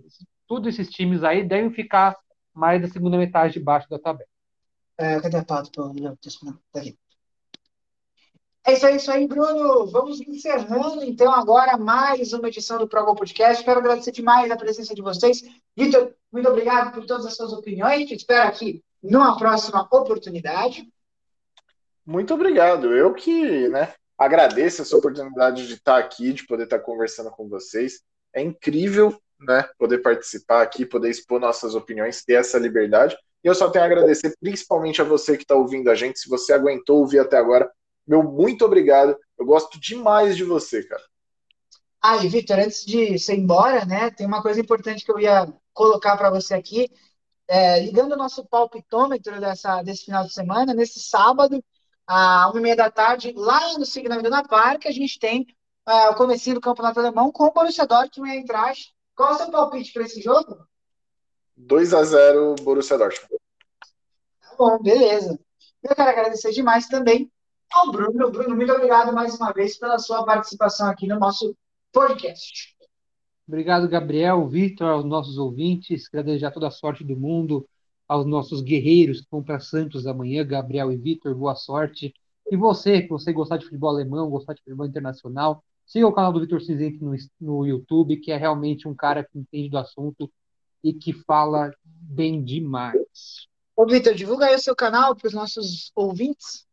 todos 0.47 0.67
esses 0.67 0.89
times 0.89 1.23
aí 1.23 1.43
devem 1.43 1.71
ficar 1.71 2.15
mais 2.53 2.81
da 2.81 2.87
segunda 2.87 3.17
metade 3.17 3.53
de 3.53 3.59
baixo 3.59 3.87
da 3.89 3.99
tabela. 3.99 4.29
É, 4.97 5.19
cadê 5.21 5.37
a 5.37 5.45
pauta? 5.45 5.69
Tá 5.71 6.81
É 8.67 8.73
isso 8.73 8.85
aí, 8.85 8.95
isso 8.97 9.09
aí, 9.09 9.25
Bruno. 9.25 9.87
Vamos 9.87 10.19
encerrando 10.19 11.01
então 11.01 11.31
agora 11.31 11.77
mais 11.77 12.33
uma 12.33 12.49
edição 12.49 12.77
do 12.77 12.85
Pro 12.85 13.15
Podcast. 13.15 13.63
Quero 13.63 13.79
agradecer 13.79 14.11
demais 14.11 14.51
a 14.51 14.57
presença 14.57 14.93
de 14.93 15.01
vocês. 15.01 15.41
Vitor, 15.73 16.13
muito 16.29 16.49
obrigado 16.49 16.93
por 16.93 17.05
todas 17.05 17.25
as 17.25 17.37
suas 17.37 17.53
opiniões. 17.53 18.09
Te 18.09 18.15
espero 18.15 18.49
aqui 18.49 18.83
numa 19.01 19.37
próxima 19.37 19.87
oportunidade. 19.89 20.85
Muito 22.05 22.33
obrigado. 22.33 22.93
Eu 22.93 23.13
que 23.13 23.69
né, 23.69 23.93
agradeço 24.17 24.81
essa 24.81 24.97
oportunidade 24.97 25.65
de 25.65 25.75
estar 25.75 25.97
aqui, 25.97 26.33
de 26.33 26.45
poder 26.45 26.65
estar 26.65 26.79
conversando 26.79 27.31
com 27.31 27.47
vocês. 27.47 28.01
É 28.33 28.41
incrível 28.41 29.17
né, 29.39 29.65
poder 29.79 29.99
participar 29.99 30.61
aqui, 30.61 30.85
poder 30.85 31.09
expor 31.09 31.39
nossas 31.39 31.73
opiniões, 31.73 32.21
ter 32.21 32.33
essa 32.33 32.59
liberdade. 32.59 33.15
E 33.41 33.47
eu 33.47 33.55
só 33.55 33.69
tenho 33.69 33.85
a 33.85 33.87
agradecer 33.87 34.35
principalmente 34.41 35.01
a 35.01 35.05
você 35.05 35.37
que 35.37 35.43
está 35.43 35.55
ouvindo 35.55 35.89
a 35.89 35.95
gente. 35.95 36.19
Se 36.19 36.27
você 36.27 36.51
aguentou 36.51 36.97
ouvir 36.97 37.19
até 37.19 37.37
agora, 37.37 37.71
meu 38.07 38.23
muito 38.23 38.63
obrigado. 38.63 39.17
Eu 39.37 39.45
gosto 39.45 39.79
demais 39.79 40.37
de 40.37 40.43
você, 40.43 40.81
cara. 40.83 41.03
Ah, 42.01 42.23
e 42.23 42.27
Vitor, 42.29 42.59
antes 42.59 42.85
de 42.85 43.19
você 43.19 43.35
ir 43.35 43.39
embora, 43.39 43.83
né, 43.85 44.09
tem 44.11 44.25
uma 44.25 44.41
coisa 44.41 44.61
importante 44.61 45.03
que 45.03 45.11
eu 45.11 45.19
ia 45.19 45.51
colocar 45.73 46.15
para 46.15 46.29
você 46.29 46.53
aqui. 46.53 46.89
É, 47.49 47.79
ligando 47.79 48.13
o 48.13 48.17
nosso 48.17 48.45
palpitômetro 48.45 49.39
dessa, 49.39 49.81
desse 49.81 50.05
final 50.05 50.23
de 50.23 50.33
semana, 50.33 50.73
nesse 50.73 50.99
sábado, 50.99 51.63
às 52.05 52.51
uma 52.51 52.59
e 52.59 52.61
meia 52.61 52.75
da 52.75 52.89
tarde, 52.89 53.33
lá 53.35 53.77
no 53.77 53.85
Signal 53.85 54.19
Iduna 54.19 54.43
Park, 54.47 54.85
a 54.85 54.91
gente 54.91 55.19
tem 55.19 55.45
uh, 55.87 56.11
o 56.11 56.15
comecinho 56.15 56.55
do 56.55 56.61
Campeonato 56.61 56.99
Alemão 56.99 57.31
com 57.31 57.45
o 57.45 57.51
Borussia 57.51 57.85
Dortmund 57.85 58.31
e 58.31 58.37
Eintracht. 58.37 58.93
Qual 59.15 59.31
é 59.31 59.33
o 59.33 59.37
seu 59.37 59.51
palpite 59.51 59.91
para 59.91 60.03
esse 60.03 60.21
jogo? 60.21 60.65
2 61.55 61.93
a 61.93 62.03
0 62.03 62.55
Borussia 62.61 62.97
Dortmund. 62.97 63.41
Tá 64.41 64.55
bom, 64.57 64.81
beleza. 64.81 65.39
Eu 65.83 65.95
quero 65.95 66.09
agradecer 66.09 66.51
demais 66.51 66.87
também 66.87 67.31
ao 67.71 67.91
Bruno. 67.91 68.31
Bruno, 68.31 68.55
muito 68.55 68.71
obrigado 68.71 69.13
mais 69.13 69.35
uma 69.35 69.51
vez 69.51 69.77
pela 69.77 69.99
sua 69.99 70.23
participação 70.23 70.89
aqui 70.89 71.07
no 71.07 71.19
nosso 71.19 71.55
podcast. 71.91 72.75
Obrigado, 73.47 73.87
Gabriel, 73.87 74.47
Vitor, 74.47 74.87
aos 74.87 75.05
nossos 75.05 75.37
ouvintes. 75.37 76.09
Quero 76.09 76.25
desejar 76.25 76.51
toda 76.51 76.67
a 76.67 76.71
sorte 76.71 77.03
do 77.03 77.15
mundo 77.15 77.67
aos 78.07 78.25
nossos 78.25 78.61
guerreiros 78.61 79.21
que 79.21 79.27
vão 79.29 79.43
para 79.43 79.59
Santos 79.59 80.07
amanhã, 80.07 80.45
Gabriel 80.45 80.91
e 80.91 80.97
Vitor, 80.97 81.35
boa 81.35 81.55
sorte. 81.55 82.13
E 82.49 82.55
você, 82.55 83.01
que 83.01 83.09
você 83.09 83.33
gostar 83.33 83.57
de 83.57 83.65
futebol 83.65 83.89
alemão, 83.89 84.29
gostar 84.29 84.53
de 84.53 84.61
futebol 84.61 84.85
internacional, 84.85 85.63
siga 85.85 86.07
o 86.07 86.13
canal 86.13 86.31
do 86.31 86.39
Vitor 86.39 86.61
Cinzento 86.61 87.03
no, 87.03 87.15
no 87.39 87.65
YouTube, 87.65 88.17
que 88.17 88.31
é 88.31 88.37
realmente 88.37 88.87
um 88.87 88.95
cara 88.95 89.23
que 89.23 89.37
entende 89.37 89.69
do 89.69 89.77
assunto 89.77 90.31
e 90.83 90.93
que 90.93 91.11
fala 91.11 91.71
bem 91.83 92.43
demais. 92.43 93.47
Ô, 93.75 93.85
Vitor, 93.85 94.13
divulga 94.13 94.47
aí 94.47 94.55
o 94.55 94.59
seu 94.59 94.75
canal 94.75 95.15
para 95.15 95.27
os 95.27 95.33
nossos 95.33 95.91
ouvintes. 95.95 96.66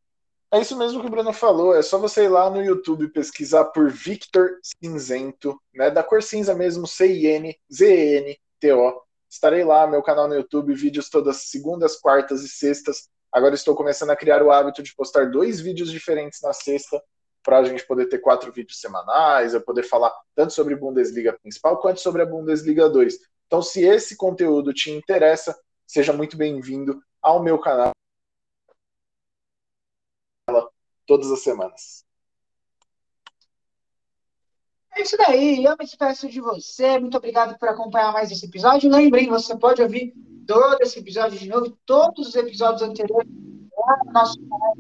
É 0.54 0.60
isso 0.60 0.78
mesmo 0.78 1.00
que 1.00 1.06
o 1.08 1.10
Bruno 1.10 1.32
falou, 1.32 1.74
é 1.74 1.82
só 1.82 1.98
você 1.98 2.26
ir 2.26 2.28
lá 2.28 2.48
no 2.48 2.62
YouTube 2.62 3.08
pesquisar 3.08 3.64
por 3.64 3.90
Victor 3.90 4.60
Cinzento, 4.62 5.60
né, 5.74 5.90
da 5.90 6.00
cor 6.00 6.22
cinza 6.22 6.54
mesmo, 6.54 6.86
C-I-N-Z-E-N-T-O. 6.86 7.42
Estarei 9.28 9.64
lá, 9.64 9.84
meu 9.88 10.00
canal 10.00 10.28
no 10.28 10.34
YouTube, 10.36 10.72
vídeos 10.72 11.10
todas 11.10 11.38
segundas, 11.48 11.96
quartas 11.96 12.44
e 12.44 12.48
sextas. 12.48 13.08
Agora 13.32 13.56
estou 13.56 13.74
começando 13.74 14.10
a 14.10 14.16
criar 14.16 14.44
o 14.44 14.52
hábito 14.52 14.80
de 14.80 14.94
postar 14.94 15.28
dois 15.28 15.60
vídeos 15.60 15.90
diferentes 15.90 16.40
na 16.40 16.52
sexta, 16.52 17.02
para 17.42 17.58
a 17.58 17.64
gente 17.64 17.84
poder 17.84 18.06
ter 18.06 18.18
quatro 18.18 18.52
vídeos 18.52 18.80
semanais, 18.80 19.54
eu 19.54 19.60
poder 19.60 19.82
falar 19.82 20.14
tanto 20.36 20.52
sobre 20.52 20.76
Bundesliga 20.76 21.36
principal 21.42 21.80
quanto 21.80 21.98
sobre 21.98 22.22
a 22.22 22.26
Bundesliga 22.26 22.88
2. 22.88 23.18
Então, 23.48 23.60
se 23.60 23.82
esse 23.82 24.16
conteúdo 24.16 24.72
te 24.72 24.92
interessa, 24.92 25.58
seja 25.84 26.12
muito 26.12 26.36
bem-vindo 26.36 27.02
ao 27.20 27.42
meu 27.42 27.58
canal 27.58 27.93
todas 31.06 31.30
as 31.30 31.42
semanas. 31.42 32.04
É 34.96 35.02
isso 35.02 35.16
daí, 35.16 35.64
eu 35.64 35.72
me 35.72 35.84
despeço 35.84 36.28
de 36.28 36.40
você. 36.40 36.98
Muito 37.00 37.16
obrigado 37.16 37.58
por 37.58 37.68
acompanhar 37.68 38.12
mais 38.12 38.30
esse 38.30 38.46
episódio. 38.46 38.88
Lembrem, 38.88 39.28
você 39.28 39.56
pode 39.56 39.82
ouvir 39.82 40.14
todo 40.46 40.80
esse 40.82 41.00
episódio 41.00 41.38
de 41.38 41.48
novo, 41.48 41.76
todos 41.84 42.28
os 42.28 42.34
episódios 42.36 42.82
anteriores 42.82 43.28
lá 43.76 44.04
no 44.04 44.12
nosso 44.12 44.38
canal. 44.48 44.76